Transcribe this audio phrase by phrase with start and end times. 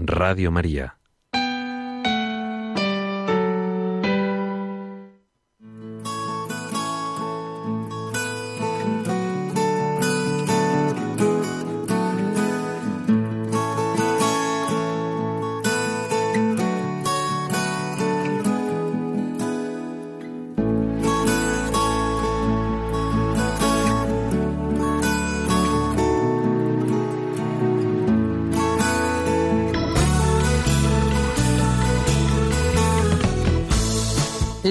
[0.00, 0.97] Radio María.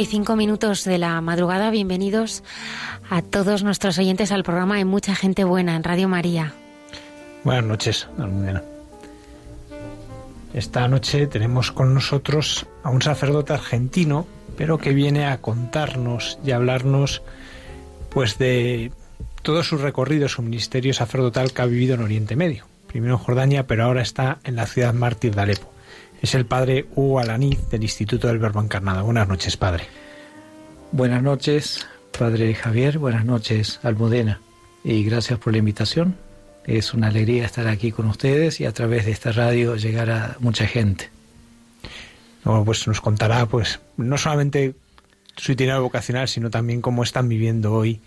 [0.00, 1.70] Y cinco minutos de la madrugada.
[1.70, 2.42] Bienvenidos
[3.10, 6.54] a todos nuestros oyentes al programa Hay mucha gente buena en Radio María.
[7.44, 8.62] Buenas noches, Almudena.
[10.54, 14.26] Esta noche tenemos con nosotros a un sacerdote argentino,
[14.56, 17.22] pero que viene a contarnos y hablarnos
[18.08, 18.92] pues de
[19.42, 22.64] todo su recorrido, su ministerio sacerdotal que ha vivido en Oriente Medio.
[22.86, 25.71] Primero en Jordania, pero ahora está en la ciudad mártir de Alepo
[26.22, 29.04] es el padre Hugo Alaniz del Instituto del Verbo Encarnado.
[29.04, 29.84] Buenas noches, padre.
[30.92, 32.98] Buenas noches, padre Javier.
[32.98, 34.40] Buenas noches, Almudena.
[34.84, 36.16] Y gracias por la invitación.
[36.64, 40.36] Es una alegría estar aquí con ustedes y a través de esta radio llegar a
[40.38, 41.10] mucha gente.
[42.44, 44.74] No, pues nos contará, pues, no solamente
[45.36, 48.00] su itinerario vocacional, sino también cómo están viviendo hoy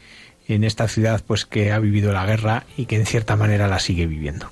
[0.47, 3.79] en esta ciudad, pues que ha vivido la guerra y que en cierta manera la
[3.79, 4.49] sigue viviendo.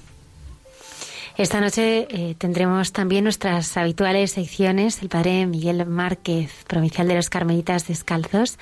[1.35, 5.01] Esta noche eh, tendremos también nuestras habituales secciones.
[5.01, 8.59] El padre Miguel Márquez, provincial de los Carmelitas Descalzos.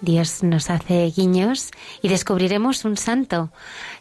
[0.00, 1.70] Dios nos hace guiños
[2.02, 3.52] y descubriremos un santo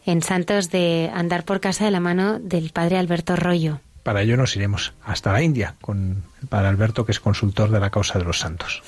[0.07, 3.79] en Santos de Andar por Casa de la mano del padre Alberto Rollo.
[4.01, 7.79] Para ello nos iremos hasta la India con el padre Alberto, que es consultor de
[7.79, 8.81] la causa de los santos.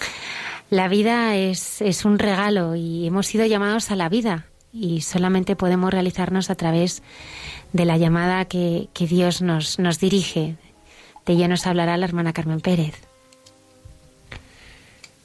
[0.72, 5.56] La vida es, es un regalo y hemos sido llamados a la vida y solamente
[5.56, 7.02] podemos realizarnos a través
[7.72, 10.58] de la llamada que, Dios nos, nos dirige.
[11.25, 13.02] De ello nos hablará la hermana Carmen Pérez.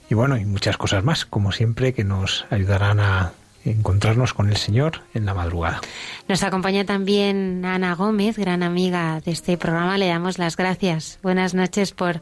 [0.09, 3.33] Y bueno, y muchas cosas más, como siempre, que nos ayudarán a
[3.65, 5.81] encontrarnos con el Señor en la madrugada.
[6.29, 9.99] Nos acompaña también Ana Gómez, gran amiga de este programa.
[9.99, 11.19] Le damos las gracias.
[11.23, 12.21] Buenas noches por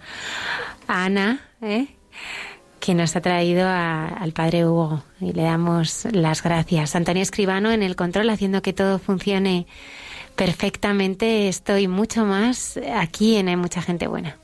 [0.86, 1.88] Ana, ¿eh?
[2.88, 5.02] Que nos ha traído al Padre Hugo.
[5.20, 6.96] Y le damos las gracias.
[6.96, 9.66] Antonio Escribano en el control, haciendo que todo funcione
[10.36, 14.38] perfectamente estoy mucho más aquí en Hay mucha gente buena.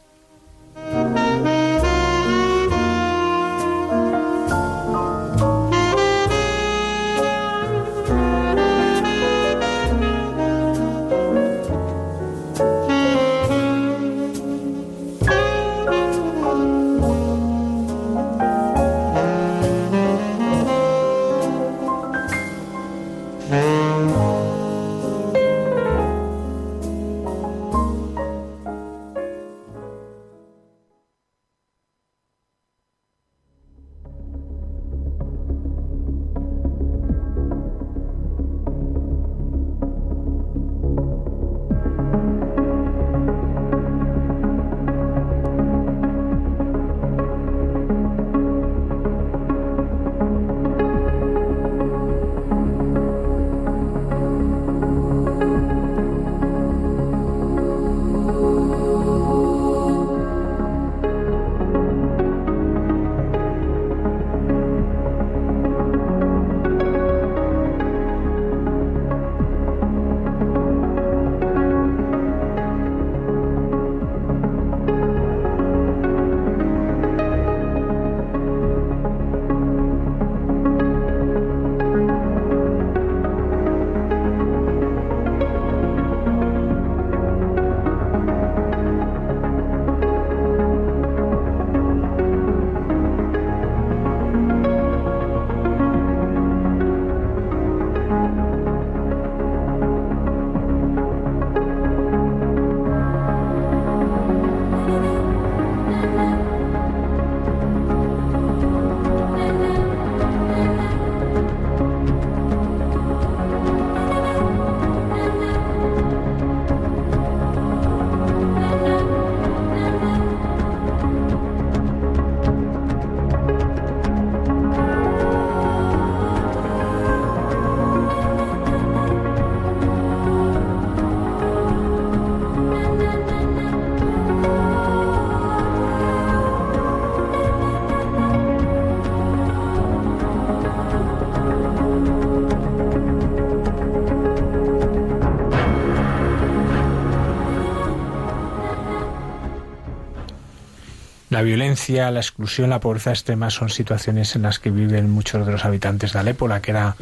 [151.44, 155.64] Violencia, la exclusión, la pobreza extrema son situaciones en las que viven muchos de los
[155.64, 156.96] habitantes de Alepo, la que era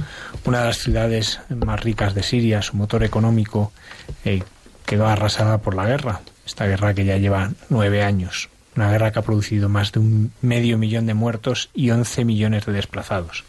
[0.44, 3.72] una de las ciudades más ricas de Siria, su motor económico
[4.24, 4.42] eh,
[4.84, 9.18] quedó arrasada por la guerra, esta guerra que ya lleva nueve años, una guerra que
[9.18, 13.44] ha producido más de un medio millón de muertos y once millones de desplazados.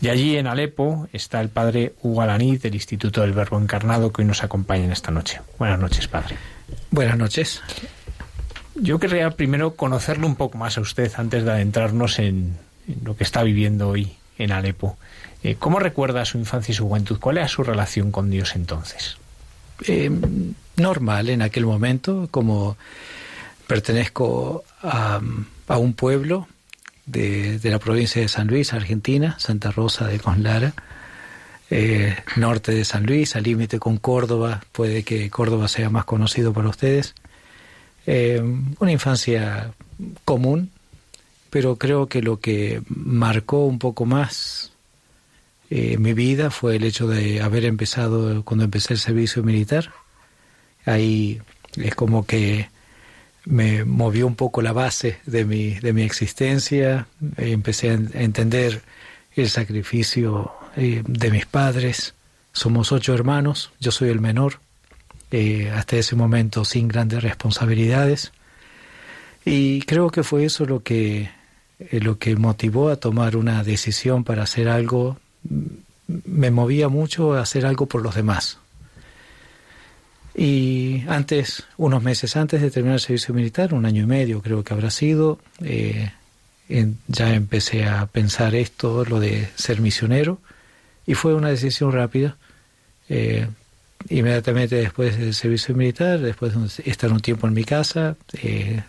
[0.00, 4.22] Y allí en Alepo está el padre Hugo Alaniz del Instituto del Verbo Encarnado que
[4.22, 5.40] hoy nos acompaña en esta noche.
[5.58, 6.36] Buenas noches, padre.
[6.90, 7.62] Buenas noches.
[8.82, 12.56] Yo querría primero conocerlo un poco más a usted antes de adentrarnos en,
[13.04, 14.96] lo que está viviendo hoy en Alepo.
[15.42, 17.18] Eh, ¿Cómo recuerda su infancia y su juventud?
[17.20, 19.18] ¿Cuál era su relación con Dios entonces?
[19.86, 20.10] Eh,
[20.76, 22.78] normal en aquel momento, como
[23.66, 25.20] pertenezco a,
[25.76, 26.48] un pueblo
[27.04, 30.72] de, la provincia de San Luis, Argentina, Santa Rosa de Conlara,
[31.70, 36.54] eh, norte de San Luis, al límite con Córdoba, puede que Córdoba sea más conocido
[36.54, 37.14] para ustedes.
[38.12, 38.42] Eh,
[38.80, 39.72] una infancia
[40.24, 40.72] común,
[41.48, 44.72] pero creo que lo que marcó un poco más
[45.70, 49.92] eh, mi vida fue el hecho de haber empezado cuando empecé el servicio militar.
[50.84, 51.40] Ahí
[51.76, 52.68] es como que
[53.44, 58.82] me movió un poco la base de mi, de mi existencia, empecé a entender
[59.36, 62.14] el sacrificio eh, de mis padres.
[62.52, 64.58] Somos ocho hermanos, yo soy el menor,
[65.30, 68.32] eh, hasta ese momento sin grandes responsabilidades.
[69.44, 71.30] Y creo que fue eso lo que,
[71.78, 75.18] eh, lo que motivó a tomar una decisión para hacer algo.
[76.24, 78.58] Me movía mucho a hacer algo por los demás.
[80.34, 84.62] Y antes, unos meses antes de terminar el servicio militar, un año y medio creo
[84.62, 86.10] que habrá sido, eh,
[87.08, 90.38] ya empecé a pensar esto, lo de ser misionero,
[91.06, 92.36] y fue una decisión rápida.
[94.08, 98.82] Inmediatamente después del servicio militar, después de estar un tiempo en mi casa, eh,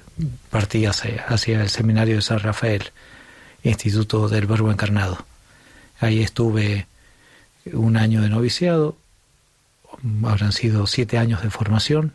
[0.49, 2.83] partí hacia, hacia, el seminario de San Rafael,
[3.63, 5.25] Instituto del Verbo Encarnado.
[5.99, 6.87] Ahí estuve
[7.73, 8.97] un año de noviciado,
[10.23, 12.13] habrán sido siete años de formación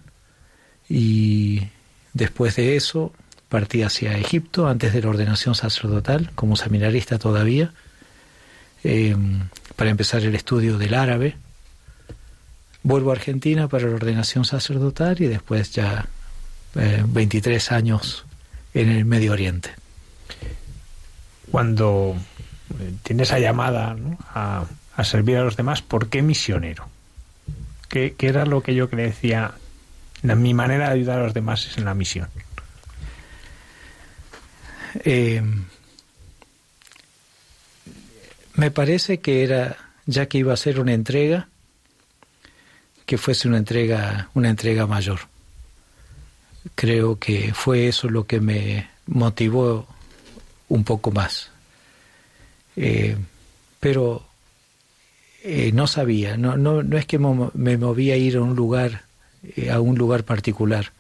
[0.89, 1.69] y
[2.13, 3.13] después de eso
[3.49, 7.73] partí hacia Egipto antes de la ordenación sacerdotal como seminarista todavía
[8.83, 11.37] em, para empezar el estudio del árabe.
[12.87, 16.07] Vuelvo a Argentina para la ordenación sacerdotal y después ya
[16.75, 18.25] 23 eh, años
[18.75, 19.71] en el Medio Oriente.
[21.51, 22.15] Cuando
[22.79, 23.97] eh, tienes esa llamada
[24.33, 26.89] a, a servir a los demás, ¿por qué misionero?
[27.89, 29.55] ¿Qué, era lo que yo decía?
[30.23, 32.29] mi manera de ayudar a los demás es en la misión.
[35.05, 35.43] Eh,
[38.55, 41.49] me parece que era, ya que iba a ser una entrega,
[43.07, 45.21] que fuese una entrega, una entrega mayor.
[46.75, 49.87] Creo que fue eso lo que me motivó
[50.69, 51.51] un poco más.
[52.75, 53.17] Eh,
[53.79, 54.27] pero
[55.45, 59.05] eh, no sabía, no, no, no es que me movía a ir a un lugar,
[59.57, 60.93] eh, a un lugar particular.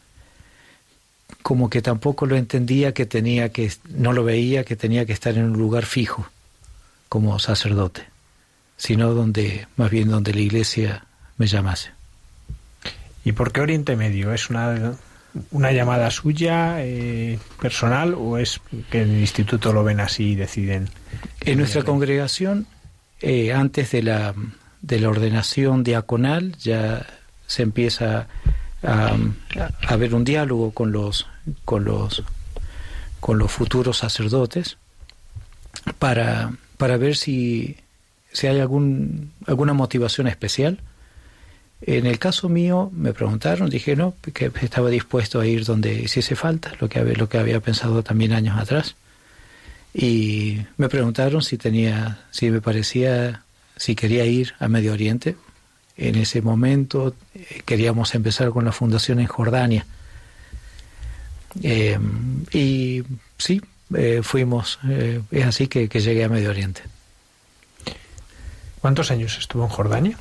[1.42, 5.36] Como que tampoco lo entendía que tenía que, no lo veía que tenía que estar
[5.36, 6.28] en un lugar fijo
[7.08, 8.04] como sacerdote,
[8.76, 11.95] sino donde, más bien donde la iglesia me llamase.
[13.26, 14.32] ¿Y por qué Oriente Medio?
[14.32, 14.94] ¿Es una,
[15.50, 20.34] una llamada suya eh, personal o es que en el instituto lo ven así y
[20.36, 20.88] deciden?
[21.40, 22.68] En nuestra congregación
[23.20, 24.32] eh, antes de la,
[24.80, 27.04] de la ordenación diaconal ya
[27.48, 28.28] se empieza
[28.84, 29.16] a,
[29.88, 31.26] haber un diálogo con los,
[31.64, 32.22] con los,
[33.18, 34.76] con los futuros sacerdotes
[35.98, 37.76] para, para ver si,
[38.30, 40.78] si hay algún, alguna motivación especial.
[41.82, 46.34] En el caso mío me preguntaron, dije no, que estaba dispuesto a ir donde hiciese
[46.34, 48.96] falta, lo que, lo que había pensado también años atrás
[49.98, 53.44] y me preguntaron si tenía, si me parecía,
[53.76, 55.36] si quería ir a Medio Oriente.
[55.96, 59.86] En ese momento eh, queríamos empezar con la fundación en Jordania.
[61.62, 61.98] Eh,
[62.52, 63.04] y
[63.38, 63.62] sí,
[63.94, 64.78] eh, fuimos,
[65.30, 66.82] es así que, que, llegué a Medio Oriente.
[68.82, 70.18] ¿Cuántos años estuvo en Jordania?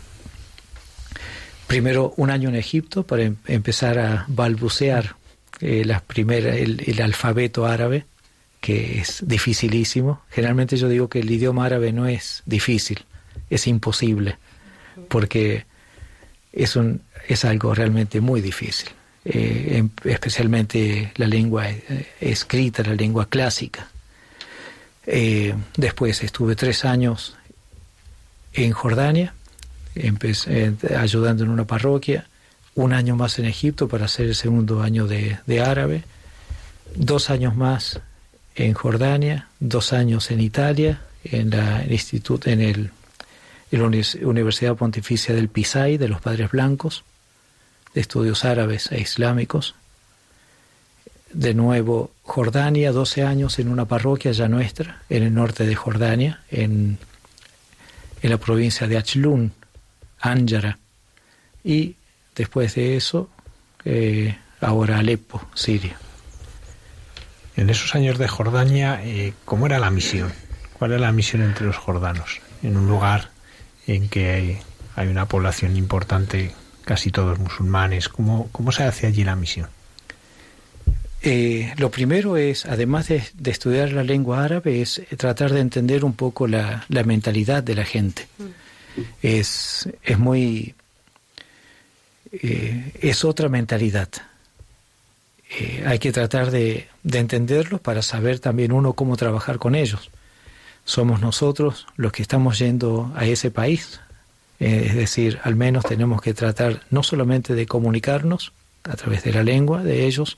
[1.68, 5.16] Primero un año en Egipto para em, empezar a balbucear
[5.62, 8.06] las primeras, el alfabeto árabe
[8.66, 10.24] que es dificilísimo.
[10.32, 13.06] Generalmente yo digo que el idioma árabe no es difícil,
[13.48, 14.40] es imposible,
[15.08, 15.68] porque
[16.52, 18.90] es, un, es algo realmente muy difícil,
[19.24, 23.88] eh, especialmente la lengua eh, escrita, la lengua clásica.
[25.06, 27.38] Eh, después estuve tres años
[28.52, 29.35] en Jordania,
[29.96, 32.28] empecé, ayudando en una parroquia,
[32.76, 36.04] un año más en Egipto para hacer el segundo año de, de árabe
[36.96, 38.00] dos años más
[38.56, 42.92] en Jordania, dos años en Italia, en la instituto, en el
[43.72, 47.04] Universidad Pontificia del Pisay de los Padres Blancos,
[47.94, 49.76] de estudios árabes e islámicos.
[51.34, 56.42] De nuevo, Jordania, 12 años en una parroquia ya nuestra, en el norte de Jordania,
[56.50, 56.98] en,
[58.22, 59.52] en la provincia de Achlun,
[60.32, 60.80] Ánjara.
[61.64, 61.96] Y
[62.36, 63.30] después de eso,
[63.84, 65.98] eh, ahora Alepo, Siria.
[67.56, 70.34] En esos años de Jordania, eh, ¿cómo era la misión?
[70.74, 72.42] ¿Cuál era la misión entre los jordanos?
[72.62, 73.30] En un lugar
[73.88, 74.60] en que
[74.96, 76.54] hay, una población importante,
[76.84, 78.10] casi todos musulmanes.
[78.10, 79.70] ¿Cómo, cómo se hace allí la misión?
[81.22, 86.14] Eh, lo primero es, además de, estudiar la lengua árabe, es tratar de entender un
[86.14, 88.28] poco la, mentalidad de la gente.
[88.38, 88.44] Mm.
[89.22, 90.76] Es, es muy...
[92.32, 94.10] Eh, es otra mentalidad.
[95.50, 100.10] Eh, hay que tratar de, de entenderlo para saber también uno cómo trabajar con ellos
[100.88, 104.02] somos nosotros los que estamos yendo a ese país.
[104.60, 109.34] Eh, es decir, al menos tenemos que tratar no solamente de comunicarnos a través de
[109.34, 110.38] la lengua de ellos,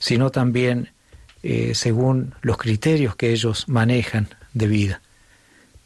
[0.00, 0.90] sino también
[1.74, 5.00] según los criterios que ellos manejan de vida.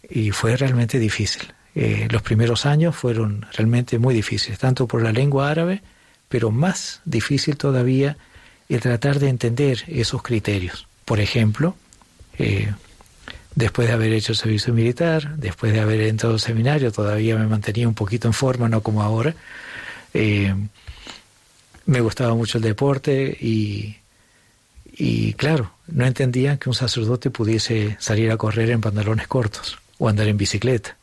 [0.08, 1.52] Y fue realmente difícil.
[1.76, 5.82] Eh, los primeros años fueron realmente muy difíciles, tanto por la lengua árabe,
[6.28, 8.16] pero más difícil todavía
[8.68, 10.88] el tratar de entender esos criterios.
[11.04, 11.76] Por ejemplo,
[13.56, 17.88] Después de haber hecho servicio militar, después de haber entrado al seminario, todavía me mantenía
[17.88, 19.34] un poquito en forma, no como ahora.
[20.12, 20.54] Eh,
[21.86, 23.96] me gustaba mucho el deporte y,
[24.92, 30.10] y claro, no entendían que un sacerdote pudiese salir a correr en pantalones cortos o
[30.10, 30.98] andar en bicicleta,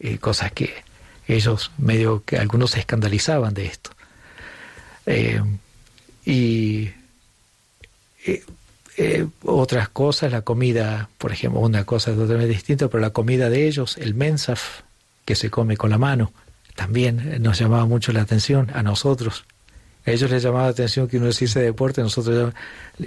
[0.00, 0.72] eh, cosas que
[1.26, 3.90] ellos medio que algunos se escandalizaban de esto.
[5.06, 5.42] Eh,
[6.24, 6.90] y
[8.26, 13.66] eh, otras cosas, la comida, por ejemplo, una cosa totalmente distinta, pero la comida de
[13.66, 14.82] ellos, el mensaf,
[15.24, 16.32] que se come con la mano,
[16.74, 19.44] también nos llamaba mucho la atención a nosotros.
[20.06, 22.54] A ellos les llamaba la atención que uno hiciese deporte, nosotros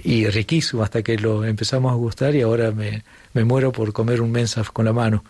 [0.04, 4.22] y riquísimo hasta que lo empezamos a gustar y ahora me, me muero por comer
[4.22, 5.24] un mensaf con la mano.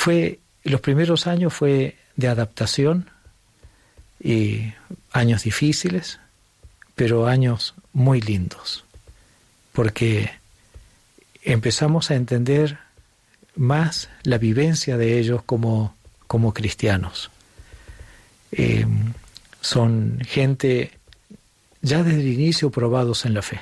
[0.00, 3.10] Fue, los primeros años fue de adaptación
[4.18, 4.72] y
[5.12, 6.18] años difíciles,
[6.94, 8.86] pero años muy lindos,
[9.72, 10.30] porque
[11.42, 12.78] empezamos a entender
[13.56, 15.94] más la vivencia de ellos como,
[16.26, 17.30] como cristianos.
[18.52, 18.86] Eh,
[19.60, 20.92] son gente
[21.82, 23.60] ya desde el inicio probados en la fe,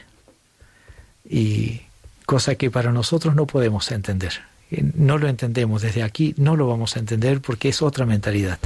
[1.29, 1.81] y
[2.27, 4.35] cosa que para nosotros no podemos entender.
[4.71, 8.59] No lo entendemos desde aquí, no lo vamos a entender porque es otra mentalidad.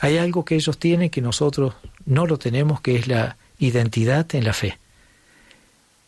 [0.00, 1.74] Hay algo que ellos tienen que nosotros
[2.06, 4.78] no lo tenemos, que es la identidad en la fe.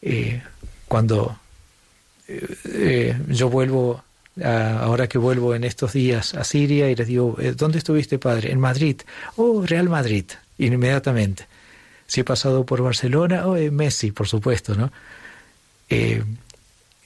[0.00, 0.42] Eh,
[0.88, 1.38] cuando
[2.26, 4.02] eh, eh, yo vuelvo,
[4.42, 8.50] ahora que vuelvo en estos días a Siria y les digo, ¿dónde estuviste, padre?
[8.50, 9.02] En Madrid.
[9.36, 10.24] Oh, Real Madrid,
[10.58, 11.46] inmediatamente.
[12.06, 14.90] Si he pasado por Barcelona, oh, Messi, por supuesto, ¿no?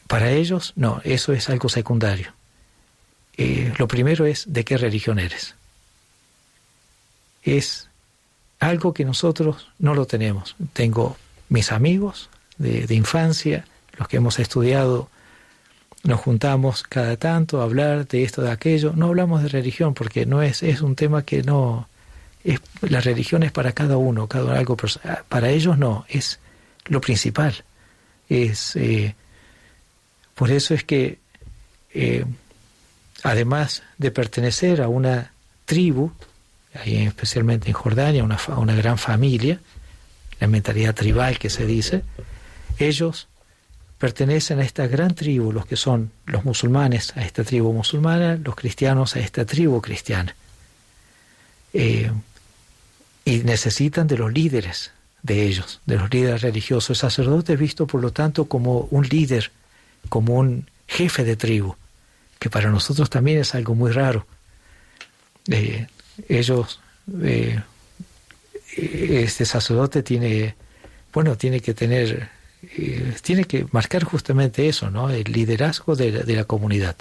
[0.06, 2.32] Para ellos, no, eso es algo secundario.
[3.78, 5.54] lo primero es de qué religión eres.
[7.42, 7.88] Es
[8.58, 10.56] algo que nosotros no lo tenemos.
[10.72, 11.16] Tengo
[11.48, 13.64] mis amigos de, infancia,
[13.98, 15.08] los que hemos estudiado,
[16.02, 18.92] nos juntamos cada tanto a hablar de esto, de aquello.
[18.94, 21.88] No hablamos de religión porque no es, es un tema que no...
[22.44, 24.76] Es, la religión es para cada uno, cada algo
[25.28, 26.38] Para ellos no, es
[26.84, 27.64] lo principal.
[28.28, 29.16] Es, eh,
[30.36, 31.18] por eso es que,
[31.92, 32.24] eh,
[33.24, 35.32] además de pertenecer a una
[35.64, 36.12] tribu,
[36.84, 39.58] especialmente en Jordania, una, una gran familia,
[40.38, 42.04] la mentalidad tribal que se dice,
[42.78, 43.28] ellos
[43.98, 48.54] pertenecen a esta gran tribu, los que son los musulmanes a esta tribu musulmana, los
[48.54, 50.36] cristianos a esta tribu cristiana.
[51.72, 52.10] Eh,
[53.24, 56.90] y necesitan de los líderes de ellos, de los líderes religiosos.
[56.90, 59.50] El sacerdote es visto, por lo tanto, como un líder,
[60.06, 61.76] como un jefe de tribu,
[62.38, 64.26] que para nosotros también es algo muy raro.
[65.48, 65.86] Eh,
[66.28, 66.80] ellos,
[67.22, 67.60] eh,
[68.76, 70.54] este sacerdote tiene,
[71.12, 72.28] bueno, tiene que tener,
[72.62, 75.10] eh, tiene que marcar justamente eso, ¿no?
[75.10, 76.96] El liderazgo de la, de la comunidad.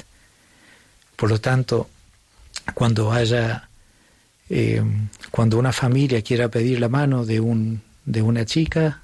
[1.16, 1.90] Por lo tanto,
[2.74, 3.70] cuando haya,
[5.32, 9.02] cuando una familia quiera pedir la mano de un, de una chica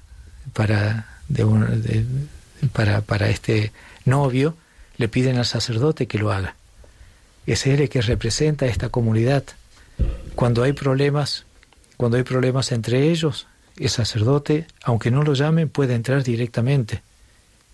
[0.52, 2.28] para, de un,
[2.72, 3.72] para, para este
[4.04, 4.56] novio,
[4.96, 6.56] le piden al sacerdote que lo haga.
[7.46, 9.44] Es él el que representa a esta comunidad
[10.34, 11.44] cuando hay problemas,
[11.96, 13.46] cuando hay problemas entre ellos,
[13.78, 17.02] el sacerdote, aunque no lo llamen, puede entrar directamente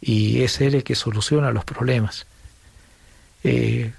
[0.00, 2.26] y es él el que soluciona los problemas.
[3.44, 3.92] Eh,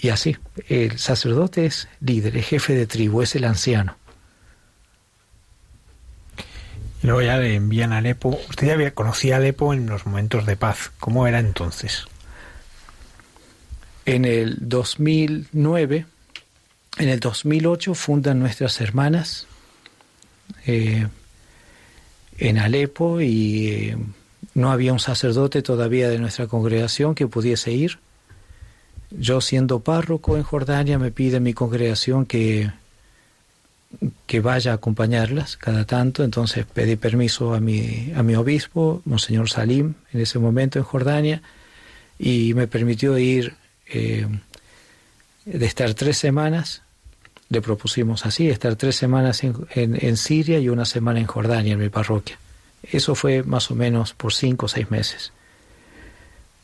[0.00, 0.36] y así,
[0.68, 3.96] el sacerdote es líder, es jefe de tribu, es el anciano.
[7.02, 8.38] Y luego ya le envían a Alepo.
[8.48, 10.90] Usted ya había, conocía Alepo en los momentos de paz.
[10.98, 12.06] ¿Cómo era entonces?
[14.04, 16.06] En el 2009,
[16.98, 19.46] en el 2008 fundan nuestras hermanas
[20.66, 21.06] eh,
[22.38, 23.96] en Alepo y eh,
[24.54, 27.98] no había un sacerdote todavía de nuestra congregación que pudiese ir.
[29.10, 32.70] Yo siendo párroco en Jordania me pide mi congregación que,
[34.26, 39.48] que vaya a acompañarlas cada tanto, entonces pedí permiso a mi, a mi obispo, Monseñor
[39.48, 41.42] Salim, en ese momento en Jordania,
[42.18, 43.54] y me permitió ir
[43.86, 44.26] eh,
[45.46, 46.82] de estar tres semanas,
[47.48, 51.78] le propusimos así, estar tres semanas en, en Siria y una semana en Jordania, en
[51.78, 52.38] mi parroquia.
[52.82, 55.32] Eso fue más o menos por cinco o seis meses.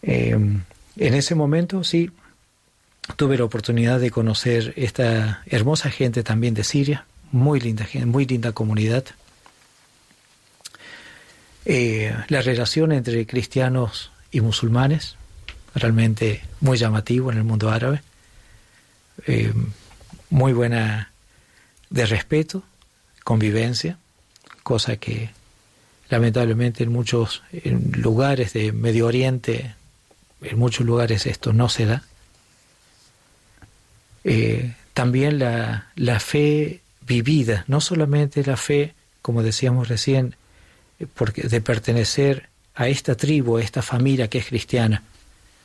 [0.03, 0.33] Eh,
[0.97, 2.11] en ese momento sí
[3.17, 8.27] tuve la oportunidad de conocer esta hermosa gente también de Siria, muy linda gente, muy
[8.27, 9.05] linda comunidad.
[11.65, 15.17] Eh, la relación entre cristianos y musulmanes,
[15.75, 18.03] realmente muy llamativo en el mundo árabe,
[19.27, 19.53] eh,
[20.31, 21.11] muy buena
[21.91, 22.63] de respeto,
[23.23, 23.99] convivencia,
[24.63, 25.31] cosa que
[26.11, 27.43] Lamentablemente en muchos
[27.93, 29.75] lugares de Medio Oriente,
[30.43, 32.05] en muchos lugares esto no se da.
[34.23, 40.37] Eh, también la, la, fe vivida, no solamente la fe, como decíamos recién,
[41.15, 45.03] porque de pertenecer a esta tribu, a esta familia que es cristiana.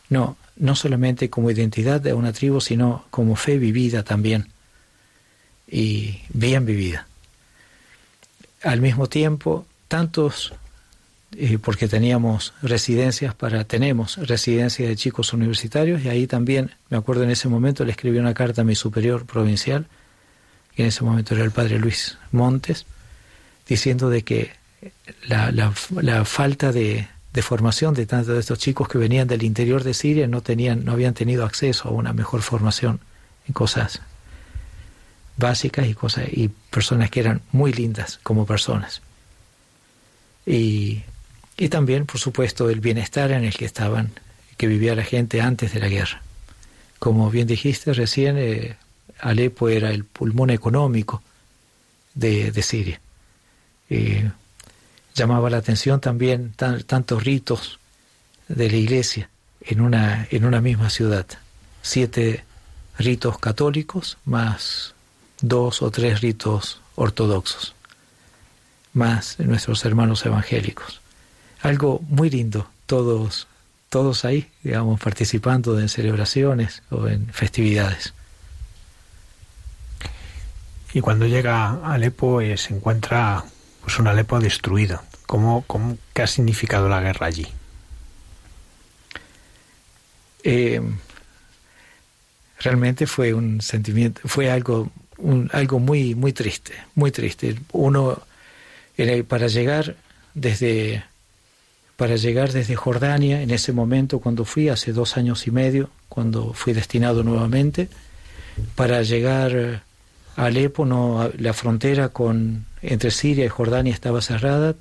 [0.10, 4.48] No, no solamente como identidad de una tribu, sino como fe vivida también.
[5.68, 7.08] Y bien vivida.
[8.64, 10.54] Al mismo tiempo, tantos,
[11.38, 17.24] eh, porque teníamos residencias para, tenemos residencias de chicos universitarios, y ahí también, me acuerdo
[17.24, 19.88] en ese momento, le escribí una carta a mi superior provincial,
[20.76, 22.86] que en ese momento era el padre Luis Montes,
[23.68, 24.52] diciendo de que
[25.28, 29.84] la, la, falta de, de, formación de tantos de estos chicos que venían del interior
[29.84, 33.00] de Siria no, tenían, no habían tenido acceso a una mejor formación
[33.48, 34.02] en cosas
[35.36, 39.02] básicas y cosas y personas que eran muy lindas como personas
[40.50, 41.04] y,
[41.58, 44.12] y también, por supuesto, el bienestar en el que estaban,
[44.58, 46.24] que vivía la gente antes de la guerra.
[46.98, 48.76] Como bien dijiste recién, eh,
[49.20, 51.22] Alepo era el pulmón económico
[52.14, 53.02] de, de Siria.
[53.90, 54.30] Eh,
[55.16, 57.80] llamaba la atención también tantos ritos
[58.48, 59.30] de la iglesia
[59.62, 61.26] en una, en una misma ciudad.
[61.82, 62.44] Siete
[62.98, 64.94] ritos católicos más
[65.42, 67.76] dos o tres ritos ortodoxos
[68.94, 71.02] más nuestros hermanos evangélicos.
[71.62, 73.48] Algo muy lindo, todos,
[73.90, 78.14] todos ahí, digamos, participando en celebraciones o en festividades.
[80.94, 83.44] Y cuando llega a Alepo eh, se encuentra
[83.82, 85.02] pues un Alepo destruido.
[85.26, 87.48] ¿Cómo, cómo, ¿Qué ha significado la guerra allí?
[90.44, 90.82] Eh,
[92.60, 97.56] realmente fue un sentimiento, fue algo, un, algo muy, muy triste, muy triste.
[97.72, 98.22] Uno
[99.28, 99.96] para llegar
[100.34, 101.04] desde
[101.96, 106.54] para llegar desde Jordania en ese momento cuando fui hace dos años y medio cuando
[106.54, 107.90] fui destinado nuevamente
[108.76, 109.84] para llegar
[110.46, 114.76] Alepo no la frontera con entre Siria y Jordania estaba cerrada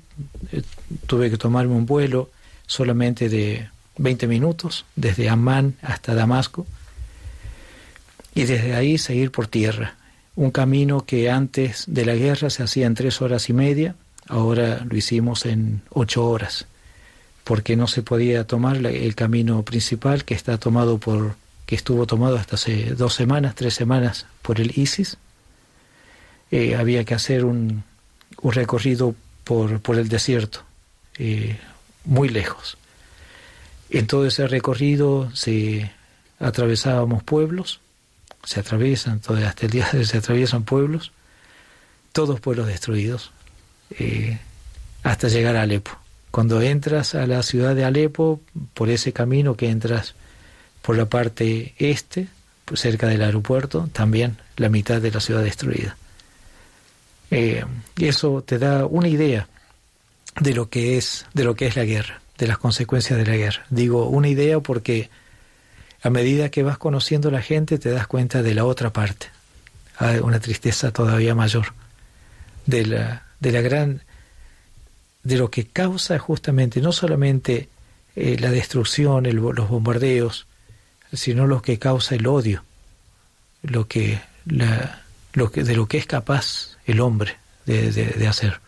[0.51, 0.61] eh,
[1.05, 2.29] tuve que tomarme un vuelo
[2.65, 6.65] solamente de 20 minutos desde Amán hasta Damasco
[8.33, 9.95] y desde ahí seguir por tierra
[10.35, 13.95] un camino que antes de la guerra se hacía en tres horas y media
[14.29, 16.67] ahora lo hicimos en ocho horas,
[17.43, 22.37] porque no se podía tomar el camino principal que está tomado por que estuvo tomado
[22.37, 25.17] hasta hace dos semanas, tres semanas por el ISIS.
[26.51, 27.83] Eh, había que hacer un,
[28.41, 30.63] un recorrido por, por, el desierto,
[31.17, 31.59] eh,
[32.05, 32.77] muy lejos.
[33.89, 35.91] En todo ese recorrido se
[36.39, 37.79] atravesábamos pueblos,
[38.43, 41.11] se atraviesan, hasta el día de hoy se atraviesan pueblos,
[42.13, 43.31] todos pueblos destruidos,
[43.91, 44.39] eh,
[45.03, 45.91] hasta llegar a Alepo.
[46.31, 48.41] Cuando entras a la ciudad de Alepo,
[48.73, 50.13] por ese camino que entras
[50.81, 52.27] por la parte este,
[52.65, 55.97] pues cerca del aeropuerto, también la mitad de la ciudad destruida.
[57.31, 57.63] Eh,
[57.97, 59.47] eso te da una idea
[60.39, 63.35] de lo que es de lo que es la guerra, de las consecuencias de la
[63.35, 63.65] guerra.
[63.69, 65.09] Digo una idea porque
[66.01, 69.27] a medida que vas conociendo a la gente te das cuenta de la otra parte.
[69.97, 71.73] Hay una tristeza todavía mayor
[72.65, 74.01] de la de la gran
[75.23, 77.69] de lo que causa justamente no solamente
[78.15, 80.47] eh, la destrucción, los bombardeos,
[81.13, 82.63] sino lo que causa el odio,
[83.63, 88.59] lo que, la, lo que, de lo que es capaz el hombre de, hacer.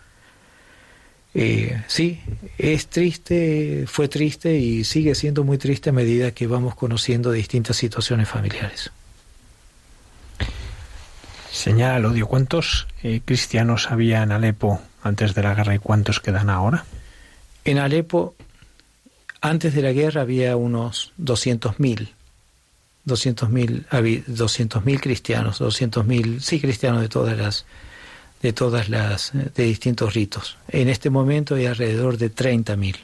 [1.33, 2.21] Eh, sí,
[2.57, 7.77] es triste, fue triste y sigue siendo muy triste a medida que vamos conociendo distintas
[7.77, 8.91] situaciones familiares.
[11.51, 12.27] Señala el odio.
[12.27, 16.85] ¿Cuántos eh, cristianos había en Alepo antes de la guerra y cuántos quedan ahora?
[17.65, 18.35] En Alepo,
[19.41, 22.09] antes de la guerra, había unos 200.000.
[23.05, 27.65] 200.000 200 cristianos, 200.000, sí, cristianos de todas las
[28.41, 30.57] de todas las de distintos ritos.
[30.67, 32.95] En este momento hay alrededor de 30.000.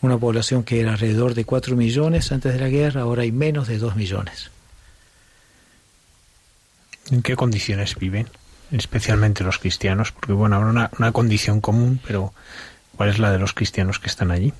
[0.00, 3.68] Una población que era alrededor de 4 millones antes de la guerra, ahora hay menos
[3.68, 4.50] de 2 millones.
[7.10, 8.28] ¿En qué condiciones viven?
[8.70, 12.34] Especialmente los cristianos, porque bueno, habrá una, una condición común, pero
[12.96, 14.52] ¿cuál es la de los cristianos que están allí?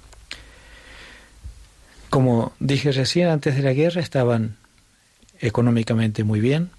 [2.09, 4.57] Como dije recién, antes de la guerra estaban
[5.41, 6.71] económicamente muy bien,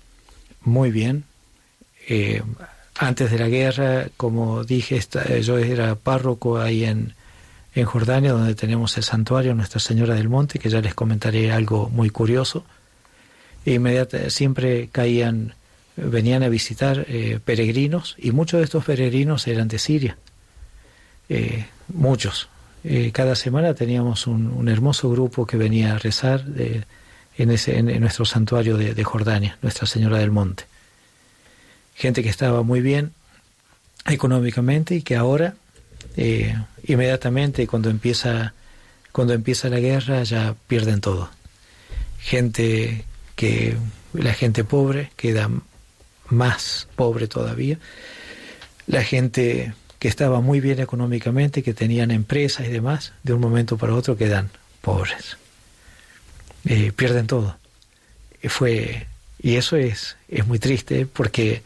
[0.62, 1.24] muy bien.
[2.08, 2.42] Eh,
[3.00, 5.00] antes de la guerra, como dije,
[5.42, 7.14] yo era párroco ahí en,
[7.74, 11.90] en Jordania, donde tenemos el santuario Nuestra Señora del Monte, que ya les comentaré algo
[11.90, 12.66] muy curioso.
[13.66, 15.54] E inmediatamente siempre caían,
[15.96, 20.18] venían a visitar eh, peregrinos, y muchos de estos peregrinos eran de Siria.
[21.30, 22.50] Eh, muchos,
[22.84, 26.44] eh, cada semana teníamos un, hermoso grupo que venía a rezar
[27.38, 30.66] en, ese, en, nuestro santuario de, Jordania, Nuestra Señora del Monte.
[32.00, 33.12] Gente que estaba muy bien
[34.06, 35.56] económicamente y que ahora,
[36.16, 38.54] eh, inmediatamente cuando empieza,
[39.12, 41.30] cuando empieza la guerra, ya pierden todo.
[42.18, 43.04] Gente
[43.36, 43.76] que,
[44.14, 45.50] la gente pobre queda
[46.30, 47.78] más pobre todavía.
[48.88, 53.76] La gente que estaba muy bien económicamente, que tenían empresas y demás, de un momento
[53.76, 55.36] para otro quedan pobres.
[56.64, 57.58] Eh, pierden todo.
[58.44, 59.06] fue,
[59.42, 61.62] y eso es, es muy triste porque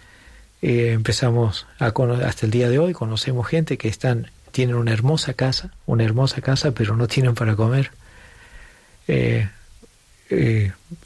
[0.63, 5.33] eh, empezamos a hasta el día de hoy conocemos gente que están, tienen una hermosa
[5.33, 7.91] casa, una hermosa casa, pero no tienen para comer.
[9.07, 9.49] Eh,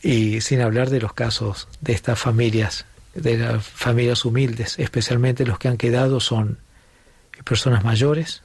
[0.01, 5.59] y sin hablar de los casos de estas familias, de las familias humildes, especialmente los
[5.59, 6.59] que han quedado son
[7.43, 8.43] personas mayores,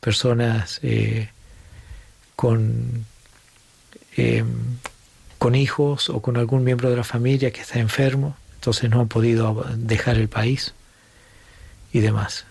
[0.00, 1.28] personas eh,
[2.36, 3.04] con,
[4.16, 4.44] eh,
[5.38, 9.08] con hijos o con algún miembro de la familia que está enfermo, entonces no han
[9.08, 10.74] podido dejar el país
[11.92, 12.44] y demás.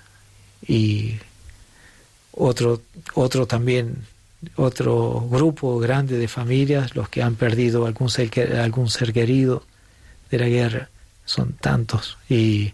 [0.66, 1.16] Y
[2.32, 2.82] otro,
[3.14, 4.06] otro también,
[4.56, 9.64] otro grupo grande de familias, los que han perdido algún ser, algún ser querido
[10.32, 10.90] de la guerra,
[11.26, 12.18] son tantos.
[12.30, 12.74] Y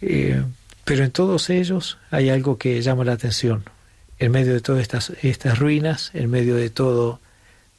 [0.00, 0.42] eh,
[0.84, 3.64] pero en todos ellos hay algo que llama la atención.
[4.20, 7.20] En medio de todas estas, estas ruinas, en medio de todo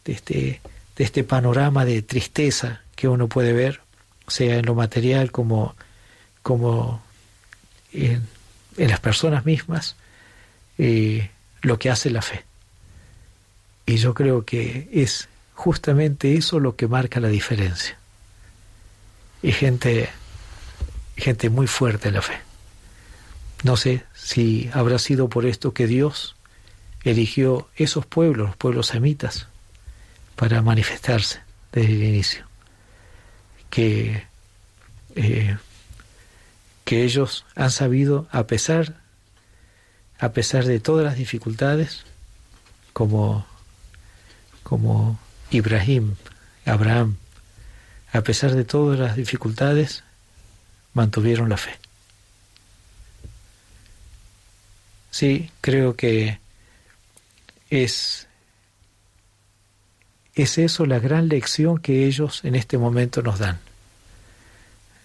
[0.04, 0.62] de este,
[0.98, 3.82] de este panorama de tristeza que uno puede ver,
[4.30, 5.76] sea en lo material como,
[6.42, 7.02] como
[7.94, 8.28] en,
[8.78, 9.96] las personas mismas,
[10.78, 11.30] eh,
[11.62, 12.46] lo que hace la fe.
[13.86, 17.98] Y yo creo que es justamente eso lo que marca la diferencia.
[19.42, 20.10] Y gente,
[21.18, 22.40] gente muy fuerte en la fe.
[23.64, 26.36] No sé si habrá sido por esto que Dios
[27.04, 29.48] eligió esos pueblos, los pueblos semitas,
[30.36, 32.49] para manifestarse desde el inicio.
[33.70, 34.24] Que,
[35.16, 35.58] eh,
[36.86, 38.96] que ellos han sabido, a pesar,
[40.20, 42.04] a pesar de todas las dificultades,
[42.94, 43.46] como,
[44.64, 45.20] como
[45.52, 46.16] Ibrahim,
[46.66, 47.18] Abraham,
[48.12, 50.04] a pesar de todas las dificultades,
[50.94, 51.78] mantuvieron la fe.
[55.12, 56.40] Sí, creo que
[57.70, 58.28] es,
[60.42, 63.60] es eso la gran lección que ellos en este momento nos dan.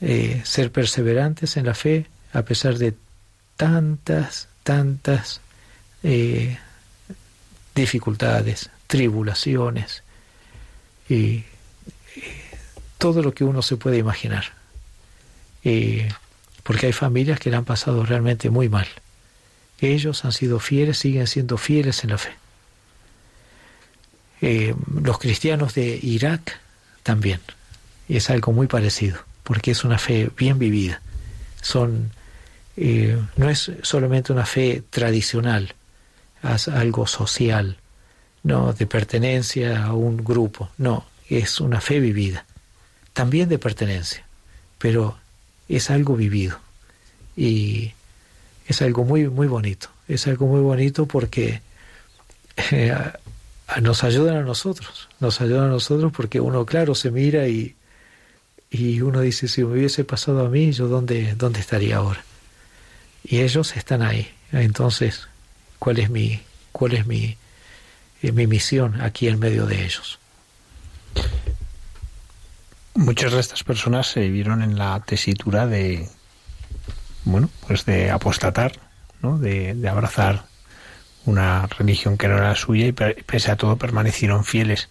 [0.01, 2.95] Eh, ser perseverantes en la fe a pesar de
[3.57, 5.41] tantas, tantas
[6.03, 6.59] eh,
[7.75, 10.03] dificultades, tribulaciones
[11.09, 11.45] y
[12.99, 14.53] todo lo que uno se puede imaginar.
[16.63, 18.87] porque hay familias que la han pasado realmente muy mal.
[19.81, 22.44] Ellos han sido fieles, siguen siendo fieles en la fe.
[24.41, 26.59] Eh, los cristianos de Irak
[27.03, 27.41] también.
[28.09, 31.01] Es algo muy parecido, porque es una fe bien vivida.
[31.63, 32.11] Son,
[32.77, 35.75] eh, no es solamente una fe tradicional,
[36.43, 37.79] es algo social,
[38.43, 42.45] no de pertenencia a un grupo, no, es una fe vivida,
[43.15, 44.27] también de pertenencia,
[44.79, 45.17] pero
[45.69, 46.59] es algo vivido.
[47.37, 47.95] Y
[48.67, 49.89] es algo muy, muy bonito.
[50.09, 51.61] Es algo muy bonito porque
[52.71, 52.95] eh,
[53.81, 57.75] nos ayudan a nosotros, nos ayudan a nosotros porque uno, claro, se mira y,
[58.71, 62.25] y uno dice, si me hubiese pasado a mí, yo dónde, dónde estaría ahora.
[63.23, 64.31] Y ellos están ahí.
[64.53, 65.29] Entonces,
[65.79, 67.37] ¿cuál es mi, cuál es mi,
[68.23, 70.19] eh, mi misión aquí en medio de ellos?
[72.95, 76.09] Muchas de estas personas se vieron en la tesitura de,
[77.25, 78.73] bueno, pues de apostatar,
[79.21, 79.39] ¿no?
[79.39, 80.45] de, de abrazar
[81.27, 84.89] una religión que no era suya y pese a todo permanecieron fieles.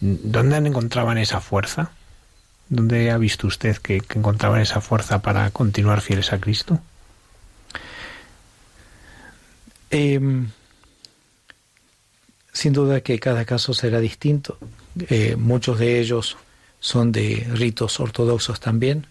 [0.00, 1.90] ¿Dónde encontraban esa fuerza?
[2.68, 6.80] ¿Dónde ha visto usted que, encontraban esa fuerza para continuar fieles a Cristo?
[9.90, 10.48] Em,
[12.52, 14.58] sin duda que cada caso será distinto.
[15.08, 16.36] Eh, muchos de ellos
[16.80, 19.06] son de ritos ortodoxos también,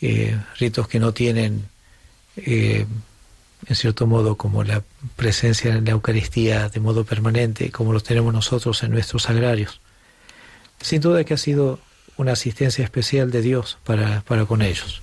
[0.00, 1.66] eh, ritos que no tienen
[2.36, 2.86] eh,
[3.66, 4.82] en cierto modo, como la
[5.16, 9.80] presencia en la Eucaristía de modo permanente, como lo tenemos nosotros en nuestros agrarios.
[10.80, 11.78] Sin duda que ha sido
[12.16, 15.02] una asistencia especial de Dios para, para con ellos.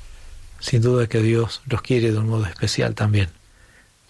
[0.59, 3.29] Sin duda que Dios los quiere de un modo especial también.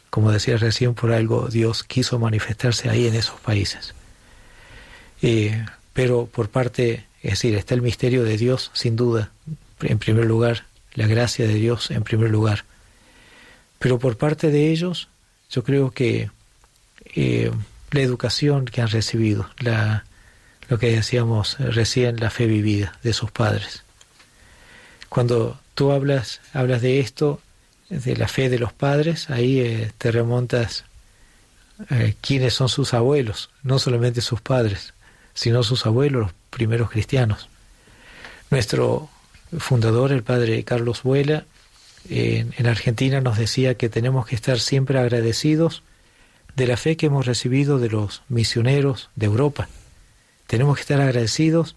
[0.10, 3.93] Como decía recién, por algo Dios quiso manifestarse ahí en esos países.
[5.21, 9.31] Eh, pero por parte, es decir, está el misterio de Dios, sin duda,
[9.81, 12.65] en primer lugar, la gracia de Dios en primer lugar
[13.80, 15.10] pero por parte de ellos,
[15.50, 16.30] yo creo que
[17.16, 17.52] eh,
[17.92, 20.06] la educación que han recibido, la,
[20.70, 23.84] lo que decíamos recién, la fe vivida de sus padres.
[25.10, 27.42] Cuando tú hablas, hablas de esto,
[27.90, 30.84] de la fe de los padres, ahí eh, te remontas
[31.90, 34.94] eh, quiénes son sus abuelos, no solamente sus padres,
[35.34, 37.48] sino sus abuelos, los primeros cristianos.
[38.50, 39.10] Nuestro
[39.60, 41.46] fundador, el padre Carlos Vuela,
[42.10, 45.84] en, Argentina nos decía que tenemos que estar siempre agradecidos
[46.56, 49.70] de la fe que hemos recibido de los misioneros de Europa.
[50.48, 51.76] Tenemos que estar agradecidos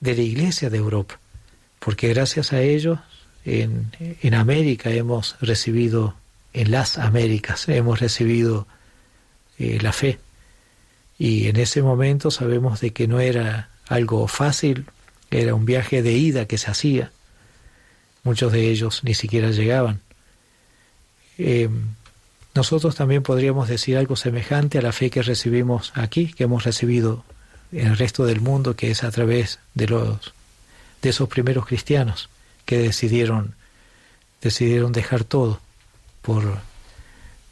[0.00, 1.20] de la Iglesia de Europa,
[1.78, 2.98] porque gracias a ellos
[3.44, 3.90] en,
[4.34, 6.14] América hemos recibido,
[6.52, 8.66] en las Américas hemos recibido
[9.58, 10.18] eh, la fe.
[11.18, 14.86] Y en ese momento sabemos de que no era algo fácil,
[15.30, 17.12] era un viaje de ida que se hacía,
[18.22, 20.00] Muchos de ellos ni siquiera llegaban.
[21.38, 21.68] Eh,
[22.54, 27.24] nosotros también podríamos decir algo semejante a la fe que recibimos aquí, que hemos recibido
[27.72, 30.34] en el resto del mundo, que es a través de los
[31.02, 32.28] de esos primeros cristianos
[32.66, 33.54] que decidieron
[34.42, 35.60] decidieron dejar todo
[36.22, 36.58] por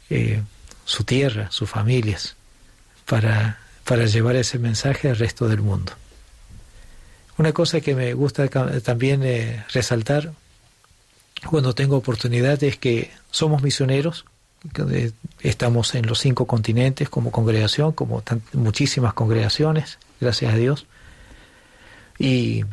[0.09, 0.41] eh,
[0.85, 2.35] su tierra, sus familias,
[3.05, 5.93] para, para llevar ese mensaje al resto del mundo.
[7.37, 8.47] Una cosa que me gusta
[8.81, 10.33] también eh, resaltar
[11.47, 14.25] cuando tengo oportunidad es que somos misioneros,
[15.39, 18.23] estamos en los cinco continentes como congregación, como
[18.53, 20.85] muchísimas congregaciones, gracias a Dios,
[22.17, 22.65] y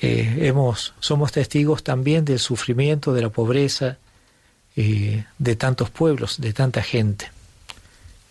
[0.00, 3.98] eh, hemos, somos testigos también del sufrimiento, de la pobreza
[4.76, 7.30] eh, de tantos pueblos, de tanta gente,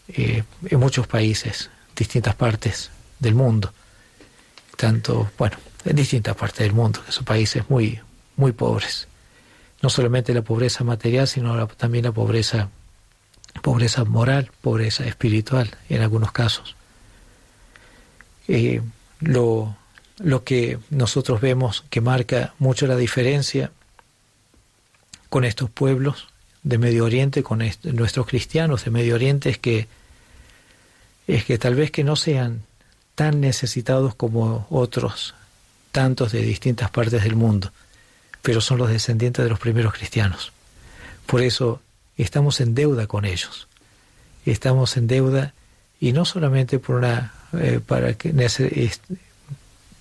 [0.08, 3.72] eh, en muchos países, distintas partes del mundo,
[4.78, 8.00] tanto, bueno, en distintas partes del mundo, que son países muy,
[8.36, 9.08] muy pobres
[9.82, 12.70] no solamente la pobreza material, sino también la pobreza,
[13.62, 16.76] pobreza moral, pobreza espiritual en algunos casos.
[18.48, 18.82] Eh,
[19.20, 19.76] lo,
[20.20, 23.72] lo que nosotros vemos que marca mucho la diferencia
[25.30, 26.28] con estos pueblos
[26.64, 29.88] de Medio Oriente, con nuestros cristianos de Medio Oriente, es que,
[31.28, 32.62] es que tal vez que no sean
[33.16, 35.34] tan necesitados como otros
[35.92, 37.72] tantos de distintas partes del mundo
[38.42, 40.52] pero son los descendientes de los primeros cristianos.
[41.26, 41.82] Por eso
[42.18, 43.68] estamos en deuda con ellos.
[44.46, 45.54] Estamos en deuda
[46.00, 48.34] y no solamente por una eh, para que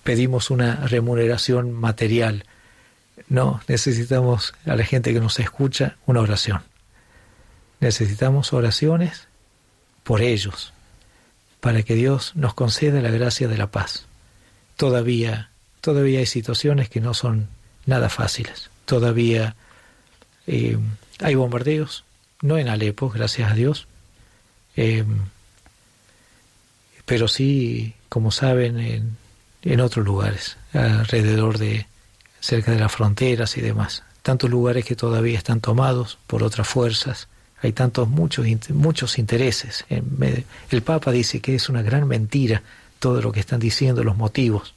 [0.02, 2.44] pedimos una remuneración material.
[3.28, 6.62] No, necesitamos a la gente que nos escucha una oración.
[7.80, 9.28] Necesitamos oraciones
[10.02, 10.72] por ellos,
[11.60, 14.06] para que Dios nos conceda la gracia de la paz.
[14.76, 15.50] Todavía,
[15.80, 17.48] todavía hay situaciones que no son
[17.86, 18.70] nada fáciles.
[18.84, 19.54] Todavía
[20.46, 20.78] eh,
[21.20, 22.04] hay bombardeos,
[22.42, 23.86] no en Alepo, gracias a Dios,
[24.76, 25.04] eh,
[27.04, 29.16] pero sí, como saben, en,
[29.62, 31.86] en otros lugares, alrededor de,
[32.40, 34.04] cerca de las fronteras y demás.
[34.22, 37.28] Tantos lugares que todavía están tomados por otras fuerzas.
[37.62, 39.84] Hay tantos, muchos, muchos intereses.
[40.70, 42.62] El Papa dice que es una gran mentira
[42.98, 44.74] todo lo que están diciendo, los motivos.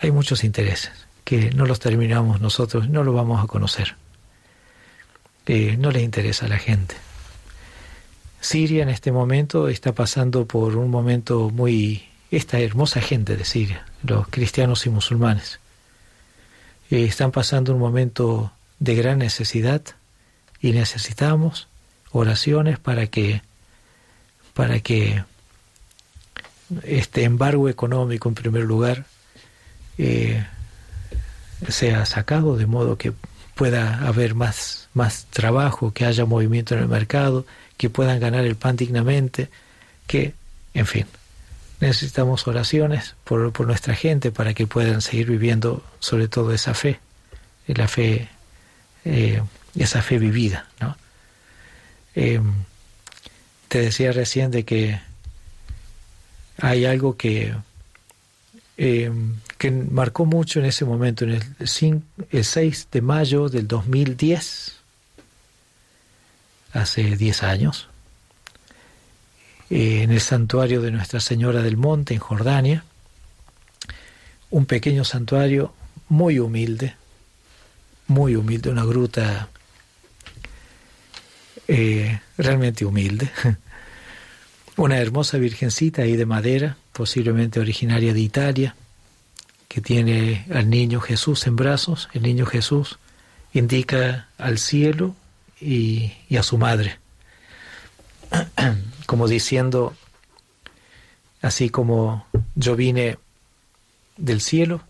[0.00, 3.96] Hay muchos intereses que no los terminamos nosotros, no lo vamos a conocer.
[5.46, 6.94] no les interesa a la gente.
[8.40, 12.08] Siria en este momento está pasando por un momento muy...
[12.30, 15.60] Esta hermosa gente de Siria, los cristianos y musulmanes,
[16.90, 19.82] eh, están pasando un momento de gran necesidad
[20.62, 21.68] y necesitamos
[22.10, 23.42] oraciones para que
[24.54, 25.24] para que
[26.84, 29.04] este embargo económico en primer lugar
[29.98, 30.42] eh,
[31.68, 33.12] sea sacado de modo que
[33.54, 37.44] pueda haber más, más trabajo, que haya movimiento en el mercado,
[37.76, 39.48] que puedan ganar el pan dignamente,
[40.06, 40.34] que,
[40.74, 41.06] en fin,
[41.80, 47.00] necesitamos oraciones por, por nuestra gente para que puedan seguir viviendo sobre todo esa fe,
[47.66, 48.28] la fe,
[49.04, 49.42] eh,
[49.76, 50.68] esa fe vivida.
[50.80, 50.96] ¿no?
[52.14, 52.52] Em,
[53.68, 55.00] te decía recién de que
[56.60, 57.54] hay algo que
[58.76, 59.12] eh,
[59.58, 64.76] que marcó mucho en ese momento, en el, el 6 de mayo del 2010,
[66.72, 67.88] hace 10 años,
[69.68, 72.84] eh, en el santuario de Nuestra Señora del Monte, en Jordania,
[74.50, 75.74] un pequeño santuario
[76.08, 76.94] muy humilde,
[78.06, 79.48] muy humilde, una gruta
[81.66, 83.30] eh, realmente humilde,
[84.76, 88.76] una hermosa virgencita ahí de madera, posiblemente originaria de Italia,
[89.68, 92.08] que tiene al niño Jesús en brazos.
[92.12, 92.98] El niño Jesús
[93.52, 95.14] indica al cielo
[95.60, 96.98] y, a su madre,
[99.06, 99.94] como diciendo,
[101.42, 103.18] así como yo vine
[104.16, 104.82] del cielo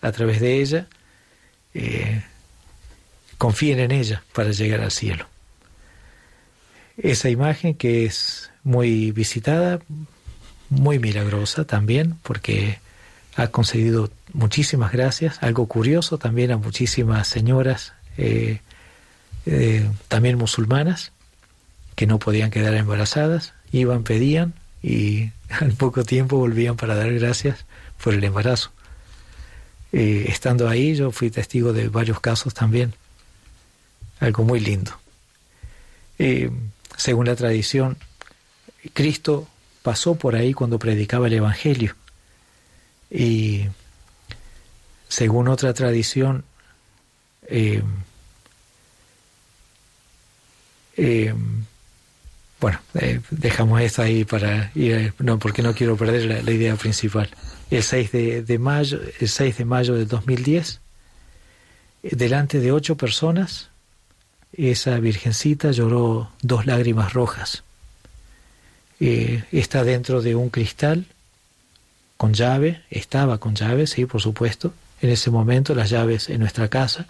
[0.00, 0.88] a través de ella,
[1.74, 2.22] eh,
[3.38, 5.26] confíen en ella para llegar al cielo.
[6.96, 9.80] Esa imagen que es muy visitada
[10.72, 12.78] muy milagrosa también, porque
[13.34, 15.42] ha concedido muchísimas gracias.
[15.42, 18.60] Algo curioso también a muchísimas señoras, eh,
[19.46, 21.12] eh, también musulmanas,
[21.94, 27.64] que no podían quedar embarazadas, iban, pedían y al poco tiempo volvían para dar gracias
[28.02, 28.70] por el embarazo.
[29.92, 32.94] Eh, estando ahí yo fui testigo de varios casos también,
[34.20, 34.92] algo muy lindo.
[36.96, 37.96] según la tradición,
[38.92, 39.48] Cristo
[39.82, 41.96] pasó por ahí cuando predicaba el Evangelio.
[43.12, 43.66] Y
[45.08, 46.44] según otra tradición,
[47.46, 47.82] eh,
[50.96, 51.34] eh,
[52.58, 57.28] bueno, eh, dejamos esto ahí para ir, no, porque no quiero perder la, idea principal.
[57.70, 60.80] El 6 de, mayo, el 6 de mayo del 2010,
[62.02, 63.68] delante de ocho personas,
[64.54, 67.64] esa virgencita lloró dos lágrimas rojas
[69.00, 71.06] está dentro de un cristal
[72.16, 76.68] con llave, estaba con llave, sí, por supuesto, en ese momento las llaves en nuestra
[76.68, 77.06] casa.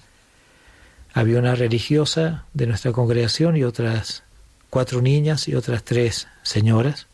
[1.12, 4.22] Había una religiosa de nuestra congregación y otras
[4.70, 7.06] cuatro niñas y otras tres señoras.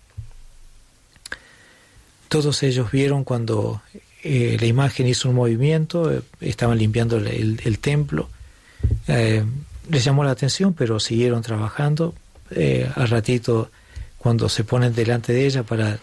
[2.29, 3.83] Todos ellos vieron cuando
[4.22, 8.29] eh, la imagen hizo un movimiento, eh, estaban limpiando el, templo.
[9.09, 12.14] les llamó la atención, pero siguieron trabajando.
[12.94, 13.71] al ratito
[14.19, 15.98] cuando se ponen delante de ella para,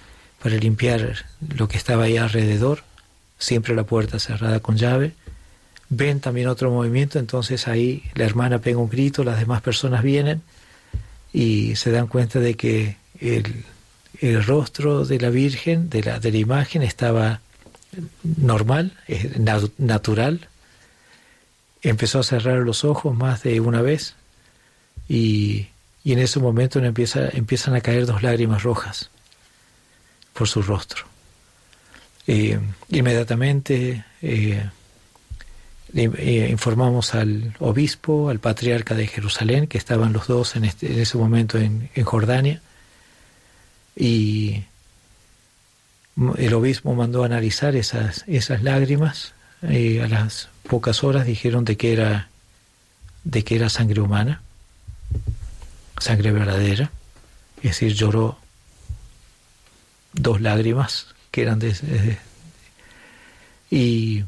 [0.46, 1.26] para limpiar
[1.58, 2.84] lo que estaba ahí alrededor,
[3.40, 5.14] siempre la puerta cerrada con llave.
[5.90, 10.44] Ven también otro movimiento, entonces ahí la hermana pega un grito, las demás personas vienen
[11.34, 13.66] y se dan cuenta de que el,
[14.46, 17.42] rostro de la Virgen, de la, de la imagen, estaba
[18.22, 18.94] normal,
[19.80, 20.48] natural.
[21.82, 24.14] Empezó a cerrar los ojos más de una vez
[25.10, 25.70] y
[26.04, 29.10] y en ese momento empieza, empiezan a caer dos lágrimas rojas
[30.36, 31.06] por su rostro.
[32.28, 32.60] Eh,
[32.90, 34.70] inmediatamente eh,
[35.94, 41.18] eh, informamos al obispo, al patriarca de Jerusalén, que estaban los dos en, este, ese
[41.18, 42.62] momento en, en, Jordania,
[43.96, 44.64] y
[46.38, 49.34] el obispo mandó a analizar esas, esas lágrimas.
[49.62, 52.30] a las pocas horas dijeron de que era,
[53.24, 54.42] de que era sangre humana
[56.00, 56.92] sangre verdadera,
[57.58, 58.38] es decir, lloró
[60.16, 62.18] dos lágrimas que eran de,
[63.70, 64.24] y,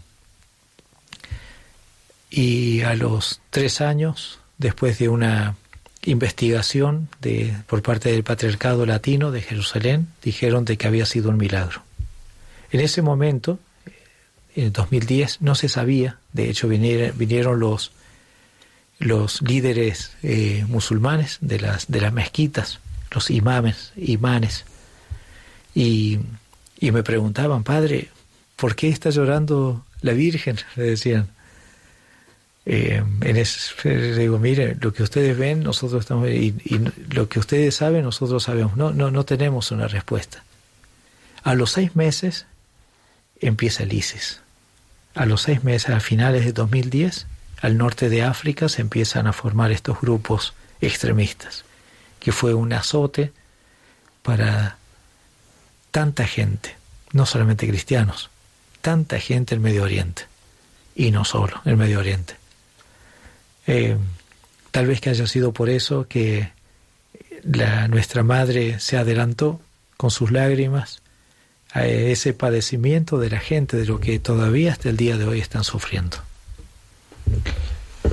[2.29, 5.55] y a los tres años, después de una
[6.03, 11.38] investigación de, por parte del Patriarcado Latino de Jerusalén, dijeron de que había sido un
[11.38, 11.83] milagro.
[12.71, 13.59] En ese momento,
[14.55, 17.91] en el 2010, no se sabía, de hecho vinieron, vinieron los
[18.99, 22.79] los líderes eh, musulmanes de las, de las mezquitas,
[23.11, 24.65] los imames, imanes,
[25.78, 26.19] y,
[26.80, 28.09] y me preguntaban, padre,
[28.55, 30.57] ¿por qué está llorando la Virgen?
[30.75, 31.28] Le decían.
[32.69, 36.53] Eh, en digo, mire, lo que ustedes ven, nosotros estamos, y,
[37.11, 38.75] lo que ustedes saben, nosotros sabemos.
[38.75, 40.43] No, no, no tenemos una respuesta.
[41.43, 42.47] A los seis meses
[43.39, 44.41] empieza el ISIS.
[45.13, 47.28] A los seis meses, a finales de 2010,
[47.61, 51.65] al norte de África se empiezan a formar estos grupos extremistas,
[52.19, 53.32] que fue un azote
[54.23, 54.76] para
[55.97, 56.75] tanta gente,
[57.11, 58.29] no solamente cristianos,
[58.81, 60.27] tanta gente en Medio Oriente,
[60.95, 62.35] y no solo en Medio Oriente.
[63.65, 63.97] Eh,
[64.69, 66.51] tal vez que haya sido por eso que
[67.41, 69.59] la, nuestra madre se adelantó
[69.97, 71.01] con sus lágrimas
[71.71, 75.39] a ese padecimiento de la gente, de lo que todavía hasta el día de hoy
[75.39, 76.17] están sufriendo.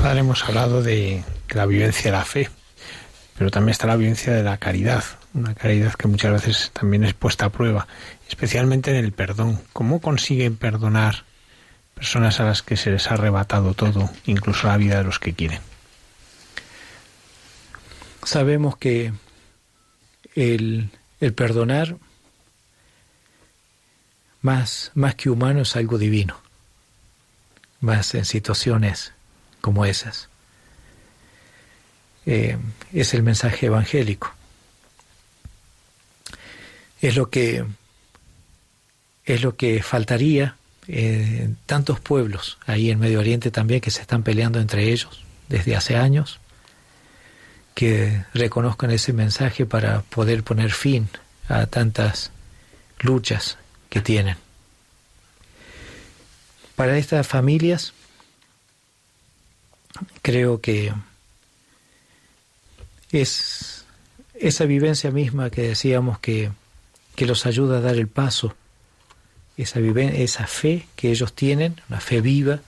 [0.00, 2.48] Padre, hemos hablado de la vivencia de la fe,
[3.36, 5.04] pero también está la vivencia de la caridad,
[5.34, 7.86] una caridad que muchas veces también es puesta a prueba,
[8.28, 9.60] especialmente en el perdón.
[9.72, 11.24] ¿Cómo consiguen perdonar
[11.94, 15.32] personas a las que se les ha arrebatado todo, incluso la vida de los que
[15.32, 15.60] quieren.
[18.24, 19.12] Sabemos que
[20.34, 20.90] el,
[21.36, 21.96] perdonar,
[24.42, 26.36] más, más que humano, es algo divino,
[27.80, 29.12] más en situaciones
[29.60, 30.28] como esas.
[32.26, 32.56] Eh,
[32.92, 34.34] es el mensaje evangélico.
[37.04, 37.66] Es lo que
[39.26, 40.56] es lo que faltaría
[40.88, 45.76] eh, tantos pueblos ahí en Medio Oriente también que se están peleando entre ellos desde
[45.76, 46.40] hace años,
[47.74, 51.10] que reconozcan ese mensaje para poder poner fin
[51.46, 52.30] a tantas
[53.00, 53.58] luchas
[53.90, 54.38] que tienen.
[56.74, 57.92] Para estas familias,
[60.22, 60.94] creo que
[63.12, 63.84] es
[64.32, 66.50] esa vivencia misma que decíamos que,
[67.14, 68.54] que los ayuda a dar el paso
[69.56, 72.60] esa, esa fe que ellos tienen, una fe viva,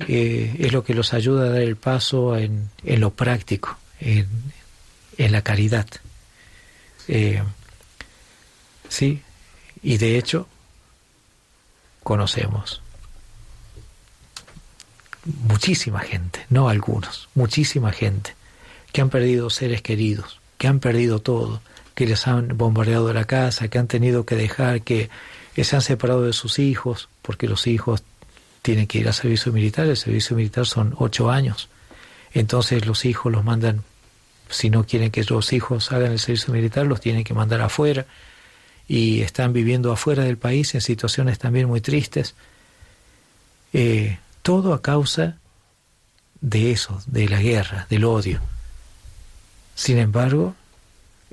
[0.00, 4.28] eh, es lo que los ayuda a dar el paso en, en lo práctico, en,
[5.16, 5.86] en la caridad.
[7.08, 7.42] Eh,
[8.88, 9.22] sí,
[9.82, 10.46] y de hecho
[12.02, 12.82] conocemos
[15.24, 18.34] muchísima gente, no algunos, muchísima gente,
[18.92, 21.60] que han perdido seres queridos, que han perdido todo,
[22.00, 25.10] que les han bombardeado la casa, que han tenido que dejar que
[25.62, 28.02] se han separado de sus hijos, porque los hijos
[28.62, 31.68] tienen que ir al servicio militar, el servicio militar son ocho años.
[32.32, 33.82] Entonces los hijos los mandan,
[34.48, 38.06] si no quieren que los hijos hagan el servicio militar, los tienen que mandar afuera
[38.88, 42.34] y están viviendo afuera del país en situaciones también muy tristes.
[43.74, 45.36] Eh, todo a causa
[46.40, 48.40] de eso, de la guerra, del odio.
[49.74, 50.54] Sin embargo,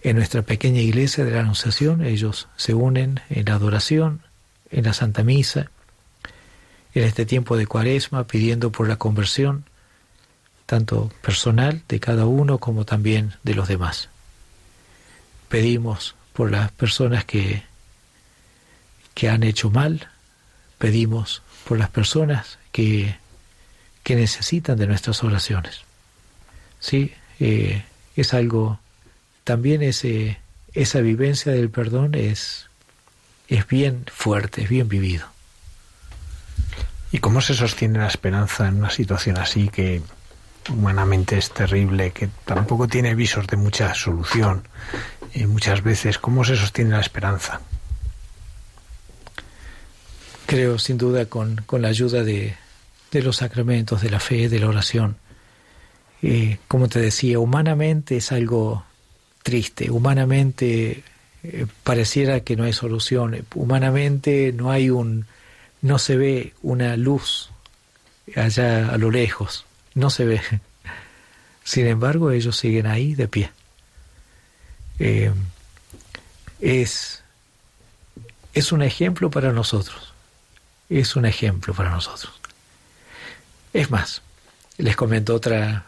[0.01, 4.21] en nuestra pequeña iglesia de la Anunciación ellos se unen en la adoración,
[4.71, 5.71] en la Santa Misa,
[6.93, 9.65] en este tiempo de Cuaresma, pidiendo por la conversión,
[10.65, 14.09] tanto personal de cada uno como también de los demás.
[15.49, 17.63] Pedimos por las personas que,
[19.13, 20.09] que han hecho mal,
[20.77, 23.15] pedimos por las personas que,
[24.03, 25.81] que necesitan de nuestras oraciones.
[26.79, 27.83] Sí, eh,
[28.15, 28.79] es algo
[29.47, 30.39] también ese,
[30.73, 32.67] esa vivencia del perdón es,
[33.47, 35.25] es bien fuerte, es bien vivido.
[37.13, 40.01] ¿Y cómo se sostiene la esperanza en una situación así que
[40.69, 44.67] humanamente es terrible, que tampoco tiene visos de mucha solución?
[45.33, 47.61] Y muchas veces, ¿cómo se sostiene la esperanza?
[50.45, 52.57] Creo sin duda con, la ayuda de,
[53.11, 55.15] de, los sacramentos, de la fe, de la oración.
[56.21, 58.86] y como te decía, humanamente es algo
[59.47, 59.89] triste.
[59.89, 61.05] Humanamente
[61.41, 63.45] eh, pareciera que no hay solución.
[63.55, 65.25] Humanamente no hay un,
[65.81, 67.49] no se ve una luz
[68.35, 69.63] allá a lo lejos.
[69.95, 70.41] No se ve.
[71.63, 73.51] Sin embargo, ellos siguen ahí de pie.
[74.99, 75.31] Eh,
[76.59, 77.23] es,
[78.53, 80.13] es un ejemplo para nosotros.
[80.89, 82.33] Es un ejemplo para nosotros.
[83.71, 84.21] Es más,
[84.77, 85.85] les comento otra,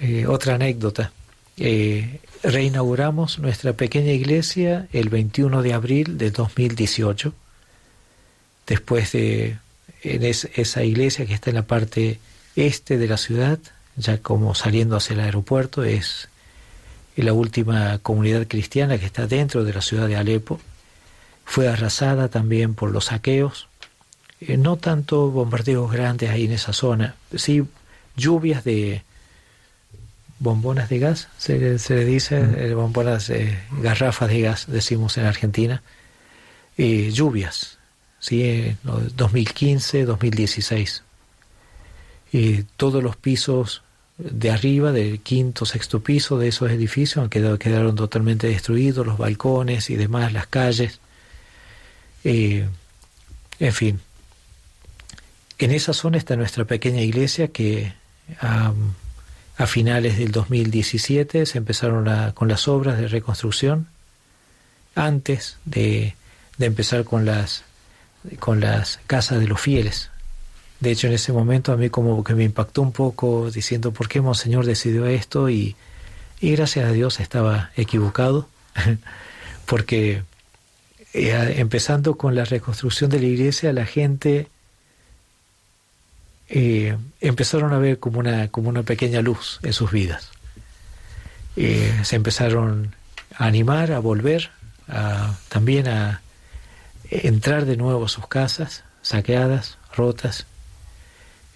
[0.00, 1.10] eh, otra anécdota.
[1.56, 7.32] Eh, reinauguramos nuestra pequeña iglesia el 21 de abril de 2018,
[8.66, 9.58] después de
[10.02, 12.18] en esa iglesia que está en la parte
[12.56, 13.58] este de la ciudad,
[13.96, 16.28] ya como saliendo hacia el aeropuerto, es
[17.16, 20.60] la última comunidad cristiana que está dentro de la ciudad de Alepo.
[21.44, 23.68] Fue arrasada también por los saqueos,
[24.40, 27.62] eh, no tanto bombardeos grandes ahí en esa zona, sí
[28.16, 29.02] lluvias de,
[30.44, 35.82] bombonas de gas, se, le dice, eh, bombonas, de garrafas de gas, decimos en Argentina,
[36.76, 37.78] y lluvias,
[38.20, 38.76] ¿sí?
[38.84, 41.02] 2015, 2016.
[42.32, 43.82] eh, todos los pisos
[44.18, 49.18] de arriba, del quinto, sexto piso de esos edificios han quedado, quedaron totalmente destruidos, los
[49.18, 51.00] balcones y demás, las calles.
[52.22, 52.68] Eh,
[53.58, 54.00] en fin,
[55.58, 57.92] en esa zona está nuestra pequeña iglesia que
[59.56, 63.86] a finales del 2017 se empezaron con las obras de reconstrucción,
[64.94, 66.14] antes de,
[66.58, 67.64] de empezar con las,
[68.40, 70.10] con las casas de los fieles.
[70.80, 74.08] De hecho, en ese momento a mí como que me impactó un poco diciendo por
[74.08, 75.76] qué Monseñor decidió esto y,
[76.40, 78.48] y gracias a Dios estaba equivocado,
[79.66, 80.22] porque
[81.12, 84.48] eh, empezando con la reconstrucción de la iglesia, la gente
[86.56, 90.30] eh, empezaron a ver como una, como una pequeña luz en sus vidas.
[91.56, 92.94] Eh, se empezaron
[93.36, 94.50] a animar, a volver,
[94.86, 96.22] a, también a
[97.10, 100.46] entrar de nuevo a sus casas, saqueadas, rotas.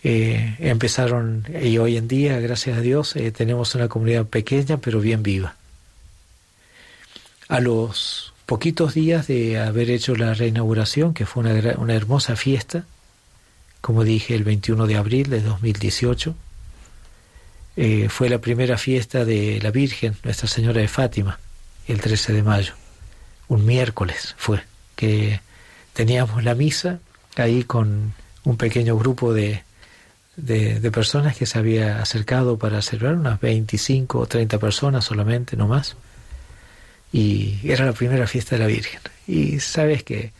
[0.03, 5.23] Eh, empezaron, y hoy en día, gracias a Dios, tenemos una comunidad pequeña pero bien
[5.23, 5.55] viva.
[7.47, 12.85] A los poquitos días de haber hecho la reinauguración, que fue una, una hermosa fiesta,
[13.89, 16.35] como dije, el 21 de abril de 2018.
[17.79, 21.41] Eh, fue la primera fiesta de la Virgen, Nuestra Señora de Fátima,
[21.87, 22.75] el 13 de mayo.
[23.49, 24.61] Un miércoles fue
[24.95, 25.41] que
[25.95, 26.99] teníamos la misa
[27.37, 28.13] ahí con
[28.45, 29.63] un pequeño grupo de,
[30.37, 35.67] de, personas que se había acercado para celebrar, unas 25 o 30 personas solamente, no
[35.67, 35.97] más.
[37.11, 39.01] Y era la primera fiesta de la Virgen.
[39.27, 40.33] Y sabes que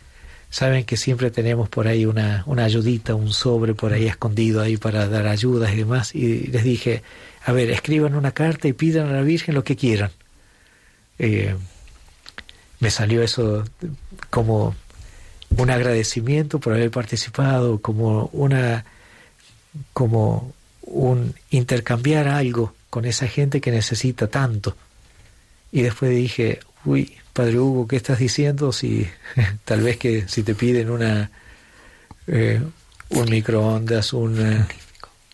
[0.49, 4.77] saben que siempre tenemos por ahí una, una ayudita, un sobre por ahí escondido ahí
[4.77, 6.15] para dar ayudas y demás.
[6.15, 7.03] Y les dije,
[7.45, 10.11] a ver, escriban una carta y pidan a la Virgen lo que quieran.
[11.19, 11.55] Eh,
[12.79, 13.65] me salió eso
[14.29, 14.75] como
[15.57, 18.85] un agradecimiento por haber participado, como una
[19.93, 24.75] como un intercambiar algo con esa gente que necesita tanto.
[25.71, 28.71] Y después dije, uy, Padre Hugo, ¿qué estás diciendo?
[28.71, 29.07] Si
[29.65, 31.31] tal vez que si te piden una
[32.27, 32.61] eh,
[33.09, 34.65] un microondas, un, eh,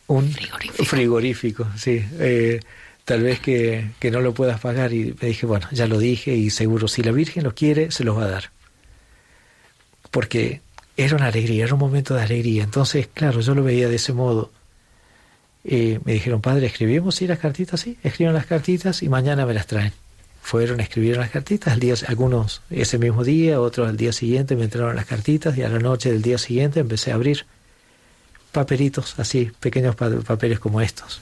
[0.08, 2.62] un frigorífico, sí, eh,
[3.04, 6.34] tal vez que, que, no lo puedas pagar y me dije, bueno, ya lo dije
[6.34, 8.52] y seguro si la Virgen lo quiere, se los va a dar.
[10.10, 10.62] Porque
[10.96, 12.64] era una alegría, era un momento de alegría.
[12.64, 14.52] Entonces, claro, yo lo veía de ese modo.
[15.66, 17.82] me dijeron, padre, ¿escribimos sí las cartitas?
[17.82, 19.92] Sí, escriban las cartitas y mañana me las traen
[20.46, 24.56] fueron a escribir las cartitas, al día, algunos ese mismo día, otros al día siguiente
[24.56, 27.48] me entraron las cartitas y a la noche del día siguiente empecé a abrir
[28.52, 31.20] papelitos así, pequeños papeles como estos.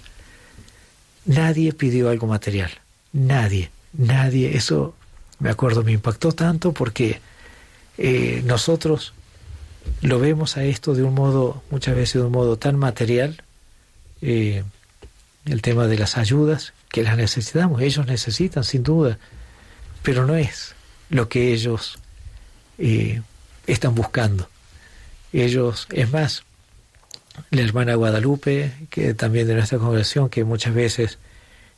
[1.24, 2.70] Nadie pidió algo material,
[3.14, 4.58] nadie, nadie.
[4.58, 4.94] Eso,
[5.40, 7.22] me acuerdo, me impactó tanto porque
[7.98, 9.14] eh, nosotros
[10.02, 13.42] lo vemos a esto de un modo, muchas veces de un modo tan material,
[14.22, 14.66] eh,
[15.46, 19.18] el tema de las ayudas, que las necesitamos, ellos necesitan sin duda,
[20.04, 20.76] pero no es
[21.10, 21.98] lo que ellos
[22.78, 23.20] eh,
[23.66, 24.48] están buscando.
[25.32, 26.44] Ellos, es más,
[27.50, 31.18] la hermana Guadalupe, que también de nuestra congregación, que muchas veces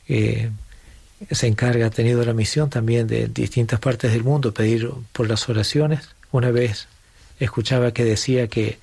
[0.06, 0.50] eh,
[1.30, 5.48] se encarga, ha tenido la misión también de distintas partes del mundo pedir por las
[5.48, 6.10] oraciones.
[6.30, 6.88] Una vez
[7.40, 8.78] escuchaba que decía que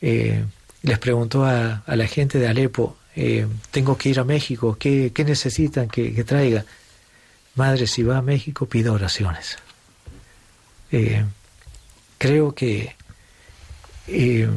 [0.00, 0.42] eh,
[0.80, 5.12] les preguntó a, a, la gente de Alepo, eh, tengo que ir a México, ¿qué,
[5.24, 6.64] necesitan que, traiga?
[7.54, 9.56] Madre, si va a México, pida oraciones.
[10.90, 11.24] Eh,
[12.18, 12.96] creo que
[14.08, 14.48] eh,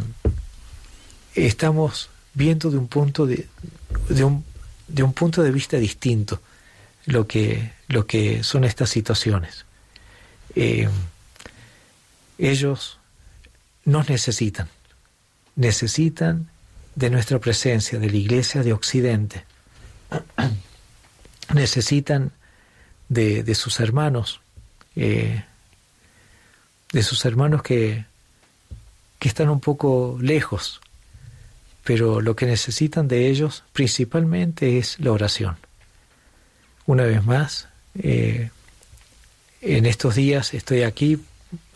[1.35, 3.47] estamos viendo de un punto de,
[4.09, 4.43] de, un,
[4.87, 6.41] de un punto de vista distinto
[7.05, 9.65] lo que, lo que son estas situaciones.
[12.39, 12.97] ellos
[13.85, 14.67] nos necesitan,
[15.55, 16.49] necesitan
[16.97, 19.45] de nuestra presencia, de la Iglesia de Occidente.
[21.53, 22.31] Necesitan
[23.07, 24.41] de, sus hermanos,
[24.95, 25.43] eh,
[26.91, 28.05] de sus hermanos que,
[29.19, 30.81] que están un poco lejos,
[31.83, 35.55] pero lo que necesitan de ellos principalmente es la oración.
[36.87, 37.67] Una vez más,
[37.99, 38.49] eh,
[39.61, 41.19] en estos días estoy aquí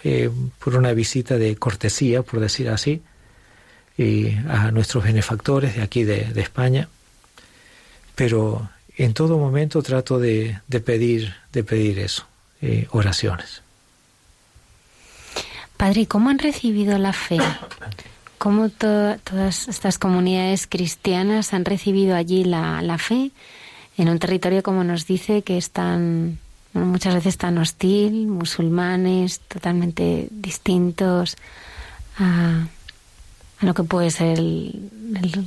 [0.04, 3.04] eh, por una visita de cortesía, por decir así,
[3.98, 6.88] y a nuestros benefactores de aquí de, España,
[8.16, 12.26] pero en todo momento trato de, pedir, de pedir eso,
[12.62, 13.62] eh, oraciones.
[15.78, 17.40] Padre, ¿cómo han recibido la fe?
[18.38, 23.32] ¿Cómo todas estas comunidades cristianas han recibido allí la, la, fe
[23.98, 26.40] en un territorio, como nos dice, que es tan,
[26.74, 31.36] muchas veces tan hostil, musulmanes totalmente distintos
[32.18, 32.66] a,
[33.62, 34.90] lo que puede ser el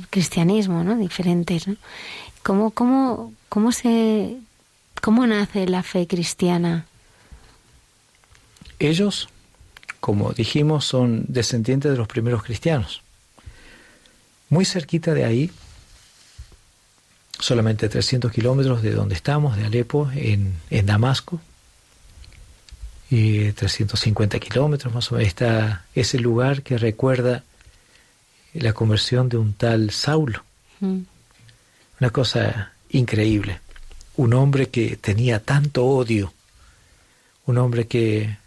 [0.09, 0.95] cristianismo, ¿no?
[0.97, 1.75] Diferentes, ¿no?
[2.43, 4.37] ¿Cómo, cómo, cómo, se,
[5.01, 6.85] ¿Cómo nace la fe cristiana?
[8.77, 9.29] Ellos,
[9.99, 13.01] como dijimos, son descendientes de los primeros cristianos.
[14.49, 15.51] Muy cerquita de ahí,
[17.39, 21.41] solamente 300 kilómetros de donde estamos, de Alepo, en, en Damasco,
[23.09, 27.43] y 350 kilómetros más o menos, está ese lugar que recuerda
[28.55, 30.43] la conversión de un tal Saulo.
[30.79, 31.01] Mm.
[31.99, 33.61] Una cosa increíble.
[34.17, 36.33] Un hombre que tenía tanto odio,
[37.45, 38.37] un hombre que,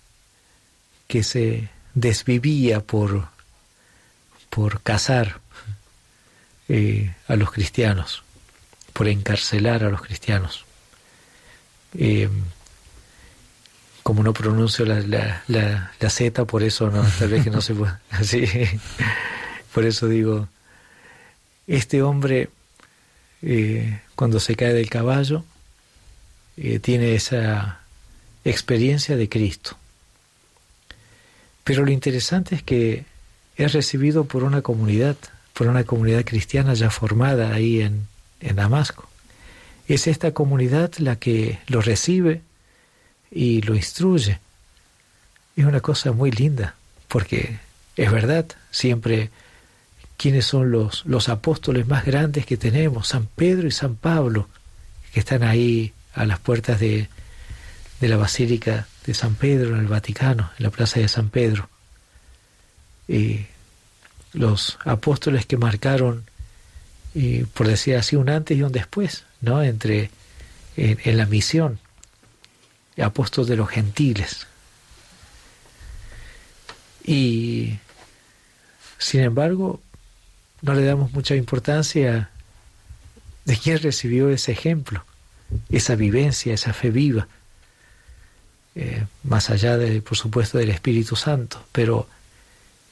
[1.06, 3.28] que se desvivía por,
[4.50, 5.40] por cazar
[6.68, 8.22] eh, a los cristianos,
[8.92, 10.64] por encarcelar a los cristianos.
[11.94, 12.28] Eh,
[14.02, 17.74] como no pronuncio la, la, la, Z, por eso no, tal vez que no se
[17.74, 17.92] puede.
[18.10, 18.46] Así,
[19.78, 20.48] por eso digo,
[21.68, 22.50] este hombre
[23.42, 25.44] eh, cuando se cae del caballo
[26.56, 27.82] eh, tiene esa
[28.44, 29.76] experiencia de Cristo.
[31.62, 33.04] Pero lo interesante es que
[33.54, 35.16] es recibido por una comunidad,
[35.54, 38.08] por una comunidad cristiana ya formada ahí en,
[38.40, 39.08] en Damasco.
[39.86, 42.42] Es esta comunidad la que lo recibe,
[43.30, 44.40] y lo instruye.
[45.54, 46.74] Es una cosa muy linda,
[47.06, 47.60] porque
[47.94, 49.30] es verdad, siempre
[50.18, 54.48] quiénes son los, los apóstoles más grandes que tenemos, San Pedro y San Pablo,
[55.14, 57.08] que están ahí a las puertas de,
[58.00, 61.70] de la Basílica de San Pedro en el Vaticano, en la Plaza de San Pedro.
[63.08, 63.46] Y
[64.34, 66.26] los apóstoles que marcaron,
[67.54, 69.62] por decir así, un antes y un después, ¿no?
[69.62, 70.10] Entre
[70.76, 71.80] en la misión
[73.02, 74.46] apóstol de los gentiles.
[77.04, 77.78] Y
[78.98, 79.80] sin embargo,
[80.62, 82.30] no le damos mucha importancia
[83.44, 85.04] de quién recibió ese ejemplo,
[85.70, 87.28] esa vivencia, esa fe viva,
[88.74, 92.08] eh, más allá de, por supuesto, del Espíritu Santo, pero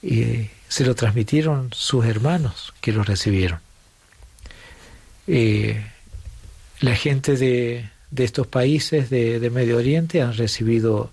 [0.02, 3.60] eh, se lo transmitieron sus hermanos que lo recibieron.
[5.26, 5.84] Eh,
[6.80, 11.12] la gente de, de estos países de, Medio Oriente han recibido,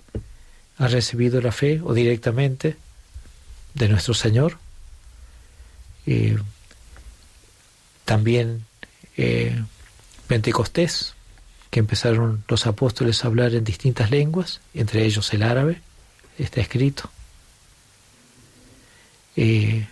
[0.77, 2.75] han recibido la fe o directamente
[3.73, 4.57] de nuestro Señor.
[8.05, 8.65] También
[9.17, 9.61] eh,
[10.27, 11.15] Pentecostés,
[11.69, 15.81] que empezaron los apóstoles a hablar en distintas lenguas, entre ellos el árabe,
[16.37, 17.09] está escrito.
[19.35, 19.87] Eh,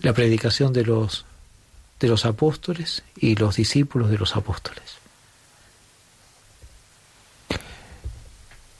[0.00, 1.26] la predicación de los,
[2.00, 4.96] de los apóstoles y los discípulos de los apóstoles.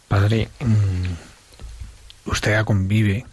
[0.08, 3.26] Padre, mm, usted convive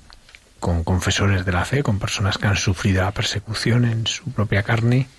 [0.64, 4.64] con confesores de la fe, con personas que han sufrido la persecución en su propia
[4.64, 5.10] carne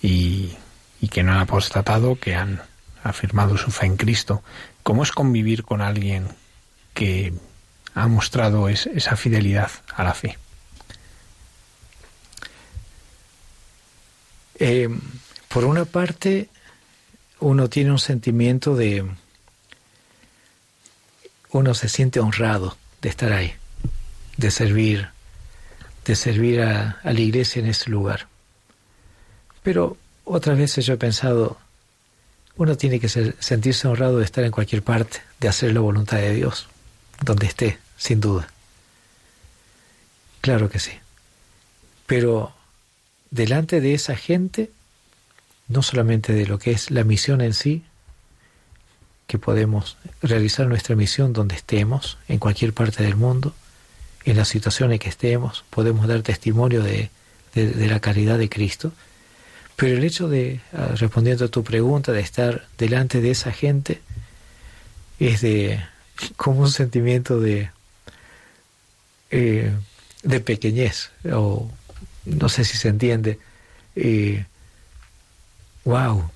[0.00, 0.56] y,
[1.10, 2.62] que no han apostatado, que han
[3.04, 4.42] afirmado su fe en Cristo.
[4.82, 6.28] ¿Cómo es convivir con alguien
[6.94, 7.34] que
[7.94, 10.38] ha mostrado esa fidelidad a la fe?
[14.58, 14.88] Eh,
[15.48, 16.48] por una parte,
[17.40, 19.04] uno tiene un sentimiento de,
[21.50, 23.52] uno se siente honrado de estar ahí,
[24.38, 25.08] de servir,
[26.06, 28.28] de servir a, la iglesia en ese lugar.
[29.62, 31.58] Pero otras veces yo he pensado,
[32.56, 36.32] uno tiene que sentirse honrado de estar en cualquier parte, de hacer la voluntad de
[36.32, 36.68] Dios,
[37.20, 38.48] donde esté, sin duda.
[40.40, 40.92] Claro que sí.
[42.06, 42.54] Pero
[43.30, 44.70] delante de esa gente,
[45.66, 47.84] no solamente de lo que es la misión en sí,
[49.26, 53.52] que podemos realizar nuestra misión donde estemos, en cualquier parte del mundo,
[54.30, 57.10] en las situaciones en que estemos, podemos dar testimonio de,
[57.54, 58.92] la caridad de Cristo.
[59.76, 64.00] Pero el hecho de, ah, respondiendo a tu pregunta, de estar delante de esa gente,
[65.18, 65.80] es de
[66.36, 67.70] como un sentimiento de,
[69.30, 69.72] eh,
[70.22, 71.70] de pequeñez, o
[72.24, 73.38] no sé si se entiende.
[75.84, 76.30] wow,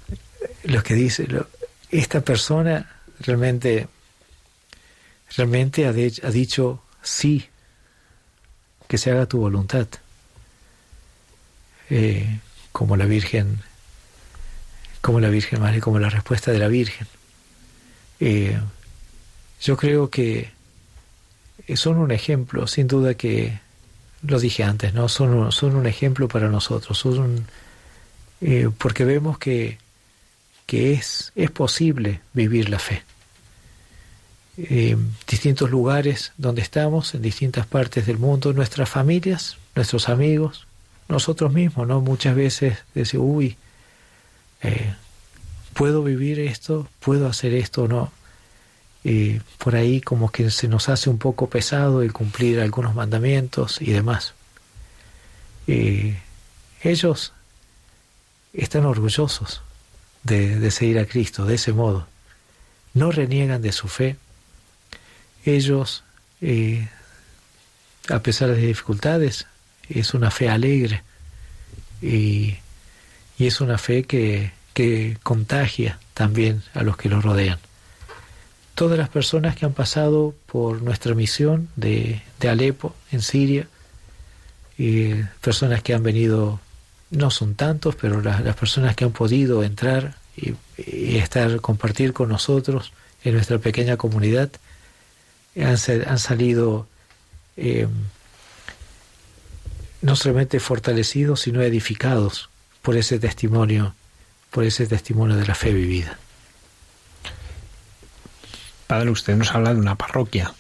[0.65, 1.27] lo que dice,
[1.91, 2.91] esta persona
[3.21, 3.89] realmente,
[5.37, 7.49] realmente ha, dicho sí,
[8.93, 9.89] que se haga tu voluntad.
[11.89, 12.41] Eh,
[12.73, 13.61] como la Virgen,
[15.01, 17.07] como la Virgen Madre, como la respuesta de la Virgen.
[18.21, 18.61] Eh,
[19.63, 20.51] yo creo que
[21.75, 23.61] son un ejemplo, sin duda que
[24.25, 25.09] lo dije antes, ¿no?
[25.09, 27.47] Son un, son un ejemplo para nosotros, son
[28.43, 29.79] eh, porque vemos que
[30.67, 33.03] que es, es posible vivir la fe.
[34.57, 40.67] En distintos lugares donde estamos, en distintas partes del mundo, nuestras familias, nuestros amigos,
[41.09, 42.01] nosotros mismos, ¿no?
[42.01, 43.57] Muchas veces decimos, uy,
[44.63, 44.95] eh,
[45.75, 46.87] ¿puedo vivir esto?
[47.01, 48.13] ¿Puedo hacer esto o no?
[49.59, 53.91] Por ahí como que se nos hace un poco pesado el cumplir algunos mandamientos y
[53.91, 54.35] demás.
[56.83, 57.33] Ellos
[58.53, 59.63] están orgullosos
[60.25, 62.07] de, seguir a Cristo de ese modo.
[62.95, 64.17] No reniegan de su fe.
[65.45, 66.05] Ellos,
[66.41, 66.89] eh,
[68.09, 69.47] a pesar de dificultades,
[69.89, 71.03] es una fe alegre
[72.01, 72.57] y,
[73.39, 77.59] es una fe que, que contagia también a los que los rodean.
[78.77, 83.67] Todas las personas que han pasado por nuestra misión de, de Alepo, en Siria,
[84.79, 86.61] y personas que han venido,
[87.11, 90.55] no son tantos, pero las, las personas que han podido entrar y,
[91.17, 92.93] estar, compartir con nosotros
[93.25, 94.51] en nuestra pequeña comunidad,
[95.57, 95.77] han,
[96.07, 96.87] han salido
[97.57, 97.87] eh,
[100.01, 102.51] no solamente fortalecidos, sino edificados
[102.83, 103.95] por ese testimonio,
[104.51, 106.19] por ese testimonio de la fe vivida.
[108.87, 110.53] Padre, usted nos habla de una parroquia.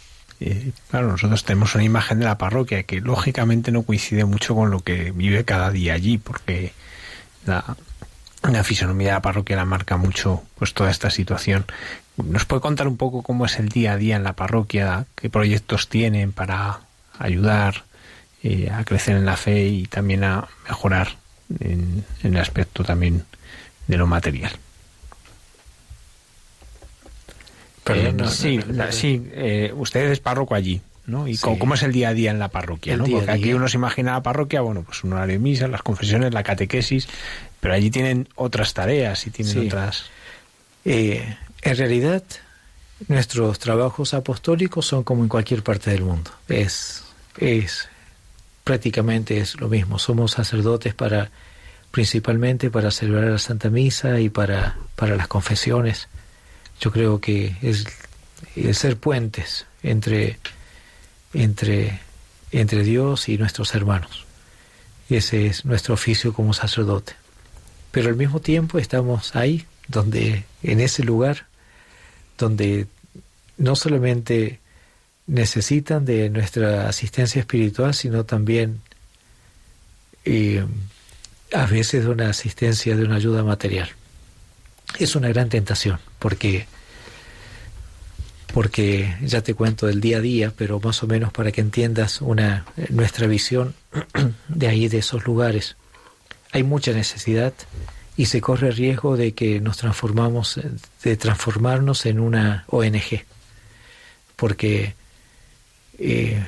[0.90, 4.80] claro, nosotros tenemos una imagen de la parroquia que lógicamente no coincide mucho con lo
[4.80, 6.72] que vive cada día allí, porque
[7.44, 7.76] la,
[8.50, 11.64] la fisonomía de la parroquia la marca mucho pues toda esta situación.
[12.16, 15.06] ¿Nos puede contar un poco cómo es el día a día en la parroquia?
[15.14, 16.80] ¿Qué proyectos tienen para
[17.18, 17.84] ayudar
[18.42, 21.10] eh, a crecer en la fe y también a mejorar
[21.60, 23.24] en, el aspecto también
[23.86, 24.52] de lo material.
[27.84, 31.28] Perdón, eh, sí, sí eh, usted es párroco allí, ¿no?
[31.28, 32.96] ¿Y cómo, es el día a día en la parroquia?
[32.96, 33.04] ¿no?
[33.04, 36.32] Porque aquí uno se imagina la parroquia, bueno, pues un horario de misa, las confesiones,
[36.32, 37.08] la catequesis,
[37.62, 40.06] pero allí tienen otras tareas y tienen otras...
[40.84, 42.24] en realidad,
[43.06, 46.32] nuestros trabajos apostólicos son como en cualquier parte del mundo.
[46.48, 47.04] Es,
[47.38, 47.88] es
[48.64, 50.00] prácticamente es lo mismo.
[50.00, 51.30] Somos sacerdotes para
[51.92, 56.08] principalmente para celebrar la Santa Misa y para, para las confesiones.
[56.80, 57.86] Yo creo que es
[58.56, 60.40] el ser puentes entre,
[61.32, 62.00] entre,
[62.50, 64.26] entre Dios y nuestros hermanos.
[65.08, 67.21] Ese es nuestro oficio como sacerdote.
[67.92, 71.46] Pero al mismo tiempo estamos ahí, donde, en ese lugar,
[72.38, 72.86] donde
[73.58, 74.58] no solamente
[75.26, 78.80] necesitan de nuestra asistencia espiritual, sino también
[80.24, 80.64] eh,
[81.52, 83.90] a veces de una asistencia, de una ayuda material.
[84.98, 86.66] Es una gran tentación, porque,
[88.52, 92.20] porque ya te cuento del día a día, pero más o menos para que entiendas
[92.20, 93.74] una, nuestra visión
[94.48, 95.76] de ahí, de esos lugares.
[96.52, 97.52] Hay mucha necesidad
[98.16, 100.60] y se corre el riesgo de que nos transformamos,
[101.02, 103.24] de transformarnos en una ONG,
[104.36, 104.94] porque
[105.98, 106.44] eh,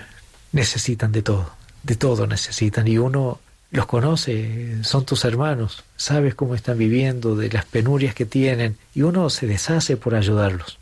[0.52, 1.50] necesitan de todo,
[1.82, 2.86] de todo necesitan.
[2.86, 3.40] Y uno
[3.70, 9.02] los conoce, son tus hermanos, sabes cómo están viviendo, de las penurias que tienen, y
[9.02, 10.78] uno se deshace por ayudarlos.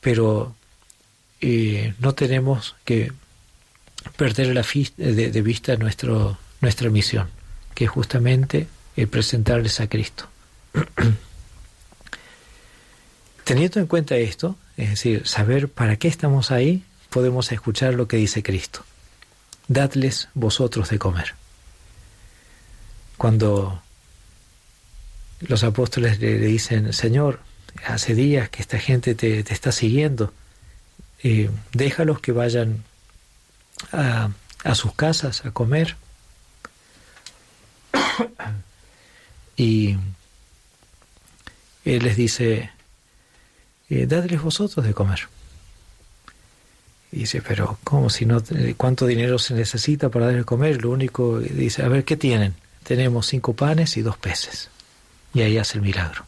[0.00, 0.54] Pero
[1.40, 3.12] eh, no tenemos que
[4.16, 4.64] perder la
[4.96, 7.28] de, de, vista nuestro, nuestra misión,
[7.74, 10.28] que es justamente el presentarles a Cristo.
[13.44, 18.16] Teniendo en cuenta esto, es decir, saber para qué estamos ahí, podemos escuchar lo que
[18.16, 18.84] dice Cristo.
[19.68, 21.34] Dadles vosotros de comer.
[23.16, 23.82] Cuando
[25.40, 27.40] los apóstoles le, dicen, Señor,
[27.86, 30.32] hace días que esta gente te, está siguiendo,
[31.22, 32.84] eh, déjalos que vayan
[33.92, 34.30] a,
[34.64, 35.96] a sus casas a comer.
[39.56, 39.96] Y
[41.84, 42.70] él les dice,
[43.90, 45.28] eh, dadles vosotros de comer.
[47.10, 48.10] Dice, pero ¿cómo?
[48.10, 48.42] Si no,
[48.76, 50.82] ¿Cuánto dinero se necesita para darles de comer?
[50.82, 52.54] Lo único, dice, a ver, ¿qué tienen?
[52.82, 54.68] Tenemos cinco panes y dos peces.
[55.32, 56.26] Y ahí hace el milagro.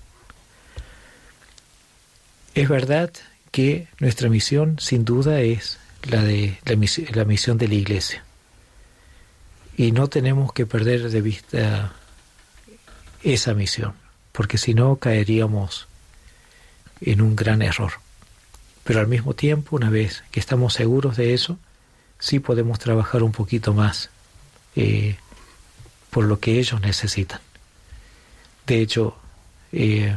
[2.54, 3.10] Es verdad
[3.50, 8.24] que nuestra misión, sin duda, es la de la misión de la Iglesia.
[9.80, 11.94] Y no tenemos que perder de vista
[13.22, 13.94] esa misión,
[14.30, 15.88] porque si no caeríamos
[17.00, 17.92] en un gran error.
[18.84, 21.58] Pero al mismo tiempo, una vez que estamos seguros de eso,
[22.18, 24.10] sí podemos trabajar un poquito más
[24.76, 25.16] eh,
[26.10, 27.40] por lo que ellos necesitan.
[28.66, 29.16] De hecho,
[29.72, 30.14] eh,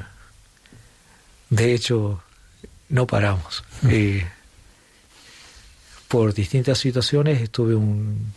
[1.49, 2.21] de hecho,
[2.89, 3.63] no paramos.
[3.87, 4.27] Eh,
[6.09, 8.33] por distintas situaciones estuve un,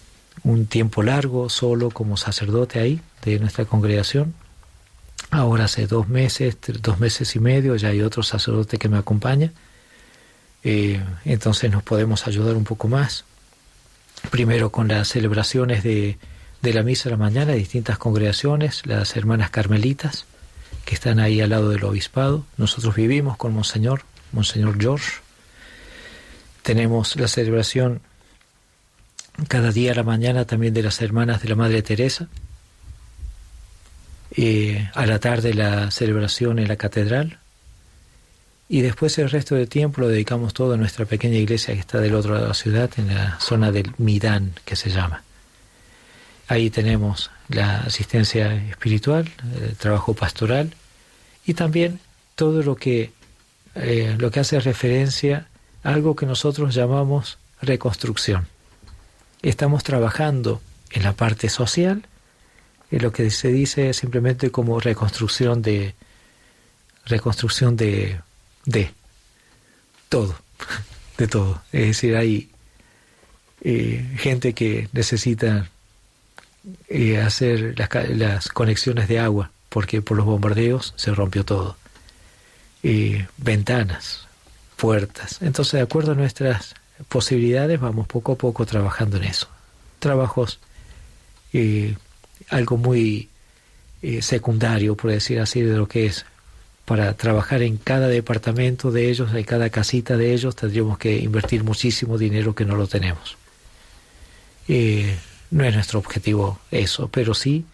[0.46, 4.34] un tiempo largo solo como sacerdote ahí de nuestra congregación
[5.30, 9.52] Ahora hace dos meses, dos meses y medio, ya hay otro sacerdote que me acompaña.
[10.62, 13.24] Eh, entonces nos podemos ayudar un poco más.
[14.30, 16.18] primero con las celebraciones de,
[16.62, 20.26] de la misa de la mañana, distintas congregaciones, las hermanas carmelitas,
[20.84, 22.44] que están ahí al lado del obispado.
[22.56, 25.20] Nosotros vivimos con Monseñor, Monseñor George.
[26.62, 28.00] Tenemos la celebración
[29.48, 32.28] cada día a la mañana también de las hermanas de la Madre Teresa.
[34.36, 37.38] Eh, a la tarde la celebración en la catedral.
[38.68, 42.00] Y después el resto del tiempo lo dedicamos todo a nuestra pequeña iglesia que está
[42.00, 45.22] del otro lado de la ciudad, en la zona del Midán, que se llama.
[46.48, 49.30] Ahí tenemos la asistencia espiritual,
[49.60, 50.74] el trabajo pastoral
[51.44, 52.00] y también
[52.34, 53.12] todo lo que,
[53.76, 55.46] eh, lo que hace referencia
[55.84, 58.48] a algo que nosotros llamamos reconstrucción.
[59.46, 62.04] Estamos trabajando en la parte social,
[62.90, 65.94] en lo que se dice simplemente como reconstrucción de
[67.04, 68.18] reconstrucción de,
[68.64, 68.90] de
[70.08, 70.34] todo,
[71.18, 71.62] de todo.
[71.70, 72.50] Es decir, hay
[73.60, 75.70] eh, gente que necesita
[76.88, 81.76] eh, hacer las, las, conexiones de agua, porque por los bombardeos se rompió todo.
[82.82, 84.26] Eh, ventanas,
[84.74, 85.40] puertas.
[85.40, 86.74] Entonces, de acuerdo a nuestras
[87.08, 89.48] posibilidades, vamos poco a poco trabajando en eso.
[89.98, 90.60] Trabajos,
[91.52, 91.94] eh,
[92.48, 93.28] algo muy
[94.02, 96.26] eh, secundario, por decir así, de lo que es.
[96.84, 101.64] Para trabajar en cada departamento de ellos, en cada casita de ellos, tendríamos que invertir
[101.64, 103.36] muchísimo dinero que no lo tenemos.
[104.68, 105.16] Eh,
[105.50, 107.64] no es nuestro objetivo eso, pero sí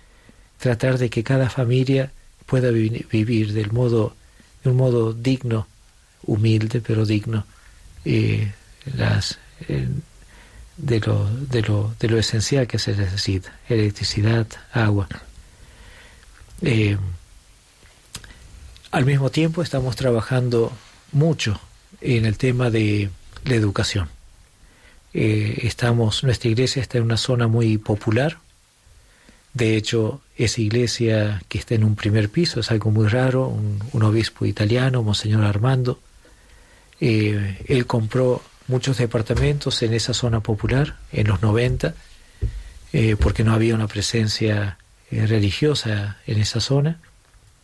[0.59, 2.13] tratar de que cada familia
[2.47, 4.15] pueda vivir del modo,
[4.63, 5.67] de un modo digno,
[6.25, 7.45] humilde pero digno,
[8.87, 9.89] las, eh,
[10.77, 15.09] de, lo, de, lo, de lo esencial que se necesita, electricidad, agua.
[16.63, 16.97] Eh,
[18.91, 20.73] al mismo tiempo estamos trabajando
[21.13, 21.61] mucho
[22.01, 23.11] en el tema de
[23.45, 24.09] la educación.
[25.15, 28.39] Eh, estamos, nuestra iglesia está en una zona muy popular.
[29.55, 33.49] De hecho, esa iglesia que está en un primer piso es algo muy raro.
[33.49, 36.01] Un, obispo italiano, Monseñor Armando,
[36.99, 41.95] él compró muchos departamentos en esa zona popular en los 90
[42.93, 44.79] eh, porque no había una presencia
[45.11, 46.99] eh, religiosa en esa zona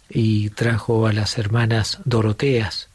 [0.09, 2.89] y trajo a las hermanas Doroteas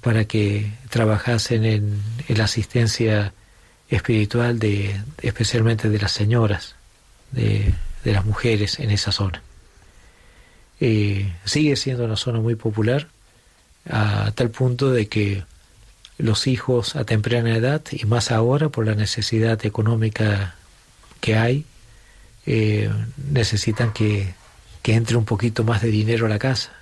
[0.00, 3.32] para que trabajasen en, la asistencia
[3.88, 6.74] espiritual de especialmente de las señoras
[7.30, 7.72] de,
[8.04, 9.42] de las mujeres en esa zona.
[10.80, 13.08] Eh, sigue siendo una zona muy popular
[13.90, 15.44] a tal punto de que
[16.18, 20.56] los hijos a temprana edad y más ahora por la necesidad económica
[21.20, 21.64] que hay
[22.46, 22.90] eh,
[23.30, 24.34] necesitan que,
[24.82, 26.72] que entre un poquito más de dinero a la casa.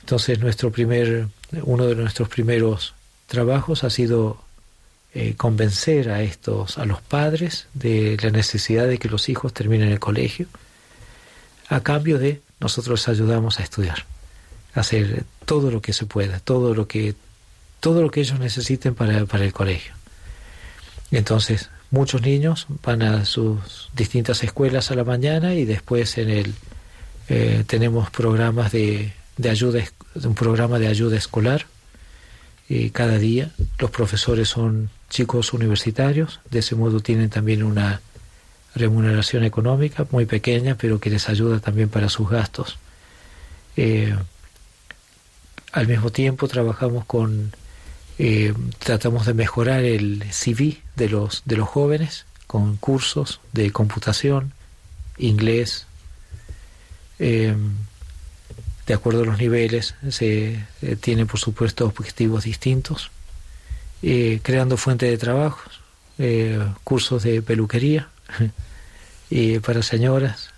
[0.00, 1.28] Entonces nuestro primer
[1.62, 2.94] uno de nuestros primeros
[3.26, 4.42] trabajos ha sido
[5.14, 9.88] eh, convencer a estos, a los padres de la necesidad de que los hijos terminen
[9.88, 10.46] el colegio,
[11.68, 14.04] a cambio de nosotros ayudamos a estudiar,
[14.74, 17.14] a hacer todo lo que se pueda, todo lo que,
[17.80, 19.92] todo lo que ellos necesiten para, para el colegio.
[21.10, 26.54] Entonces, muchos niños van a sus distintas escuelas a la mañana y después en el
[27.28, 29.82] eh, tenemos programas de, de ayuda,
[30.14, 31.66] un programa de ayuda escolar
[32.68, 33.50] y cada día.
[33.78, 38.00] Los profesores son chicos universitarios, de ese modo tienen también una
[38.74, 42.78] remuneración económica muy pequeña, pero que les ayuda también para sus gastos.
[43.76, 44.14] Eh,
[45.72, 47.52] al mismo tiempo trabajamos con,
[48.18, 54.52] eh, tratamos de mejorar el CV de los, de los jóvenes con cursos de computación,
[55.18, 55.86] inglés,
[57.18, 57.54] eh,
[58.86, 60.64] de acuerdo a los niveles, se
[61.00, 63.10] tienen por supuesto objetivos distintos,
[64.02, 65.60] eh, creando fuentes de trabajo,
[66.18, 68.08] eh, cursos de peluquería
[69.62, 70.50] para señoras,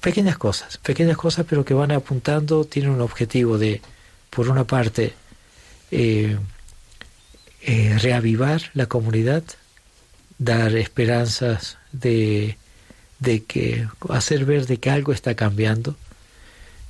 [0.00, 3.82] pequeñas cosas, pequeñas cosas pero que van apuntando, tienen un objetivo de,
[4.30, 5.12] por una parte,
[5.92, 6.38] eh,
[7.60, 9.44] eh, reavivar la comunidad,
[10.38, 12.56] dar esperanzas de,
[13.20, 15.96] de que, hacer ver de que algo está cambiando,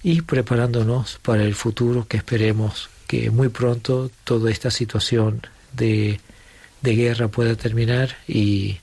[0.05, 5.43] y preparándonos para el futuro que esperemos que muy pronto toda esta situación
[5.73, 6.21] de,
[6.81, 8.79] de guerra pueda terminar y,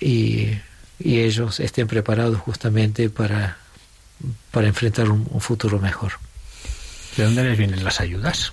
[0.00, 0.58] y,
[0.98, 3.58] y, ellos estén preparados justamente para,
[4.50, 6.12] para enfrentar un, un, futuro mejor.
[7.16, 8.52] ¿De dónde les vienen las ayudas?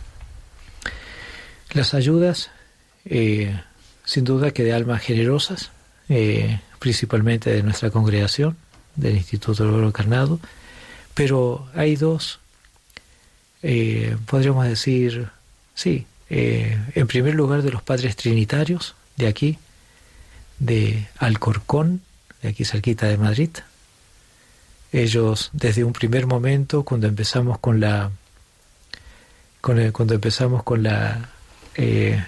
[1.74, 2.50] Las ayudas,
[3.06, 3.60] eh,
[4.06, 5.72] sin duda que de almas generosas,
[6.10, 8.56] eh, principalmente de nuestra congregación,
[8.96, 10.40] del Instituto Oro Carnado,
[11.14, 12.40] pero hay dos,
[13.62, 15.30] eh, podríamos decir,
[15.76, 19.60] sí, en primer lugar de los padres trinitarios de aquí,
[20.60, 22.02] de Alcorcón,
[22.42, 23.50] de aquí cerquita de Madrid.
[24.92, 28.12] Ellos desde un primer momento, cuando empezamos con la,
[29.62, 31.30] cuando empezamos con la
[31.78, 32.24] eh,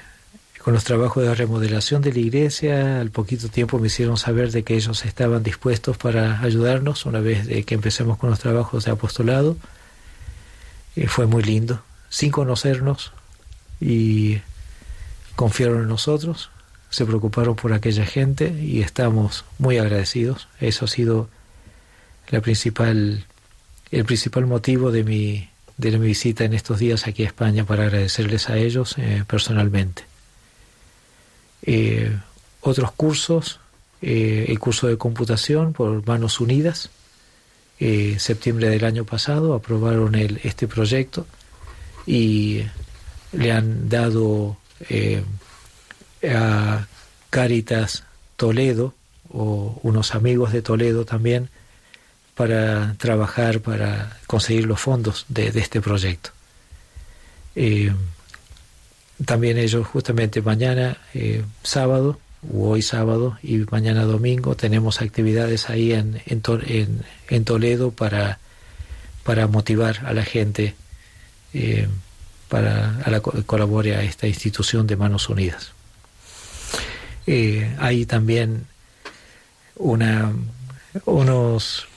[0.63, 4.63] con los trabajos de remodelación de la iglesia, al poquito tiempo me hicieron saber de
[4.63, 8.91] que ellos estaban dispuestos para ayudarnos una vez de que empecemos con los trabajos de
[8.91, 9.57] apostolado.
[10.95, 13.11] Eh, fue muy lindo, sin conocernos
[13.81, 14.41] y
[15.35, 16.51] confiaron en nosotros,
[16.89, 20.47] se preocuparon por aquella gente y estamos muy agradecidos.
[20.59, 21.29] Eso ha sido
[22.29, 23.25] la principal,
[23.91, 25.49] el principal motivo de mi,
[25.79, 30.03] de mi visita en estos días aquí a España para agradecerles a ellos eh, personalmente.
[31.61, 32.17] Eh,
[32.59, 33.61] otros cursos,
[34.01, 36.89] eh, el curso de computación por Manos Unidas,
[38.17, 41.25] septiembre del año pasado aprobaron este proyecto
[42.05, 42.65] y
[43.31, 44.57] le han dado
[46.29, 46.87] a
[47.29, 48.03] Caritas
[48.35, 48.93] Toledo
[49.29, 51.49] o unos amigos de Toledo también
[52.39, 56.29] para trabajar, para conseguir los fondos de, este proyecto.
[57.53, 57.91] Eh,
[59.25, 62.17] también ellos justamente mañana eh, sábado,
[62.49, 68.39] o hoy sábado y mañana domingo tenemos actividades ahí en, en, Toledo para,
[69.25, 70.75] para motivar a la gente
[71.53, 71.89] eh,
[72.47, 75.73] para a la, colabore a esta institución de Manos Unidas.
[77.27, 78.65] hay también
[79.75, 80.31] una,
[81.03, 81.89] unos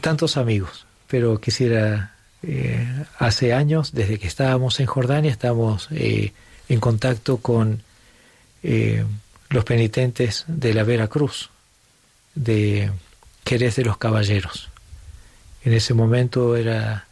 [0.00, 2.86] tantos amigos, pero quisiera, eh,
[3.18, 6.32] hace años, desde que estábamos en Jordania, estamos eh,
[6.68, 7.82] en contacto con
[8.62, 9.04] eh,
[9.48, 11.50] los penitentes de la Vera Cruz,
[12.34, 12.90] de
[13.44, 14.70] Jerez de los Caballeros.
[15.64, 17.06] En ese momento era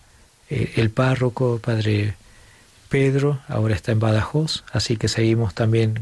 [0.49, 2.15] el párroco, padre
[2.89, 6.01] Pedro, ahora está en Badajoz, así que seguimos también,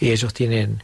[0.00, 0.82] y ellos tienen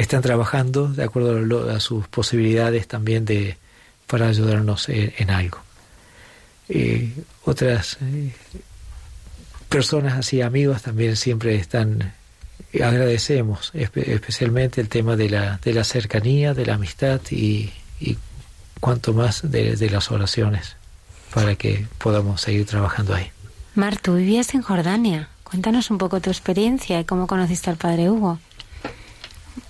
[0.00, 3.56] están trabajando de acuerdo a, sus posibilidades también de
[4.06, 5.58] para ayudarnos en, algo.
[6.68, 7.12] Eh,
[7.44, 8.32] otras eh,
[9.68, 12.14] personas así, amigos, también siempre están,
[12.74, 17.70] agradecemos especialmente el tema de la, de la cercanía, de la amistad y,
[18.00, 18.16] y
[18.80, 20.76] cuanto más de, de, las oraciones
[21.34, 23.30] para que podamos seguir trabajando ahí.
[23.74, 25.28] Mar, tú vivías en Jordania.
[25.44, 28.38] Cuéntanos un poco tu experiencia y cómo conociste al Padre Hugo.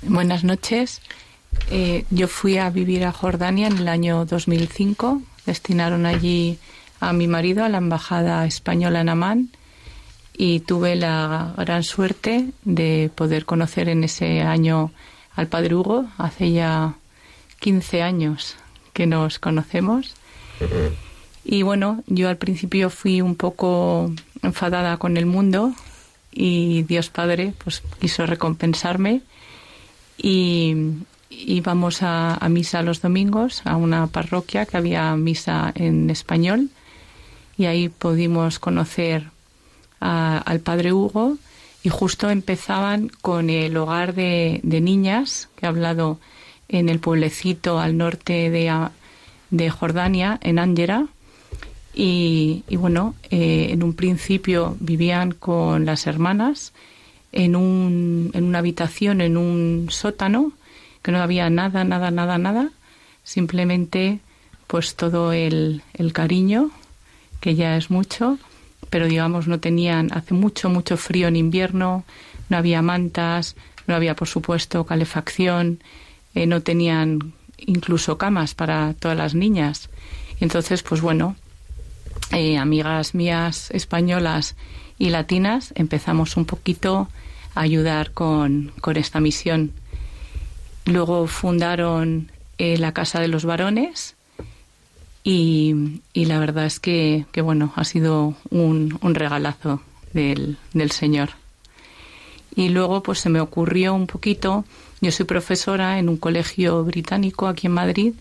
[0.03, 1.01] Buenas noches.
[1.70, 5.22] Eh, yo fui a vivir a Jordania en el año 2005.
[5.47, 6.59] Destinaron allí
[7.01, 9.49] a mi marido a la embajada española en Amán
[10.36, 14.93] y tuve la gran suerte de poder conocer en ese año
[15.34, 16.07] al padre Hugo.
[16.18, 16.95] Hace ya
[17.61, 18.57] 15 años
[18.93, 20.14] que nos conocemos.
[21.45, 24.12] Y bueno, yo al principio fui un poco
[24.43, 25.72] enfadada con el mundo
[26.32, 29.22] y Dios Padre pues quiso recompensarme
[30.19, 30.75] y
[31.31, 36.69] íbamos a, misa los domingos a una parroquia que había misa en español
[37.57, 39.31] y ahí pudimos conocer
[40.01, 41.39] al padre Hugo
[41.83, 46.19] y justo empezaban con el hogar de, niñas que ha hablado
[46.69, 48.89] en el pueblecito al norte de,
[49.51, 51.07] de Jordania, en Ángera.
[51.95, 56.73] Y, bueno, eh, en un principio vivían con las hermanas
[57.33, 60.53] en, un, en una habitación, en un sótano,
[61.03, 62.70] que no había nada, nada, nada, nada,
[63.22, 64.20] simplemente
[64.66, 66.70] pues todo el, el cariño,
[67.41, 68.39] que ya es mucho,
[68.91, 72.05] pero digamos no tenían, hace mucho, mucho frío en invierno,
[72.49, 73.57] no había mantas,
[73.87, 75.81] no había por supuesto calefacción,
[76.35, 79.91] eh, no tenían incluso camas para todas las niñas.
[80.41, 81.37] entonces, pues bueno,
[82.33, 84.55] eh, amigas mías españolas
[84.99, 87.09] y latinas empezamos un poquito
[87.55, 89.72] a ayudar con, con esta misión.
[90.84, 94.16] Luego fundaron eh, la Casa de los Varones
[95.22, 99.82] y, y la verdad es que, que, bueno, ha sido un, un regalazo
[100.12, 101.30] del, del Señor.
[102.57, 104.64] Y luego pues se me ocurrió un poquito,
[105.01, 108.14] yo soy profesora en un colegio británico aquí en Madrid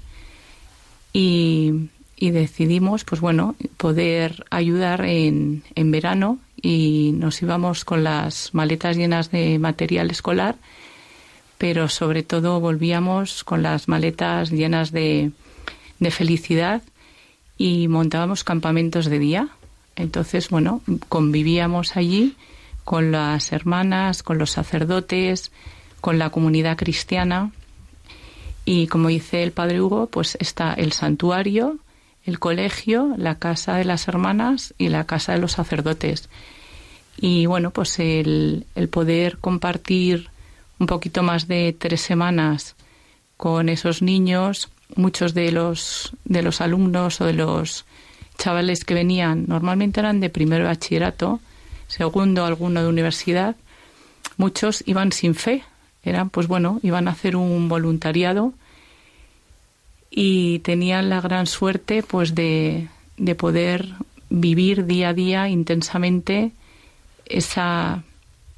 [1.11, 8.53] y, y decidimos, pues bueno, poder ayudar en, en verano y nos íbamos con las
[8.53, 10.55] maletas llenas de material escolar,
[11.58, 15.32] pero sobre todo volvíamos con las maletas llenas de,
[15.99, 16.82] de felicidad
[17.58, 19.49] y montábamos campamentos de día.
[19.95, 22.36] Entonces, bueno, convivíamos allí
[22.84, 25.51] con las hermanas, con los sacerdotes,
[26.01, 27.51] con la comunidad cristiana.
[28.64, 31.78] Y como dice el padre Hugo, pues está el santuario,
[32.28, 36.30] el colegio, la casa de las hermanas y la casa de los sacerdotes.
[37.15, 40.30] Y bueno, pues el, poder compartir
[40.78, 42.75] un poquito más de tres semanas
[43.38, 44.69] con esos niños.
[44.95, 47.86] Muchos de los, de los alumnos o de los
[48.38, 51.39] chavales que venían normalmente eran de primero bachillerato,
[51.88, 53.55] segundo alguno de universidad.
[54.36, 55.63] Muchos iban sin fe,
[56.03, 58.53] eran pues bueno, iban a hacer un voluntariado
[60.20, 62.88] y tenían la gran suerte pues de,
[63.18, 63.93] de poder
[64.32, 66.53] vivir día a día intensamente
[67.28, 68.01] esa,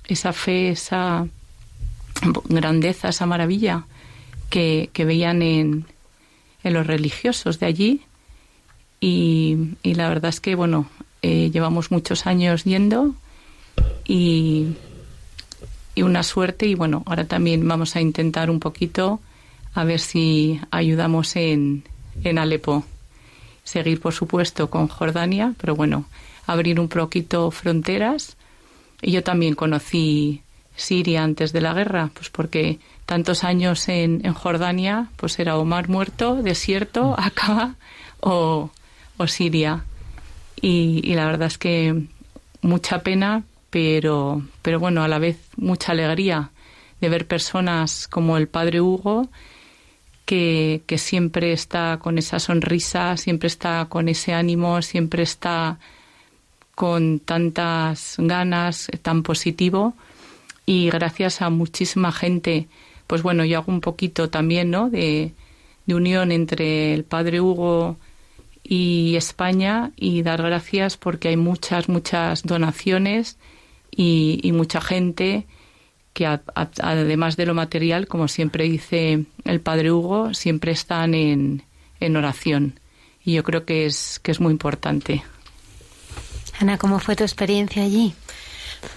[0.07, 1.27] esa fe, esa
[2.45, 3.83] grandeza, esa maravilla
[4.49, 5.85] que, que veían en,
[6.63, 8.01] en, los religiosos de allí.
[9.01, 10.89] Y, y la verdad es que, bueno,
[11.21, 13.13] eh, llevamos muchos años yendo
[14.05, 14.77] y,
[15.93, 16.67] y una suerte.
[16.67, 19.19] Y bueno, ahora también vamos a intentar un poquito
[19.79, 21.85] a ver si ayudamos en,
[22.25, 22.83] en Alepo.
[23.63, 26.03] Seguir, por supuesto, con Jordania, pero bueno,
[26.47, 28.35] abrir un poquito fronteras.
[29.01, 30.41] Y yo también conocí
[30.75, 35.63] Siria antes de la guerra, pues porque tantos años en, en Jordania, pues era o
[35.63, 37.15] mar muerto, desierto, mm.
[37.17, 37.75] acá,
[38.19, 38.71] o,
[39.15, 39.85] o Siria.
[40.59, 42.03] Y, y, la verdad es que
[42.61, 46.51] mucha pena, pero, pero bueno, a la vez mucha alegría
[46.99, 49.29] de ver personas como el padre Hugo,
[50.29, 55.79] que, siempre está con esa sonrisa, siempre está con ese ánimo, siempre está
[56.75, 59.95] con tantas ganas, tan positivo
[60.67, 62.67] y gracias a muchísima gente,
[63.07, 64.91] pues bueno, yo hago un poquito también, ¿no?
[64.91, 65.33] De,
[65.87, 67.97] de unión entre el padre Hugo
[68.63, 73.37] y España y dar gracias porque hay muchas, muchas donaciones
[73.89, 75.47] y, y mucha gente
[76.13, 81.13] que a, a, además de lo material, como siempre dice el padre Hugo, siempre están
[81.13, 81.63] en,
[81.99, 82.79] en oración.
[83.23, 85.23] Y yo creo que es, que es muy importante.
[86.59, 88.13] Ana, ¿cómo fue tu experiencia allí?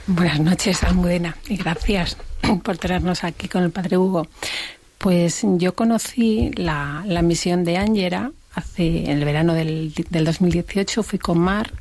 [0.06, 2.16] Buenas noches, Almudena, y gracias
[2.62, 4.26] por tenernos aquí con el Padre Hugo.
[4.98, 11.02] Pues yo conocí la, la misión de Ángela hace en el verano del, del 2018,
[11.02, 11.72] fui con Mar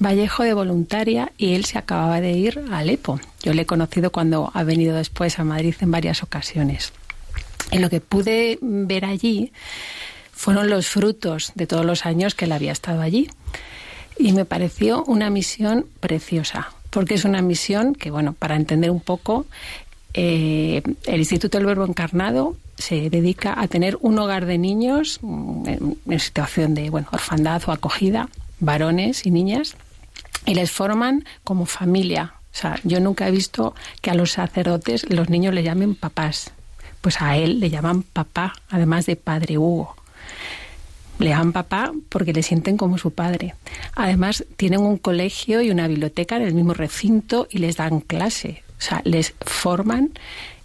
[0.00, 3.20] Vallejo de voluntaria y él se acababa de ir a Alepo.
[3.42, 6.92] Yo le he conocido cuando ha venido después a Madrid en varias ocasiones.
[7.72, 9.52] Y lo que pude ver allí
[10.32, 13.28] fueron los frutos de todos los años que él había estado allí.
[14.16, 19.00] Y me pareció una misión preciosa, porque es una misión que, bueno, para entender un
[19.00, 19.46] poco,
[20.14, 25.68] eh, el Instituto del Verbo Encarnado se dedica a tener un hogar de niños mm,
[25.68, 28.28] en, en situación de bueno, orfandad o acogida,
[28.60, 29.76] varones y niñas,
[30.48, 32.34] y les forman como familia.
[32.52, 36.52] O sea, yo nunca he visto que a los sacerdotes los niños le llamen papás.
[37.02, 39.94] Pues a él le llaman papá, además de padre Hugo.
[41.18, 43.54] Le llaman papá porque le sienten como su padre.
[43.94, 48.62] Además, tienen un colegio y una biblioteca en el mismo recinto y les dan clase.
[48.78, 50.12] O sea, les forman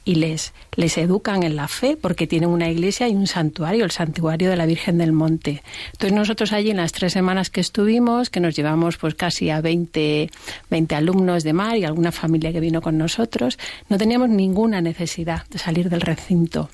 [0.06, 3.92] y les, les educan en la fe porque tienen una iglesia y un santuario, el
[3.92, 5.64] santuario de la Virgen del Monte.
[5.94, 9.62] Entonces nosotros allí en las tres semanas que estuvimos, que nos llevamos pues casi a
[9.62, 10.30] 20,
[10.70, 13.58] 20 alumnos de mar y alguna familia que vino con nosotros,
[13.90, 16.70] no teníamos ninguna necesidad de salir del recinto.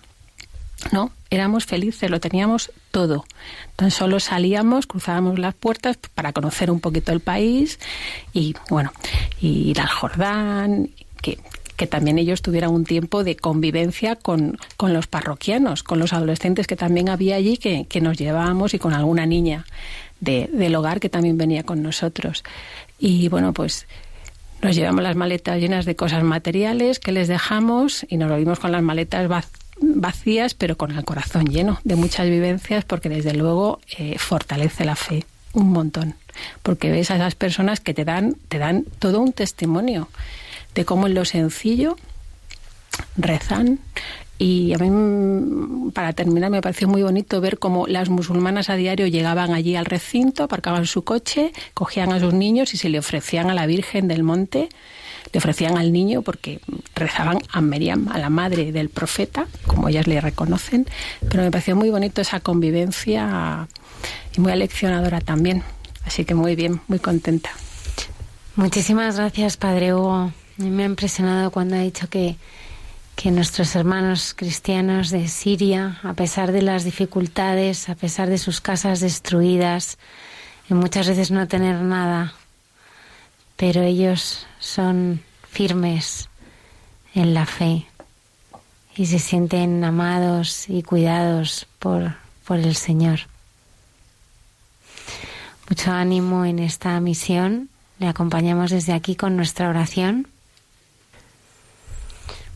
[0.91, 1.11] ¿no?
[1.29, 3.25] Éramos felices, lo teníamos todo.
[3.75, 7.79] Tan solo salíamos, cruzábamos las puertas para conocer un poquito el país
[8.33, 8.91] y, bueno,
[9.39, 10.89] y ir al Jordán,
[11.21, 11.37] que,
[11.79, 16.67] que también ellos tuvieran un tiempo de convivencia con, con los parroquianos, con los adolescentes
[16.67, 19.65] que también había allí que, que nos llevábamos y con alguna niña
[20.19, 22.43] de, del hogar que también venía con nosotros.
[22.99, 23.87] Y bueno, pues
[24.61, 28.73] nos llevamos las maletas llenas de cosas materiales que les dejamos y nos volvimos con
[28.73, 29.29] las maletas
[29.79, 34.97] vacías pero con el corazón lleno de muchas vivencias, porque desde luego eh, fortalece la
[34.97, 35.23] fe
[35.53, 36.15] un montón,
[36.61, 40.09] porque ves a esas personas que te dan, te dan todo un testimonio
[40.75, 41.95] de cómo en lo sencillo
[43.17, 43.79] rezan.
[44.37, 49.07] Y a mí, para terminar, me pareció muy bonito ver cómo las musulmanas a diario
[49.07, 53.49] llegaban allí al recinto, aparcaban su coche, cogían a sus niños y se le ofrecían
[53.49, 54.69] a la Virgen del Monte
[55.31, 56.59] le ofrecían al niño porque
[56.95, 60.87] rezaban a Miriam, a la madre del profeta, como ellas le reconocen,
[61.29, 63.67] pero me pareció muy bonito esa convivencia
[64.35, 65.63] y muy aleccionadora también.
[66.05, 67.51] Así que muy bien, muy contenta.
[68.55, 70.31] Muchísimas gracias, Padre Hugo.
[70.59, 72.35] Me ha impresionado cuando ha dicho que,
[73.15, 78.59] que nuestros hermanos cristianos de Siria, a pesar de las dificultades, a pesar de sus
[78.59, 79.97] casas destruidas,
[80.69, 82.33] y muchas veces no tener nada,
[83.55, 86.27] pero ellos son firmes
[87.15, 87.87] en la fe
[88.97, 93.21] y se sienten amados y cuidados por, por el Señor.
[95.69, 97.69] Mucho ánimo en esta misión.
[97.97, 100.27] Le acompañamos desde aquí con nuestra oración.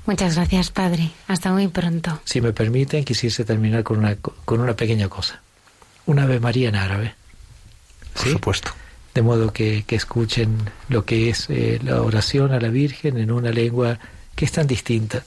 [0.05, 1.11] Muchas gracias, Padre.
[1.27, 2.19] Hasta muy pronto.
[2.25, 5.41] Si me permiten, quisiese terminar con una, con una pequeña cosa.
[6.05, 7.15] Una Ave María en árabe.
[8.13, 8.71] Por supuesto.
[9.13, 10.57] De modo que, que escuchen
[10.89, 13.99] lo que es eh, la oración a la Virgen en una lengua
[14.35, 15.23] que es tan distinta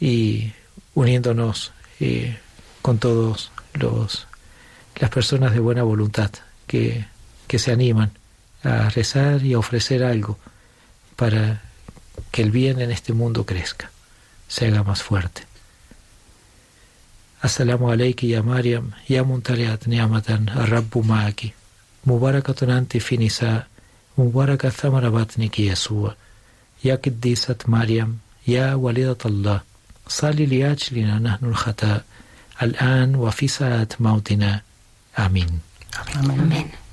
[0.00, 0.52] y
[0.94, 2.38] uniéndonos eh,
[2.80, 4.26] con todos los
[4.96, 6.30] las personas de buena voluntad
[6.66, 7.06] que,
[7.46, 8.10] que se animan
[8.62, 10.38] a rezar y a ofrecer algo
[11.16, 11.62] para
[12.30, 13.90] que el bien en este mundo crezca,
[14.48, 15.42] se haga más fuerte.
[17.40, 21.54] Assalamu alayki ya Mariam, ya muntaliat ni'amatan arrabbu ma'aki,
[22.04, 23.66] mubarakatun anti finisa,
[24.16, 26.16] mubaraka thamarabatniki yasua,
[26.82, 29.64] ya kiddisat Mariam, ya walidat Allah,
[30.06, 32.04] sali liajlina nahnu al-khata,
[32.60, 34.62] al-an wa fi sa'at mautina.
[35.16, 35.48] Amén.
[35.96, 36.40] Amén.
[36.40, 36.89] Amén.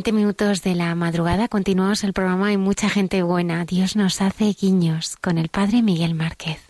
[0.00, 3.66] 20 minutos de la madrugada continuamos el programa y mucha gente buena.
[3.66, 6.69] Dios nos hace guiños con el Padre Miguel Márquez.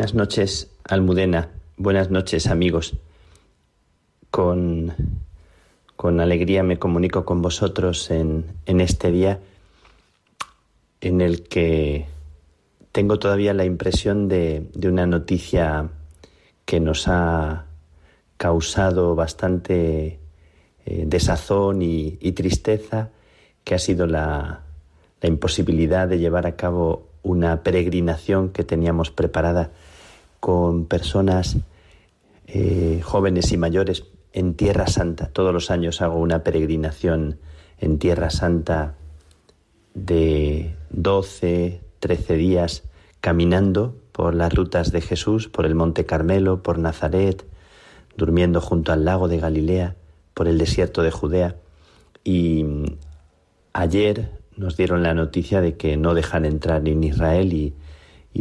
[0.00, 1.50] Buenas noches, Almudena.
[1.76, 2.94] Buenas noches, amigos.
[4.30, 4.94] Con,
[5.94, 9.40] con alegría me comunico con vosotros en, en este día
[11.02, 12.06] en el que
[12.92, 15.90] tengo todavía la impresión de, de una noticia
[16.64, 17.66] que nos ha
[18.38, 20.18] causado bastante
[20.86, 23.10] eh, desazón y, y, tristeza,
[23.64, 24.62] que ha sido la,
[25.20, 29.72] la imposibilidad de llevar a cabo una peregrinación que teníamos preparada
[30.50, 31.58] con personas
[32.48, 34.02] eh, jóvenes y mayores
[34.32, 35.28] en Tierra Santa.
[35.28, 37.38] Todos los años hago una peregrinación
[37.78, 38.96] en Tierra Santa
[39.94, 42.82] de 12, 13 días
[43.20, 47.46] caminando por las rutas de Jesús, por el Monte Carmelo, por Nazaret,
[48.16, 49.94] durmiendo junto al lago de Galilea,
[50.34, 51.58] por el desierto de Judea.
[52.24, 52.66] Y
[53.72, 57.72] ayer nos dieron la noticia de que no dejan entrar en Israel y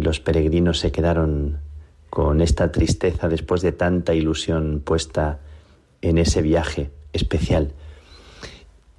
[0.01, 1.68] los peregrinos se quedaron
[2.09, 5.39] con esta tristeza después de tanta ilusión puesta
[6.01, 7.73] en ese viaje especial.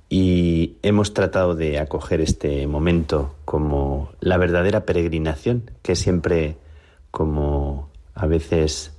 [0.09, 6.57] Y hemos tratado de acoger este momento como la verdadera peregrinación, que siempre
[7.11, 8.93] como a veces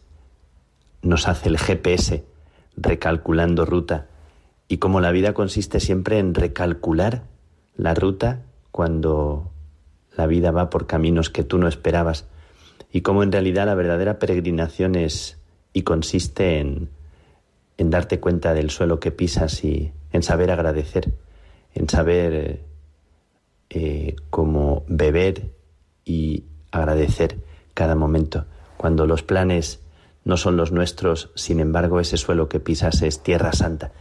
[1.02, 2.24] nos hace el GPS,
[2.78, 4.08] recalculando ruta,
[4.68, 7.24] y como la vida consiste siempre en recalcular
[7.76, 9.52] la ruta cuando
[10.16, 12.26] la vida va por caminos que tú no esperabas
[12.92, 15.38] y cómo en realidad la verdadera peregrinación es
[15.74, 16.90] y consiste en,
[17.78, 21.14] darte cuenta del suelo que pisas y en saber agradecer,
[21.74, 22.62] en saber
[23.70, 25.52] eh, cómo beber
[26.06, 27.38] y agradecer
[27.74, 28.46] cada momento.
[28.78, 29.80] Cuando los planes
[30.24, 33.92] no son los nuestros, sin embargo ese suelo que pisas es tierra santa.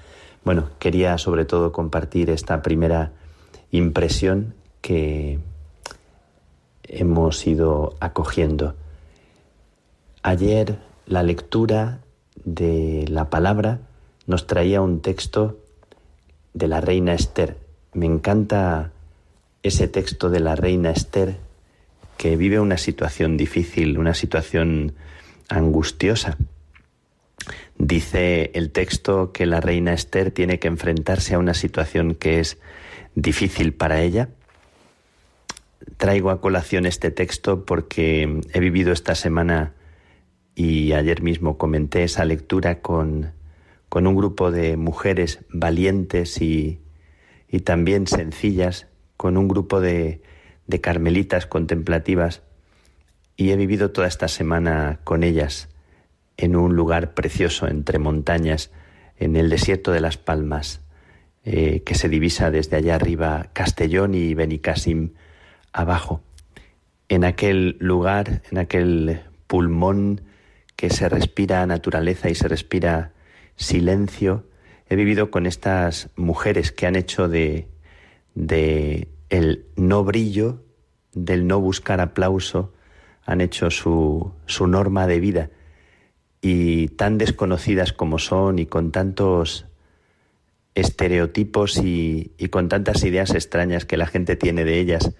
[0.44, 3.12] Bueno, quería sobre todo compartir esta primera
[3.70, 5.38] impresión que
[6.90, 8.74] hemos ido acogiendo.
[10.22, 12.00] Ayer la lectura
[12.44, 13.80] de la palabra
[14.26, 15.58] nos traía un texto
[16.52, 17.56] de la reina Esther.
[17.92, 18.92] Me encanta
[19.62, 21.36] ese texto de la reina Esther
[22.16, 24.94] que vive una situación difícil, una situación
[25.48, 26.36] angustiosa.
[27.78, 32.58] Dice el texto que la reina Esther tiene que enfrentarse a una situación que es
[33.14, 34.28] difícil para ella.
[35.96, 39.74] Traigo a colación este texto porque he vivido esta semana
[40.54, 43.32] y ayer mismo comenté esa lectura con,
[43.88, 46.80] con un grupo de mujeres valientes y,
[47.48, 50.22] y también sencillas, con un grupo de,
[50.66, 52.42] de carmelitas contemplativas
[53.36, 55.70] y he vivido toda esta semana con ellas
[56.36, 58.70] en un lugar precioso entre montañas,
[59.16, 60.80] en el desierto de las Palmas,
[61.44, 65.14] eh, que se divisa desde allá arriba Castellón y Benicassim
[65.72, 66.22] abajo.
[67.08, 70.22] En aquel lugar, en aquel pulmón
[70.76, 73.12] que se respira naturaleza y se respira
[73.56, 74.46] silencio,
[74.88, 77.68] he vivido con estas mujeres que han hecho de,
[78.34, 80.64] de el no brillo,
[81.12, 82.72] del no buscar aplauso,
[83.24, 85.50] han hecho su, su norma de vida
[86.40, 89.66] y tan desconocidas como son y con tantos
[90.74, 95.12] estereotipos y, y, con tantas ideas extrañas que la gente tiene de ellas,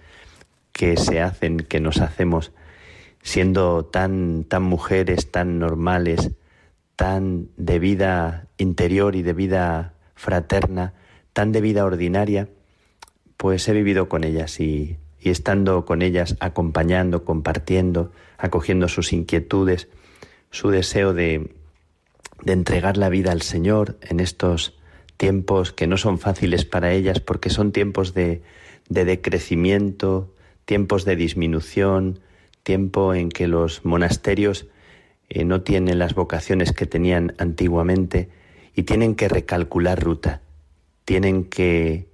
[0.71, 2.51] que se hacen, que nos hacemos,
[3.21, 6.31] siendo tan, tan mujeres, tan normales,
[6.95, 10.93] tan de vida interior y de vida fraterna,
[11.33, 12.49] tan de vida ordinaria,
[13.37, 19.87] pues he vivido con ellas y, y estando con ellas, acompañando, compartiendo, acogiendo sus inquietudes,
[20.49, 21.55] su deseo de,
[22.43, 24.77] de entregar la vida al Señor en estos
[25.17, 28.41] tiempos que no son fáciles para ellas porque son tiempos de,
[28.89, 30.33] de decrecimiento,
[30.65, 32.19] tiempos de disminución,
[32.63, 34.67] tiempo en que los monasterios
[35.29, 38.29] eh, no tienen las vocaciones que tenían antiguamente
[38.75, 40.41] y tienen que recalcular ruta,
[41.05, 42.07] tienen que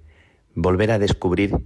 [0.54, 1.56] volver a descubrir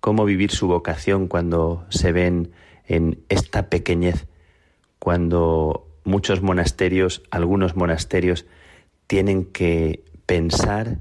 [0.00, 2.52] cómo vivir su vocación cuando se ven
[2.86, 4.26] en esta pequeñez,
[4.98, 8.46] cuando muchos monasterios, algunos monasterios,
[9.06, 10.98] tienen que pensar,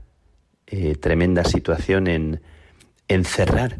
[0.68, 2.42] eh, tremenda situación, en
[3.08, 3.80] encerrar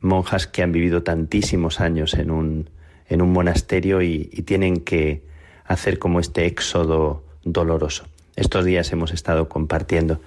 [0.00, 2.70] monjas que han vivido tantísimos años en un,
[3.08, 5.22] en un monasterio y, tienen que
[5.64, 8.04] hacer como este éxodo doloroso.
[8.36, 10.20] Estos días hemos estado compartiendo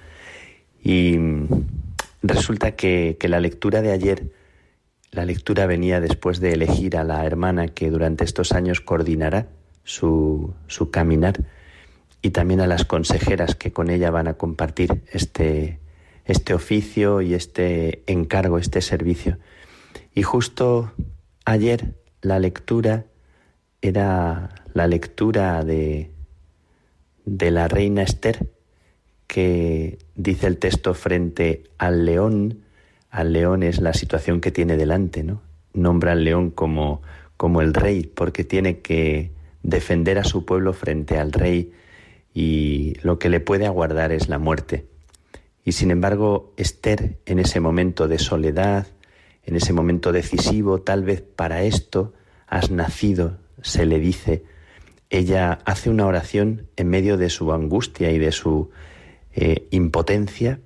[0.82, 1.18] y
[2.22, 4.30] resulta que, que la lectura de ayer,
[5.10, 9.48] la lectura venía después de elegir a la hermana que durante estos años coordinará
[9.84, 11.40] su, su caminar
[12.22, 15.78] y también a las consejeras que con ella van a compartir este,
[16.24, 19.38] este oficio y este encargo, este servicio.
[20.14, 20.92] Y justo
[21.44, 23.04] ayer la lectura
[23.82, 26.10] era la lectura de,
[27.24, 28.48] de la reina Esther,
[29.26, 32.60] que dice el texto frente al león,
[33.10, 35.42] al león es la situación que tiene delante, ¿no?
[35.72, 37.02] Nombra al león como,
[37.36, 39.32] como el rey, porque tiene que
[39.62, 41.72] defender a su pueblo frente al rey
[42.32, 44.86] y lo que le puede aguardar es la muerte.
[45.64, 48.86] Y sin embargo, Esther, en ese momento de soledad,
[49.46, 52.12] en ese momento decisivo, tal vez para esto
[52.46, 54.44] has nacido, se le dice,
[55.10, 58.70] ella hace una oración en medio de su angustia y de su
[59.34, 60.60] eh, impotencia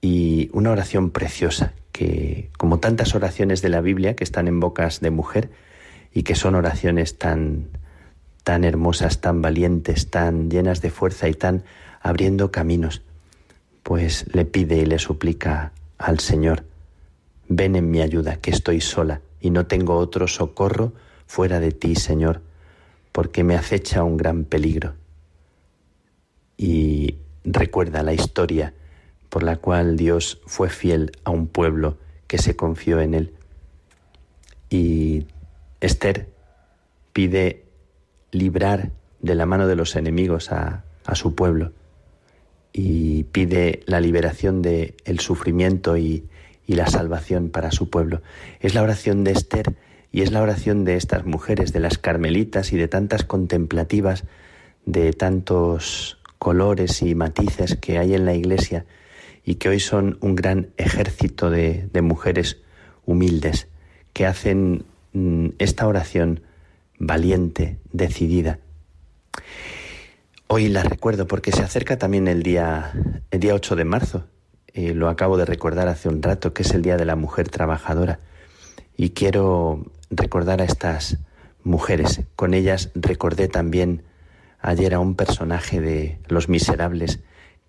[0.00, 5.00] y una oración preciosa que, como tantas oraciones de la Biblia que están en bocas
[5.00, 5.50] de mujer
[6.12, 7.68] y que son oraciones tan,
[8.44, 11.64] tan hermosas, tan valientes, tan llenas de fuerza y tan
[12.00, 13.02] abriendo caminos,
[13.82, 16.64] pues le pide y le suplica al Señor,
[17.56, 20.92] ven en mi ayuda, que estoy sola y no tengo otro socorro
[21.26, 22.40] fuera de ti, Señor,
[23.10, 24.94] porque me acecha un gran peligro.
[26.56, 28.74] Y recuerda la historia
[29.28, 31.96] por la cual Dios fue fiel a un pueblo
[32.26, 33.34] que se confió en él.
[34.70, 35.26] Y
[35.80, 36.28] Esther
[37.12, 37.64] pide
[38.30, 40.84] librar de la mano de los enemigos a,
[41.14, 41.72] su pueblo
[42.72, 46.24] y pide la liberación del el sufrimiento y,
[46.72, 48.22] y la salvación para su pueblo.
[48.60, 49.74] Es la oración de Esther
[50.10, 54.24] y es la oración de estas mujeres, de las carmelitas y de tantas contemplativas,
[54.86, 58.86] de tantos colores y matices que hay en la Iglesia
[59.44, 62.62] y que hoy son un gran ejército de, mujeres
[63.04, 63.68] humildes
[64.14, 66.42] que hacen mm, esta oración
[66.98, 68.60] valiente, decidida.
[70.46, 72.92] Hoy la recuerdo porque se acerca también el día,
[73.30, 74.26] el día 8 de marzo.
[74.74, 77.48] Eh, lo acabo de recordar hace un rato, que es el Día de la Mujer
[77.48, 78.20] Trabajadora.
[78.96, 81.18] Y quiero recordar a estas
[81.62, 82.22] mujeres.
[82.36, 84.02] Con ellas recordé también
[84.60, 87.20] ayer a un personaje de Los Miserables,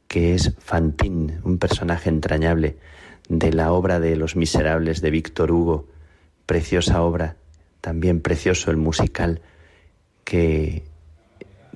[0.07, 2.77] que es Fantín, un personaje entrañable
[3.29, 5.87] de la obra de Los Miserables de Víctor Hugo,
[6.45, 7.35] preciosa obra
[7.83, 9.41] también precioso el musical
[10.23, 10.83] que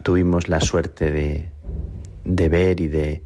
[0.03, 3.21] tuvimos la suerte de, ver y de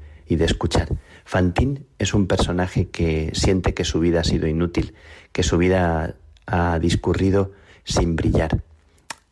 [0.46, 0.90] escuchar.
[1.26, 4.94] Fantín es un personaje que siente que su vida ha sido inútil,
[5.32, 6.16] que su vida
[6.46, 7.52] ha discurrido
[7.84, 8.64] sin brillar.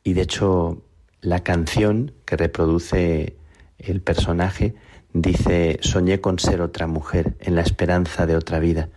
[0.03, 0.81] Y de hecho
[1.21, 3.35] la canción que reproduce
[3.77, 4.75] el personaje
[5.13, 8.89] dice, soñé con ser otra mujer en la esperanza de otra vida,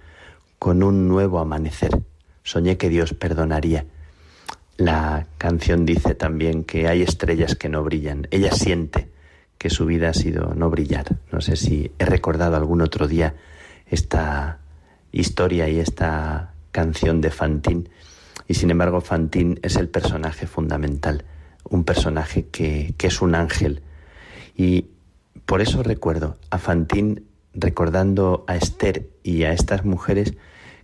[0.58, 1.90] con un nuevo amanecer.
[2.42, 3.86] Soñé que Dios perdonaría.
[4.76, 8.26] La canción dice también que hay estrellas que no brillan.
[8.30, 9.11] Ella siente
[9.62, 11.18] que su vida ha sido no brillar.
[11.30, 13.36] No sé si he recordado algún otro día
[13.86, 14.58] esta
[15.12, 17.88] historia y esta canción de Fantín.
[18.48, 21.24] Y sin embargo, Fantín es el personaje fundamental,
[21.62, 23.82] un personaje que, que es un ángel.
[24.56, 24.86] Y
[25.46, 30.34] por eso recuerdo a Fantín recordando a Esther y a estas mujeres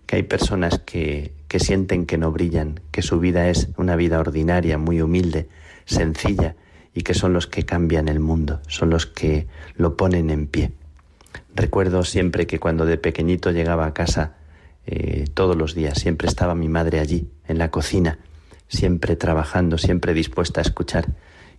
[0.06, 4.20] que hay personas que, que sienten que no brillan, que su vida es una vida
[4.20, 5.48] ordinaria, muy humilde,
[5.84, 6.54] sencilla,
[6.94, 9.46] y que son los que cambian el mundo, son los que
[9.76, 10.72] lo ponen en pie.
[11.54, 14.36] Recuerdo siempre que cuando de pequeñito llegaba a casa,
[14.86, 18.18] eh, todos los días, siempre estaba mi madre allí, en la cocina,
[18.68, 21.06] siempre trabajando, siempre dispuesta a escuchar,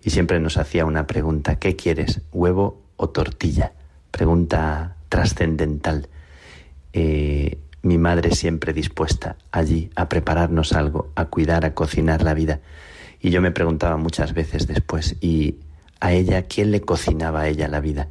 [0.04, 3.74] y siempre nos hacía una pregunta, ¿qué quieres, huevo o tortilla?
[4.12, 6.08] Pregunta trascendental.
[6.94, 12.60] Eh, mi madre siempre dispuesta allí a prepararnos algo, a cuidar, a cocinar la vida.
[13.22, 15.56] Y yo me preguntaba muchas veces después, ¿y
[16.00, 18.08] a ella quién le cocinaba a ella la vida?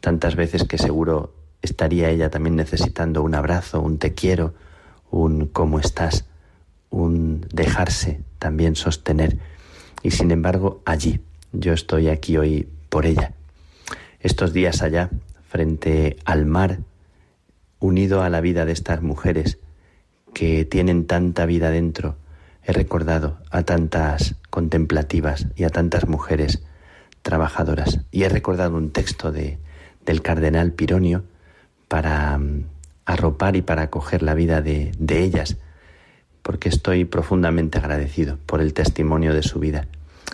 [0.00, 4.54] Tantas veces que seguro estaría ella también necesitando un abrazo, un te quiero,
[5.10, 6.26] un cómo estás,
[6.90, 9.38] un dejarse también sostener.
[10.02, 11.20] Y sin embargo, allí,
[11.52, 13.32] yo estoy aquí hoy por ella.
[14.20, 15.10] Estos días allá,
[15.48, 16.80] frente al mar,
[17.78, 19.58] unido a la vida de estas mujeres
[20.34, 22.16] que tienen tanta vida dentro,
[22.66, 26.62] he recordado a tantas contemplativas y a tantas mujeres
[27.22, 28.00] trabajadoras.
[28.10, 29.58] Y he recordado un texto de,
[30.04, 31.24] del cardenal Pironio
[31.88, 32.64] para mm,
[33.04, 35.56] arropar y para acoger la vida de, de ellas,
[36.42, 39.86] porque estoy profundamente agradecido por el testimonio de su vida.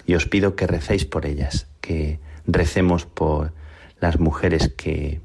[0.07, 3.53] Y os pido que recéis por ellas, que recemos por
[4.01, 5.21] las mujeres que,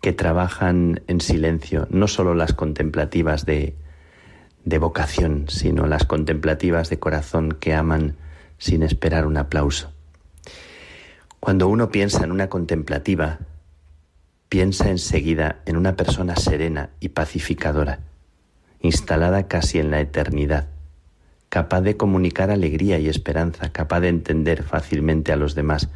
[0.00, 3.74] que trabajan en silencio, no solo las contemplativas de,
[4.64, 8.16] de vocación, sino las contemplativas de corazón que aman
[8.58, 9.92] sin esperar un aplauso.
[11.40, 13.40] Cuando uno piensa en una contemplativa,
[14.48, 18.00] piensa enseguida en una persona serena y pacificadora,
[18.80, 20.68] instalada casi en la eternidad,
[21.50, 25.88] capaz de comunicar alegría y esperanza, capaz de entender fácilmente a los demás,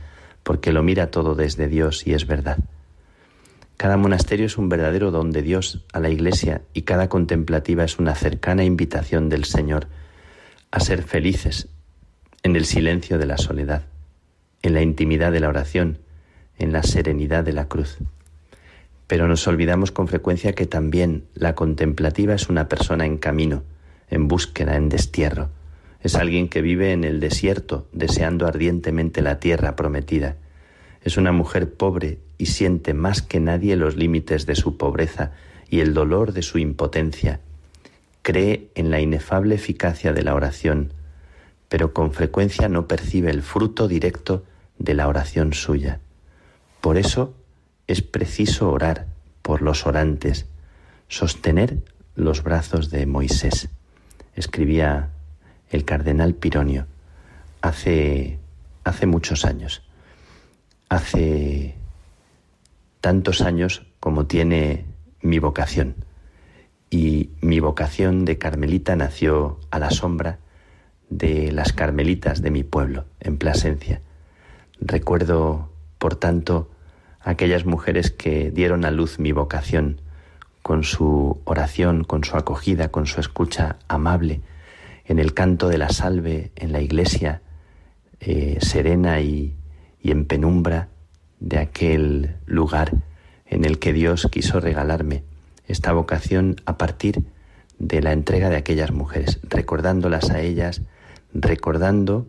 [0.43, 2.59] porque lo mira todo desde Dios y es verdad.
[3.78, 8.00] Cada monasterio es un verdadero don de Dios a la Iglesia y cada contemplativa es
[8.00, 9.86] una cercana invitación del Señor
[10.72, 11.68] a ser felices
[12.42, 13.84] en el silencio de la soledad,
[14.62, 15.98] en la intimidad de la oración,
[16.59, 17.98] en la serenidad de la cruz.
[19.06, 23.62] Pero nos olvidamos con frecuencia que también la contemplativa es una persona en camino,
[24.10, 25.50] en búsqueda, en destierro.
[26.02, 30.34] Es alguien que vive en el desierto, deseando ardientemente la tierra prometida.
[31.05, 35.32] Es una mujer pobre y siente más que nadie los límites de su pobreza
[35.69, 37.40] y el dolor de su impotencia.
[38.23, 40.93] Cree en la inefable eficacia de la oración,
[41.69, 44.44] pero con frecuencia no percibe el fruto directo
[44.78, 46.01] de la oración suya.
[46.81, 47.35] Por eso
[47.86, 49.06] es preciso orar
[49.43, 50.47] por los orantes,
[51.09, 51.78] sostener
[52.15, 53.69] los brazos de Moisés.
[54.36, 55.10] Escribía
[55.70, 56.86] el cardenal Pironio
[57.60, 58.39] hace,
[58.85, 59.82] hace muchos años.
[60.89, 61.77] Hace
[63.09, 64.85] tantos años como tiene
[65.22, 65.94] mi vocación.
[66.90, 70.40] Y mi vocación de carmelita nació a la sombra
[71.09, 74.02] de las carmelitas de mi pueblo, en Plasencia.
[74.78, 76.70] Recuerdo, por tanto,
[77.20, 80.02] aquellas mujeres que dieron a luz mi vocación,
[80.60, 84.43] con su oración, con su acogida, con su escucha amable,
[85.06, 87.40] en el canto de la salve en la iglesia,
[88.20, 89.56] eh, serena y,
[89.98, 90.90] y en penumbra,
[91.40, 92.93] de aquel lugar
[93.47, 95.24] en el que Dios quiso regalarme
[95.66, 97.24] esta vocación a partir
[97.78, 100.82] de la entrega de aquellas mujeres, recordándolas a ellas,
[101.32, 102.27] recordando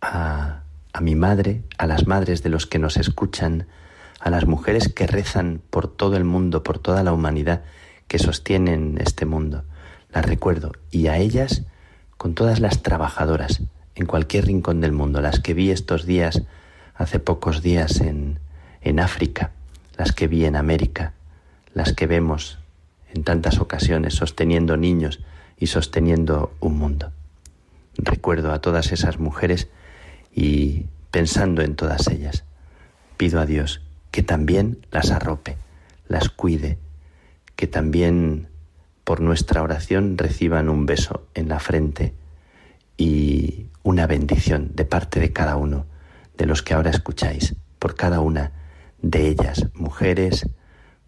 [0.00, 0.62] a,
[1.00, 3.66] mi madre, a las madres de los que nos escuchan,
[4.20, 7.64] a las mujeres que rezan por todo el mundo, por toda la humanidad
[8.08, 9.64] que sostienen este mundo.
[10.10, 11.64] Las recuerdo y a ellas
[12.16, 13.62] con todas las trabajadoras
[13.94, 16.42] en cualquier rincón del mundo, las que vi estos días
[16.96, 18.38] hace pocos días en,
[18.80, 19.50] en África,
[19.96, 21.12] las que vi en América,
[21.74, 22.58] las que vemos
[23.14, 25.20] en tantas ocasiones sosteniendo niños
[25.58, 27.12] y sosteniendo un mundo.
[27.96, 29.68] Recuerdo a todas esas mujeres
[30.34, 32.44] y pensando en todas ellas,
[33.16, 35.56] pido a Dios que también las arrope,
[36.08, 36.78] las cuide,
[37.56, 38.48] que también
[39.04, 42.12] por nuestra oración reciban un beso en la frente
[42.96, 45.86] y una bendición de parte de cada uno
[46.36, 48.52] de los que ahora escucháis, por cada una
[49.00, 50.48] de ellas, mujeres,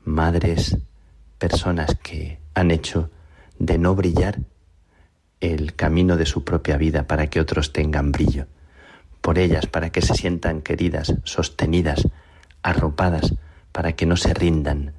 [0.04, 0.76] madres,
[1.38, 3.10] personas que han hecho
[3.58, 4.38] de no brillar
[5.40, 8.46] el camino de su propia vida para que otros tengan brillo,
[9.20, 12.08] por ellas para que se sientan queridas, sostenidas,
[12.62, 13.34] arropadas,
[13.72, 14.94] para que no se rindan,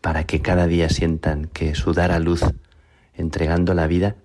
[0.00, 2.42] para que cada día sientan que su dar a luz,
[3.14, 4.16] entregando la vida,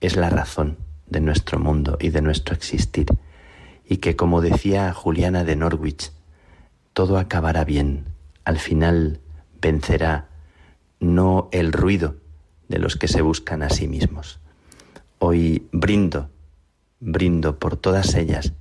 [0.00, 3.06] es la razón de nuestro mundo y de nuestro existir,
[3.88, 6.12] y que como decía Juliana de Norwich,
[6.92, 8.04] todo acabará bien,
[8.44, 9.20] al final
[9.60, 10.28] vencerá
[11.00, 12.16] no el ruido
[12.68, 14.40] de los que se buscan a sí mismos.
[15.18, 16.28] Hoy brindo,
[17.00, 18.52] brindo por todas ellas,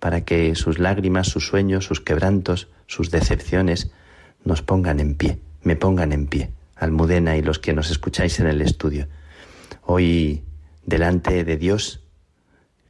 [0.00, 3.92] para que sus lágrimas, sus sueños, sus quebrantos, sus decepciones
[4.44, 8.48] nos pongan en pie, me pongan en pie, Almudena y los que nos escucháis en
[8.48, 9.06] el estudio.
[9.82, 10.42] Hoy,
[10.84, 12.00] delante de Dios,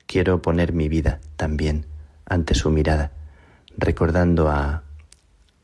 [0.07, 1.87] quiero poner mi vida también
[2.25, 3.11] ante su mirada,
[3.77, 4.85] recordando a,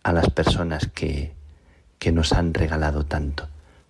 [0.02, 1.36] a las personas que,
[2.00, 3.46] que nos han regalado tanto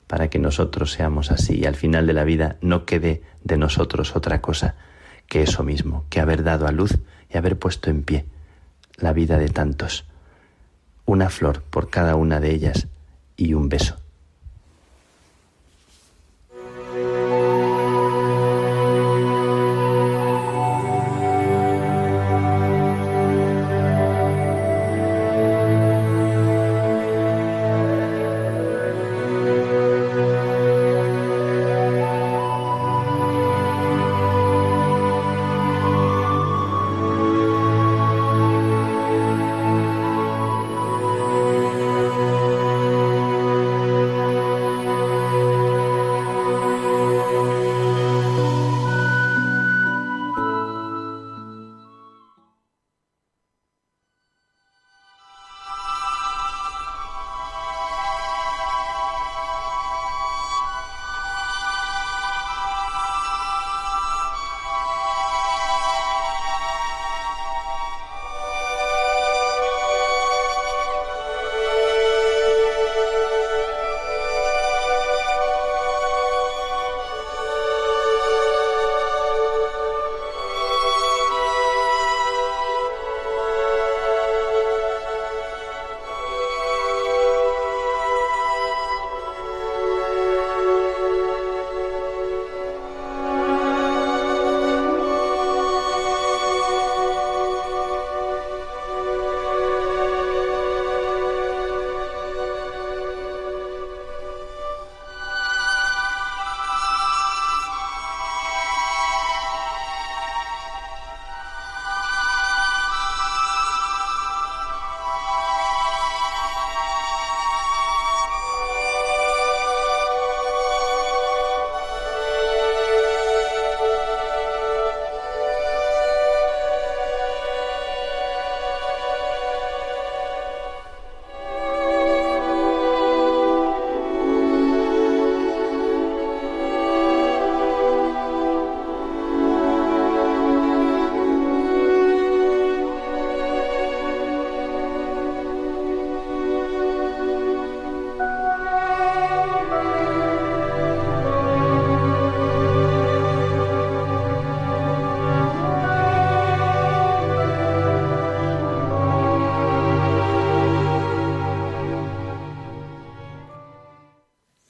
[0.06, 4.16] para que nosotros seamos así y al final de la vida no quede de nosotros
[4.16, 4.74] otra cosa
[5.28, 6.98] que eso mismo, que haber dado a luz
[7.32, 8.26] y haber puesto en pie
[8.98, 10.04] la vida de tantos.
[11.06, 12.86] Una flor por cada una de ellas
[13.34, 13.96] y un beso.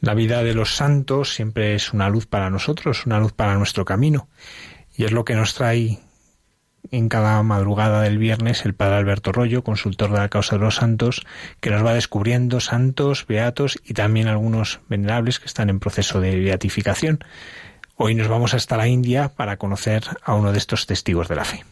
[0.09, 3.85] La vida de los santos siempre es una luz para nosotros, una luz para nuestro
[3.85, 4.31] camino.
[4.97, 5.99] Y es lo que nos trae
[6.91, 10.77] en cada madrugada del viernes el padre Alberto Rollo, consultor de la causa de los
[10.77, 11.27] santos,
[11.61, 16.41] que nos va descubriendo santos, beatos y también algunos venerables que están en proceso de
[16.41, 17.19] beatificación.
[17.95, 21.45] Hoy nos vamos hasta la India para conocer a uno de estos testigos de la
[21.45, 21.67] fe.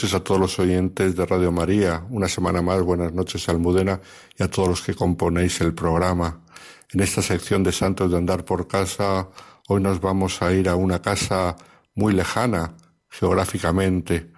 [0.00, 2.06] Noches a todos los oyentes de Radio María.
[2.08, 4.00] Una semana más, buenas noches Almudena
[4.34, 6.40] y a todos los que componéis el programa.
[6.90, 9.28] En esta sección de Santos de Andar por Casa,
[9.68, 11.54] hoy nos vamos a ir a una casa
[11.94, 12.76] muy lejana
[13.10, 14.32] geográficamente,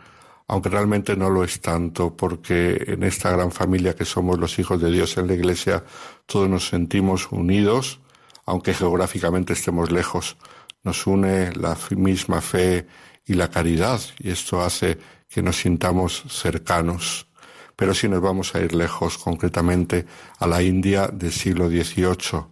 [0.49, 4.81] aunque realmente no lo es tanto, porque en esta gran familia que somos los hijos
[4.81, 5.85] de Dios en la Iglesia,
[6.27, 8.01] todos nos sentimos unidos,
[8.47, 10.37] aunque geográficamente estemos lejos.
[10.83, 12.89] Nos une la misma fe
[13.25, 17.27] y la caridad, y esto hace que nos sintamos cercanos.
[17.77, 20.07] Pero si nos vamos a ir lejos, concretamente
[20.39, 22.45] a la India del siglo XVIII,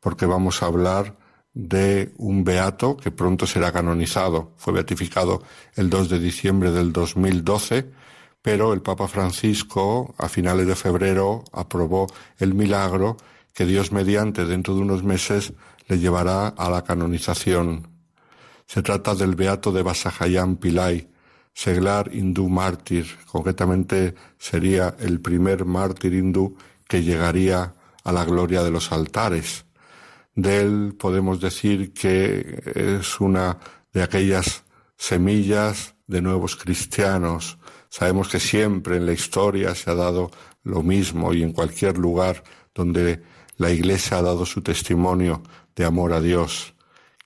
[0.00, 1.16] porque vamos a hablar
[1.54, 4.52] de un beato que pronto será canonizado.
[4.56, 5.42] Fue beatificado
[5.76, 7.90] el 2 de diciembre del 2012,
[8.42, 13.16] pero el Papa Francisco a finales de febrero aprobó el milagro
[13.54, 15.52] que Dios mediante dentro de unos meses
[15.86, 17.93] le llevará a la canonización.
[18.66, 21.08] Se trata del beato de Basajayán Pillai,
[21.52, 26.56] seglar hindú mártir, concretamente sería el primer mártir hindú
[26.88, 29.64] que llegaría a la gloria de los altares.
[30.34, 33.58] De él podemos decir que es una
[33.92, 34.64] de aquellas
[34.96, 37.58] semillas de nuevos cristianos.
[37.88, 40.30] Sabemos que siempre en la historia se ha dado
[40.64, 42.42] lo mismo y en cualquier lugar
[42.74, 43.22] donde
[43.56, 45.42] la Iglesia ha dado su testimonio
[45.76, 46.73] de amor a Dios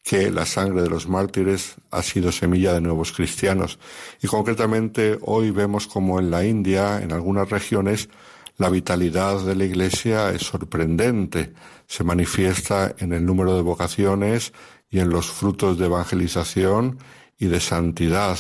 [0.09, 3.79] que la sangre de los mártires ha sido semilla de nuevos cristianos.
[4.23, 8.09] Y concretamente hoy vemos como en la India, en algunas regiones,
[8.57, 11.53] la vitalidad de la Iglesia es sorprendente.
[11.87, 14.55] Se manifiesta en el número de vocaciones
[14.89, 16.99] y en los frutos de evangelización
[17.39, 18.39] y de santidad.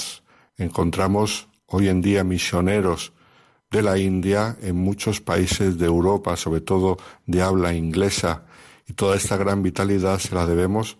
[0.56, 3.12] Encontramos hoy en día misioneros
[3.70, 6.96] de la India en muchos países de Europa, sobre todo
[7.26, 8.44] de habla inglesa,
[8.86, 10.96] y toda esta gran vitalidad se la debemos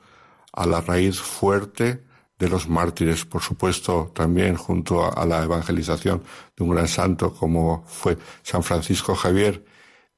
[0.59, 2.03] a la raíz fuerte
[2.37, 6.23] de los mártires, por supuesto, también junto a, la evangelización
[6.57, 9.65] de un gran santo como fue San Francisco Javier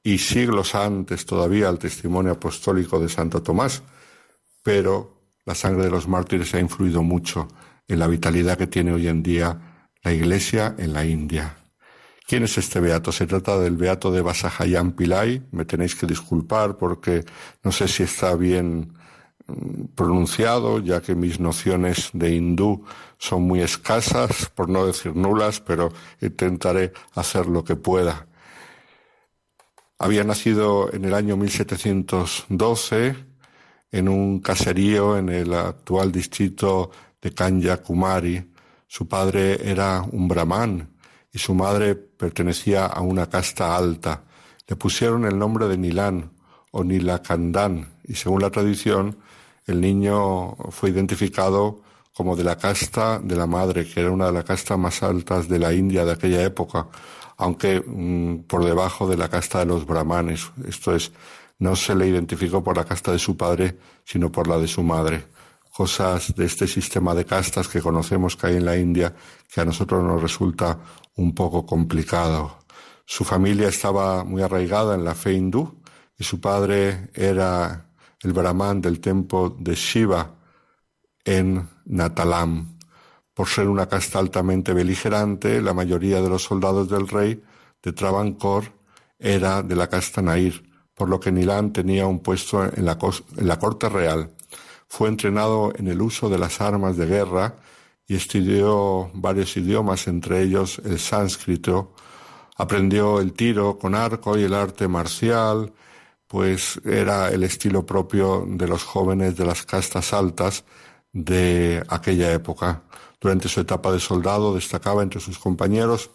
[0.03, 3.83] y siglos antes todavía al testimonio apostólico de Santo Tomás,
[4.63, 7.47] pero la sangre de los mártires ha influido mucho
[7.87, 11.55] en la vitalidad que tiene hoy en día la Iglesia en la India.
[12.27, 13.11] ¿Quién es este beato?
[13.11, 15.43] Se trata del beato de Basajayán Pillai.
[15.51, 17.25] Me tenéis que disculpar porque
[17.63, 18.93] no sé si está bien
[19.95, 22.83] pronunciado, ya que mis nociones de hindú
[23.17, 25.91] son muy escasas, por no decir nulas, pero
[26.21, 28.27] intentaré hacer lo que pueda.
[29.99, 33.15] Había nacido en el año 1712
[33.91, 36.91] en un caserío en el actual distrito
[37.21, 38.51] de Kanyakumari.
[38.87, 40.89] Su padre era un brahman
[41.31, 44.23] y su madre pertenecía a una casta alta.
[44.67, 46.31] Le pusieron el nombre de Nilan
[46.71, 49.17] o Nilakandan y según la tradición
[49.71, 51.81] el niño fue identificado
[52.13, 55.47] como de la casta de la madre, que era una de las castas más altas
[55.47, 56.87] de la India de aquella época,
[57.37, 60.51] aunque mm, por debajo de la casta de los brahmanes.
[60.67, 61.11] Esto es,
[61.59, 64.83] no se le identificó por la casta de su padre, sino por la de su
[64.83, 65.25] madre.
[65.73, 69.15] Cosas de este sistema de castas que conocemos que hay en la India,
[69.51, 70.77] que a nosotros nos resulta
[71.15, 72.59] un poco complicado.
[73.05, 75.81] Su familia estaba muy arraigada en la fe hindú
[76.17, 77.90] y su padre era
[78.23, 80.35] el brahman del templo de Shiva
[81.25, 82.77] en Natalam.
[83.33, 87.41] Por ser una casta altamente beligerante, la mayoría de los soldados del rey
[87.81, 88.71] de Travancore
[89.17, 90.61] era de la casta Nair,
[90.93, 92.97] por lo que Nilan tenía un puesto en la,
[93.37, 94.31] en la corte real.
[94.87, 97.55] Fue entrenado en el uso de las armas de guerra
[98.07, 101.95] y estudió varios idiomas, entre ellos el sánscrito.
[102.57, 105.71] Aprendió el tiro con arco y el arte marcial,
[106.31, 110.63] pues era el estilo propio de los jóvenes de las castas altas
[111.11, 112.83] de aquella época.
[113.19, 116.09] Durante su etapa de soldado destacaba entre sus compañeros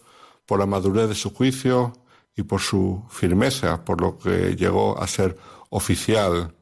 [0.47, 1.93] por la madurez de su juicio
[2.35, 5.37] y por su firmeza, por lo que llegó a ser
[5.69, 6.55] oficial,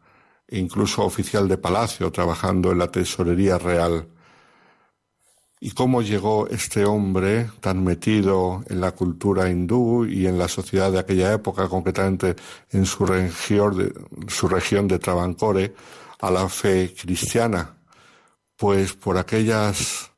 [0.49, 4.09] incluso oficial de palacio, trabajando en la tesorería real.
[5.59, 10.91] ¿Y cómo llegó este hombre tan metido en la cultura hindú y en la sociedad
[10.91, 12.35] de aquella época, concretamente
[12.71, 13.93] en su región de,
[14.27, 15.73] su región de Travancore,
[16.19, 17.77] a la fe cristiana?
[18.57, 20.11] Pues por aquellas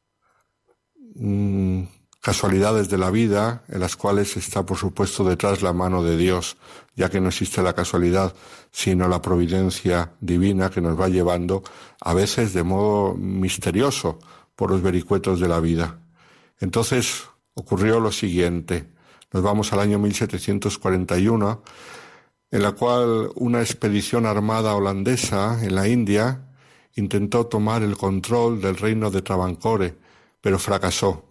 [1.16, 1.84] mm,
[2.20, 6.58] casualidades de la vida en las cuales está, por supuesto, detrás la mano de Dios,
[6.96, 8.36] ya que no existe la casualidad,
[8.72, 11.64] sino la providencia divina que nos va llevando
[12.02, 14.20] a veces de modo misterioso
[14.58, 16.00] por los vericuetos de la vida.
[16.60, 18.90] Entonces ocurrió lo siguiente.
[19.32, 21.64] Nos vamos al año 1741,
[22.52, 26.48] en la cual una expedición armada holandesa en la India
[26.96, 29.96] intentó tomar el control del reino de Travancore,
[30.42, 31.26] pero fracasó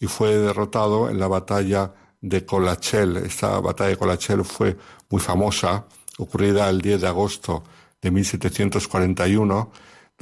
[0.00, 3.18] y fue derrotado en la batalla de Colachel.
[3.18, 4.76] Esta batalla de Colachel fue
[5.08, 5.86] muy famosa,
[6.18, 7.62] ocurrida el 10 de agosto
[8.00, 9.70] de 1741,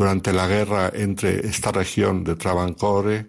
[0.00, 3.26] durante la guerra entre esta región de Travancore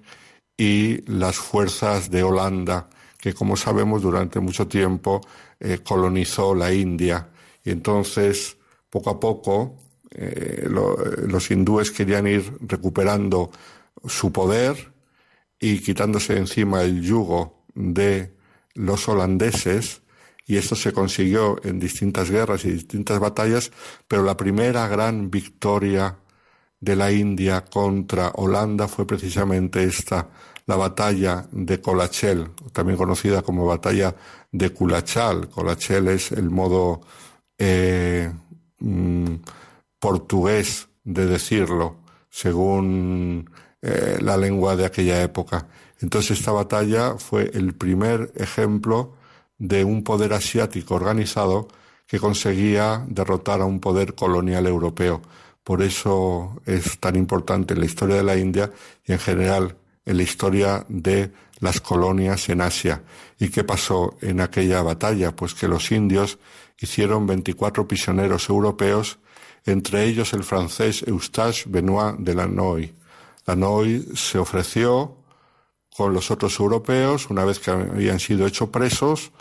[0.55, 2.87] y las fuerzas de Holanda,
[3.17, 5.19] que como sabemos durante mucho tiempo
[5.59, 7.27] eh, colonizó la India.
[7.61, 8.55] Y entonces,
[8.89, 9.75] poco a poco,
[10.11, 13.51] eh, los hindúes querían ir recuperando
[14.07, 14.93] su poder
[15.59, 18.33] y quitándose encima el yugo de
[18.75, 20.03] los holandeses,
[20.45, 23.73] y esto se consiguió en distintas guerras y distintas batallas,
[24.07, 26.17] pero la primera gran victoria
[26.81, 30.27] de la India contra Holanda fue precisamente esta,
[30.65, 34.15] la batalla de Colachel, también conocida como batalla
[34.51, 35.47] de Culachal.
[35.47, 37.01] Colachel es el modo
[37.57, 38.31] eh,
[38.79, 39.35] mm,
[39.99, 41.97] portugués de decirlo,
[42.29, 43.49] según
[43.81, 45.67] eh, la lengua de aquella época.
[45.99, 49.13] Entonces esta batalla fue el primer ejemplo
[49.59, 51.67] de un poder asiático organizado
[52.07, 55.21] que conseguía derrotar a un poder colonial europeo.
[55.63, 58.71] Por eso es tan importante la historia de la India
[59.05, 63.03] y en general en la historia de las colonias en Asia.
[63.39, 65.35] ¿Y qué pasó en aquella batalla?
[65.35, 66.39] Pues que los indios
[66.79, 69.19] hicieron 24 prisioneros europeos,
[69.65, 72.93] entre ellos el francés Eustache Benoit de Lannoy.
[73.45, 75.17] Lannoy se ofreció
[75.95, 79.31] con los otros europeos, una vez que habían sido hechos presos,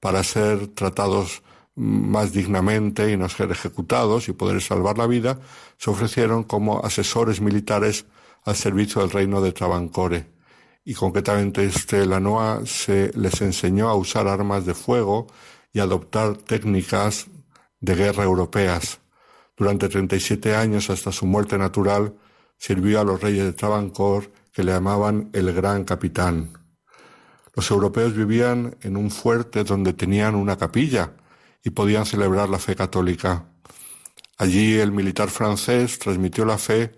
[0.00, 1.42] para ser tratados
[1.76, 5.38] más dignamente y no ser ejecutados y poder salvar la vida,
[5.78, 8.06] se ofrecieron como asesores militares
[8.44, 10.26] al servicio del reino de Travancore.
[10.84, 15.26] Y concretamente este Lanoa se les enseñó a usar armas de fuego
[15.72, 17.26] y adoptar técnicas
[17.80, 19.00] de guerra europeas.
[19.56, 22.14] Durante 37 años hasta su muerte natural
[22.56, 26.50] sirvió a los reyes de Travancore que le llamaban el gran capitán.
[27.54, 31.12] Los europeos vivían en un fuerte donde tenían una capilla
[31.62, 33.44] y podían celebrar la fe católica.
[34.38, 36.92] Allí el militar francés transmitió la fe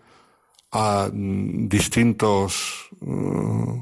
[0.70, 3.80] a mm, distintos mm,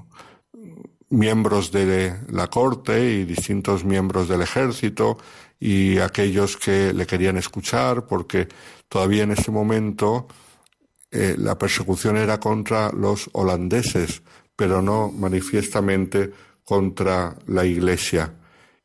[1.11, 5.19] miembros de la corte y distintos miembros del ejército
[5.59, 8.48] y aquellos que le querían escuchar porque
[8.89, 10.27] todavía en ese momento
[11.11, 14.23] eh, la persecución era contra los holandeses,
[14.55, 16.32] pero no manifiestamente
[16.65, 18.32] contra la Iglesia.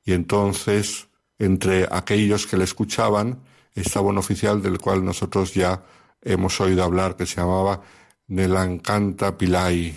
[0.04, 1.08] Y entonces,
[1.40, 3.42] entre aquellos que le escuchaban,
[3.74, 5.84] estaba un oficial del cual nosotros ya
[6.22, 7.82] hemos oído hablar, que se llamaba
[8.28, 9.94] Nelancanta Pillai,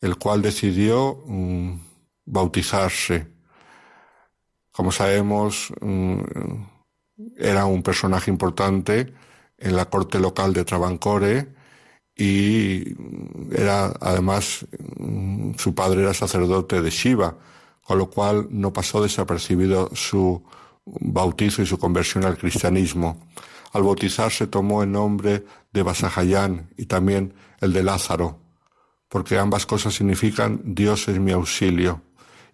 [0.00, 1.74] el cual decidió mm,
[2.24, 3.26] bautizarse.
[4.70, 6.20] Como sabemos, mm,
[7.36, 9.12] era un personaje importante
[9.58, 11.48] en la corte local de Travancore
[12.16, 12.94] y
[13.52, 14.66] era además
[14.98, 17.36] mm, su padre era sacerdote de Shiva,
[17.90, 20.44] con lo cual no pasó desapercibido su
[20.84, 23.26] bautizo y su conversión al cristianismo.
[23.72, 28.38] Al bautizarse tomó el nombre de Basajayán y también el de Lázaro,
[29.08, 32.02] porque ambas cosas significan Dios es mi auxilio.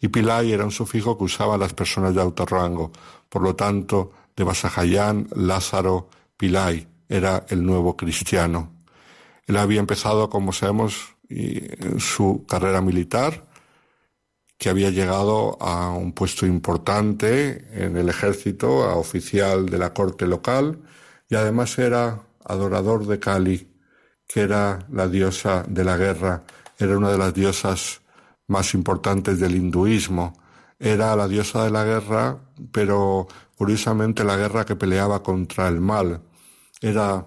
[0.01, 2.91] Y Pilay era un sufijo que usaban las personas de alto rango.
[3.29, 6.09] Por lo tanto, de Basajayán, Lázaro,
[6.39, 8.73] Pilay era el nuevo cristiano.
[9.47, 11.15] Él había empezado, como sabemos,
[11.99, 13.46] su carrera militar,
[14.59, 20.27] que había llegado a un puesto importante en el ejército, a oficial de la corte
[20.27, 20.81] local,
[21.29, 23.69] y además era adorador de Kali,
[24.27, 26.45] que era la diosa de la guerra,
[26.79, 28.03] era una de las diosas
[28.49, 30.39] más importantes del hinduismo.
[30.79, 32.39] Era la diosa de la guerra,
[32.71, 33.27] pero
[33.57, 36.21] curiosamente la guerra que peleaba contra el mal.
[36.81, 37.27] Era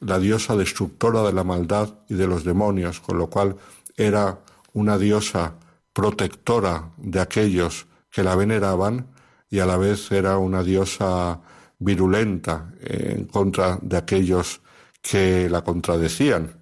[0.00, 3.56] la diosa destructora de la maldad y de los demonios, con lo cual
[3.96, 4.40] era
[4.72, 5.54] una diosa
[5.92, 9.08] protectora de aquellos que la veneraban
[9.50, 11.40] y a la vez era una diosa
[11.78, 14.60] virulenta en contra de aquellos
[15.00, 16.56] que la contradecían.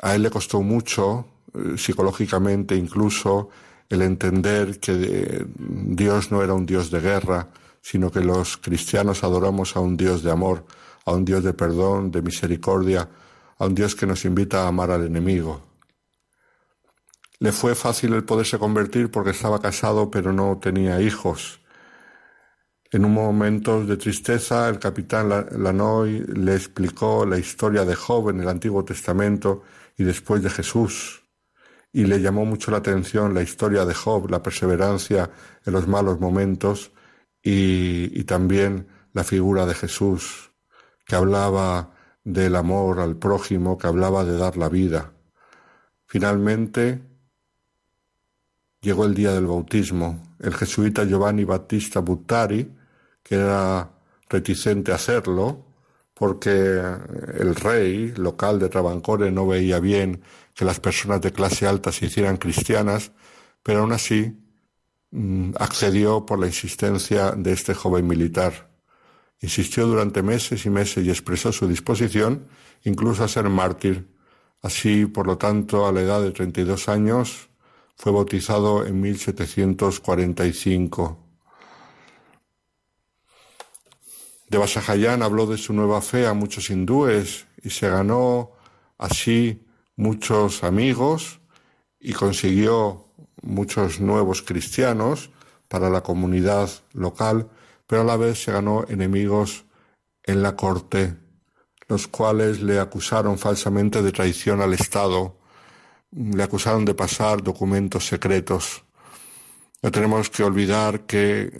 [0.00, 3.50] A él le costó mucho, eh, psicológicamente incluso,
[3.88, 7.48] el entender que eh, Dios no era un Dios de guerra,
[7.80, 10.64] sino que los cristianos adoramos a un Dios de amor,
[11.04, 13.08] a un Dios de perdón, de misericordia,
[13.58, 15.67] a un Dios que nos invita a amar al enemigo.
[17.40, 21.60] Le fue fácil el poderse convertir porque estaba casado pero no tenía hijos.
[22.90, 28.40] En un momento de tristeza, el capitán Lanoy le explicó la historia de Job en
[28.40, 29.62] el Antiguo Testamento
[29.96, 31.22] y después de Jesús.
[31.92, 35.30] Y le llamó mucho la atención la historia de Job, la perseverancia
[35.64, 36.92] en los malos momentos
[37.42, 40.50] y, y también la figura de Jesús,
[41.06, 41.94] que hablaba
[42.24, 45.12] del amor al prójimo, que hablaba de dar la vida.
[46.06, 47.07] Finalmente
[48.80, 50.22] llegó el día del bautismo.
[50.38, 52.70] El jesuita Giovanni Battista Buttari,
[53.22, 53.90] que era
[54.28, 55.66] reticente a hacerlo,
[56.14, 60.22] porque el rey local de Travancore no veía bien
[60.54, 63.12] que las personas de clase alta se hicieran cristianas,
[63.62, 64.36] pero aún así
[65.12, 68.68] mm, accedió por la insistencia de este joven militar.
[69.40, 72.48] Insistió durante meses y meses y expresó su disposición
[72.82, 74.08] incluso a ser mártir.
[74.62, 77.47] Así, por lo tanto, a la edad de 32 años,
[77.98, 81.18] fue bautizado en 1745.
[84.48, 88.52] De Basajayán habló de su nueva fe a muchos hindúes y se ganó
[88.98, 89.66] así
[89.96, 91.40] muchos amigos
[91.98, 93.08] y consiguió
[93.42, 95.30] muchos nuevos cristianos
[95.66, 97.50] para la comunidad local,
[97.88, 99.64] pero a la vez se ganó enemigos
[100.22, 101.16] en la corte,
[101.88, 105.37] los cuales le acusaron falsamente de traición al Estado,
[106.12, 108.84] le acusaron de pasar documentos secretos.
[109.80, 111.50] No tenemos que olvidar que eh,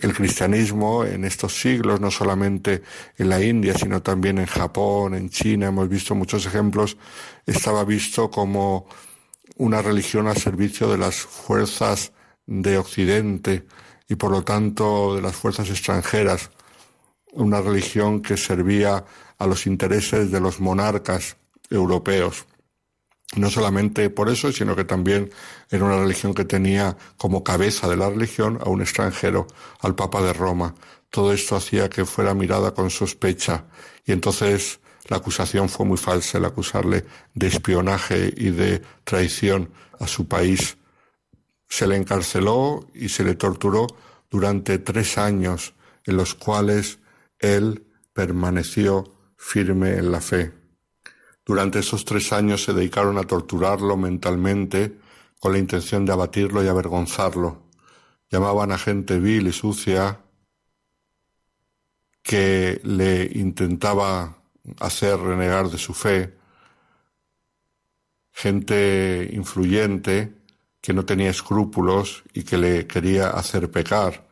[0.00, 2.82] el cristianismo en estos siglos, no solamente
[3.16, 6.98] en la India, sino también en Japón, en China, hemos visto muchos ejemplos,
[7.46, 8.86] estaba visto como
[9.56, 12.12] una religión al servicio de las fuerzas
[12.46, 13.66] de Occidente
[14.08, 16.50] y por lo tanto de las fuerzas extranjeras,
[17.32, 19.04] una religión que servía
[19.38, 21.36] a los intereses de los monarcas
[21.70, 22.46] europeos.
[23.34, 25.30] No solamente por eso, sino que también
[25.70, 29.48] era una religión que tenía como cabeza de la religión a un extranjero,
[29.80, 30.74] al Papa de Roma.
[31.10, 33.64] Todo esto hacía que fuera mirada con sospecha
[34.04, 34.78] y entonces
[35.08, 37.04] la acusación fue muy falsa, el acusarle
[37.34, 40.76] de espionaje y de traición a su país.
[41.68, 43.86] Se le encarceló y se le torturó
[44.30, 45.74] durante tres años
[46.04, 46.98] en los cuales
[47.38, 50.52] él permaneció firme en la fe.
[51.46, 54.98] Durante esos tres años se dedicaron a torturarlo mentalmente
[55.38, 57.62] con la intención de abatirlo y avergonzarlo.
[58.28, 60.20] Llamaban a gente vil y sucia
[62.20, 64.38] que le intentaba
[64.80, 66.36] hacer renegar de su fe,
[68.32, 70.34] gente influyente
[70.80, 74.26] que no tenía escrúpulos y que le quería hacer pecar,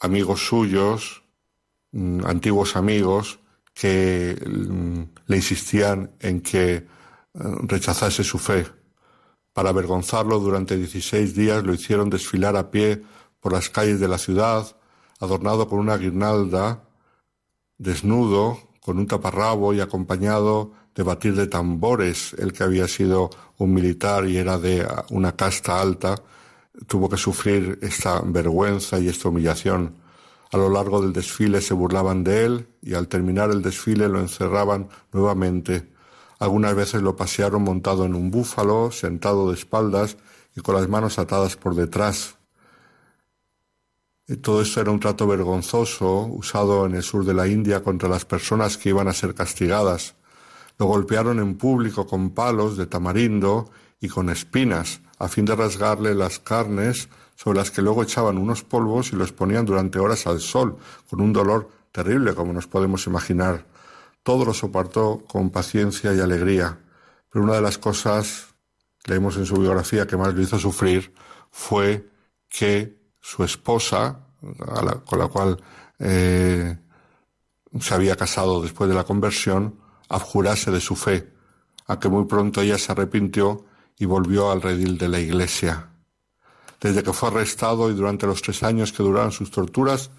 [0.00, 1.22] amigos suyos,
[1.92, 3.38] mm, antiguos amigos,
[3.74, 6.84] que mm, le insistían en que eh,
[7.34, 8.66] rechazase su fe.
[9.52, 13.02] Para avergonzarlo durante 16 días lo hicieron desfilar a pie
[13.40, 14.76] por las calles de la ciudad,
[15.20, 16.84] adornado con una guirnalda,
[17.76, 22.34] desnudo, con un taparrabo y acompañado de batir de tambores.
[22.38, 26.14] El que había sido un militar y era de una casta alta,
[26.86, 30.03] tuvo que sufrir esta vergüenza y esta humillación.
[30.54, 34.20] A lo largo del desfile se burlaban de él y al terminar el desfile lo
[34.20, 35.90] encerraban nuevamente.
[36.38, 40.16] Algunas veces lo pasearon montado en un búfalo, sentado de espaldas
[40.54, 42.36] y con las manos atadas por detrás.
[44.28, 48.08] Y todo esto era un trato vergonzoso usado en el sur de la India contra
[48.08, 50.14] las personas que iban a ser castigadas.
[50.78, 56.14] Lo golpearon en público con palos de tamarindo y con espinas, a fin de rasgarle
[56.14, 60.40] las carnes sobre las que luego echaban unos polvos y los ponían durante horas al
[60.40, 60.76] sol,
[61.08, 63.66] con un dolor terrible, como nos podemos imaginar.
[64.22, 66.78] Todo lo soportó con paciencia y alegría,
[67.30, 68.54] pero una de las cosas,
[69.04, 71.12] leemos en su biografía, que más le hizo sufrir
[71.50, 72.08] fue
[72.48, 74.20] que su esposa,
[75.04, 75.62] con la cual
[75.98, 76.76] eh,
[77.80, 79.78] se había casado después de la conversión,
[80.08, 81.32] abjurase de su fe,
[81.86, 83.64] a que muy pronto ella se arrepintió
[83.98, 85.93] y volvió al redil de la iglesia.
[86.84, 90.10] Desde que fue arrestado y durante los tres años que duraron sus torturas,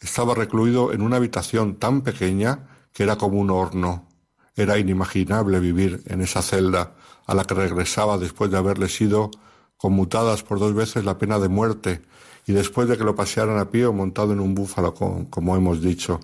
[0.00, 4.08] estaba recluido en una habitación tan pequeña que era como un horno.
[4.56, 6.94] Era inimaginable vivir en esa celda
[7.26, 9.32] a la que regresaba después de haberle sido
[9.76, 12.00] conmutadas por dos veces la pena de muerte
[12.46, 15.82] y después de que lo pasearan a pie o montado en un búfalo, como hemos
[15.82, 16.20] dicho.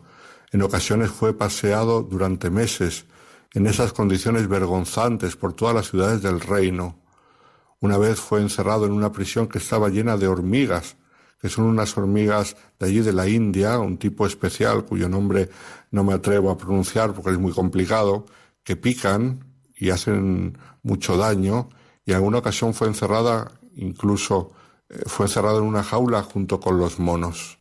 [0.51, 3.05] En ocasiones fue paseado durante meses
[3.53, 7.00] en esas condiciones vergonzantes por todas las ciudades del reino.
[7.81, 10.97] Una vez fue encerrado en una prisión que estaba llena de hormigas,
[11.41, 15.49] que son unas hormigas de allí de la India, un tipo especial cuyo nombre
[15.91, 18.27] no me atrevo a pronunciar porque es muy complicado,
[18.63, 21.71] que pican y hacen mucho daño,
[22.05, 24.53] y en alguna ocasión fue encerrada, incluso
[24.91, 27.59] eh, fue encerrado en una jaula junto con los monos.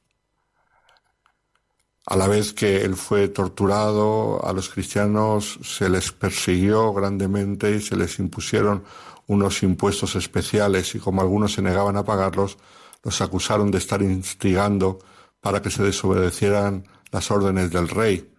[2.05, 7.81] A la vez que él fue torturado, a los cristianos se les persiguió grandemente y
[7.81, 8.83] se les impusieron
[9.29, 12.57] unos impuestos especiales y como algunos se negaban a pagarlos,
[13.03, 14.97] los acusaron de estar instigando
[15.39, 18.33] para que se desobedecieran las órdenes del rey,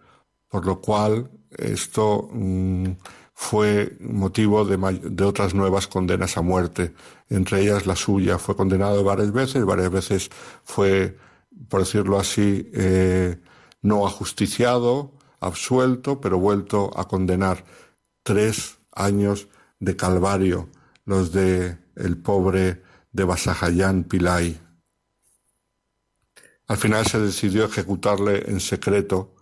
[0.49, 2.91] por lo cual esto mm,
[3.33, 6.93] fue motivo de, otras nuevas condenas a muerte,
[7.29, 8.37] entre ellas la suya.
[8.37, 10.29] Fue condenado varias veces, varias veces
[10.65, 11.17] fue,
[11.69, 13.39] por decirlo así, eh,
[13.81, 17.63] no ajusticiado, absuelto, pero vuelto a condenar.
[18.23, 19.47] Tres años
[19.79, 20.69] de calvario,
[21.05, 24.59] los de el pobre de Basajayán Pilay.
[26.67, 29.35] Al final se decidió ejecutarle en secreto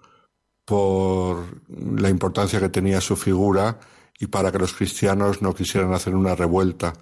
[0.65, 3.80] por la importancia que tenía su figura
[4.19, 6.94] y para que los cristianos no quisieran hacer una revuelta.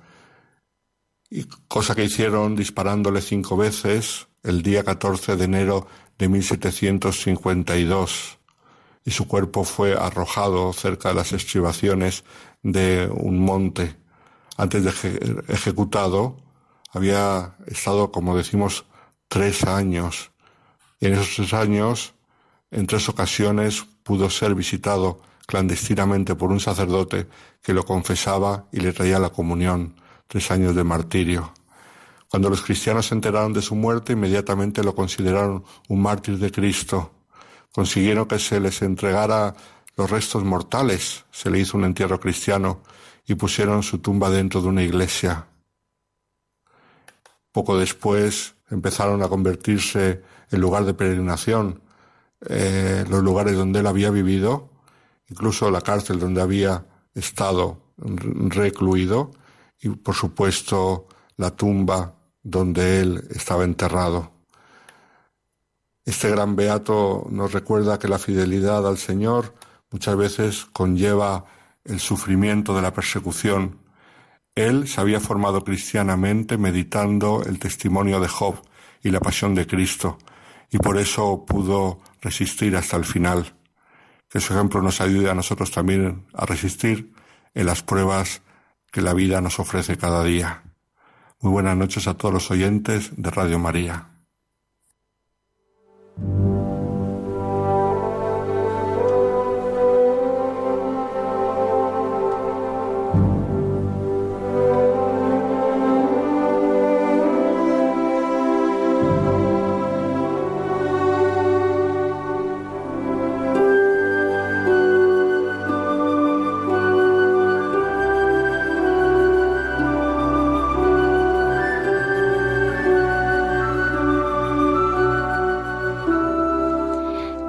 [1.30, 8.40] Y cosa que hicieron disparándole cinco veces el día 14 de enero de 1752
[9.04, 12.24] y su cuerpo fue arrojado cerca de las estribaciones
[12.64, 13.96] de un monte.
[14.58, 16.36] Antes de ejecutado
[16.92, 18.86] había estado, como decimos,
[19.28, 20.32] tres años.
[21.00, 22.16] Y en esos tres años
[22.72, 27.28] en tres ocasiones pudo ser visitado clandestinamente por un sacerdote
[27.62, 29.96] que lo confesaba y le traía la comunión,
[30.28, 31.54] tres años de martirio.
[32.28, 37.14] Cuando los cristianos se enteraron de su muerte, inmediatamente lo consideraron un mártir de Cristo.
[37.72, 39.56] Consiguieron que se les entregara
[39.96, 42.82] los restos mortales, se le hizo un entierro cristiano
[43.28, 45.46] y pusieron su tumba dentro de una iglesia.
[47.52, 51.82] Poco después empezaron a convertirse en lugar de peregrinación
[52.48, 54.70] eh, los lugares donde él había vivido,
[55.30, 59.32] incluso la cárcel donde había estado recluido
[59.82, 64.32] y por supuesto la tumba donde él estaba enterrado.
[66.06, 69.54] Este gran beato nos recuerda que la fidelidad al Señor
[69.92, 71.46] muchas veces conlleva
[71.88, 73.80] el sufrimiento de la persecución.
[74.56, 78.62] Él se había formado cristianamente meditando el testimonio de Job
[79.04, 80.18] y la pasión de Cristo,
[80.72, 83.54] y por eso pudo resistir hasta el final.
[84.30, 87.14] Que su ejemplo nos ayude a nosotros también a resistir
[87.54, 88.42] en las pruebas
[88.92, 90.64] que la vida nos ofrece cada día.
[91.40, 94.10] Muy buenas noches a todos los oyentes de Radio María.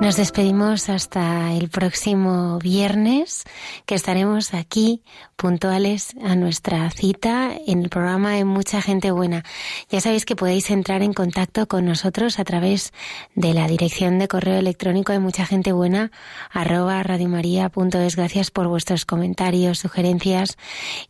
[0.09, 3.45] Nos despedimos hasta el próximo viernes,
[3.85, 5.03] que estaremos aquí
[5.37, 9.45] puntuales a nuestra cita en el programa de Mucha Gente Buena.
[9.91, 12.95] Ya sabéis que podéis entrar en contacto con nosotros a través
[13.35, 16.11] de la dirección de correo electrónico de Mucha Gente Buena,
[16.51, 18.17] arroba radiomaria.es.
[18.17, 20.57] Gracias por vuestros comentarios, sugerencias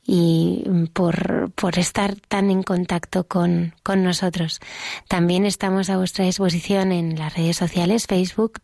[0.04, 4.58] y por, por estar tan en contacto con, con nosotros.
[5.06, 8.58] También estamos a vuestra disposición en las redes sociales, Facebook,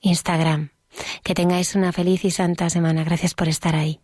[0.00, 0.70] Instagram.
[1.22, 3.04] Que tengáis una feliz y santa semana.
[3.04, 4.03] Gracias por estar ahí.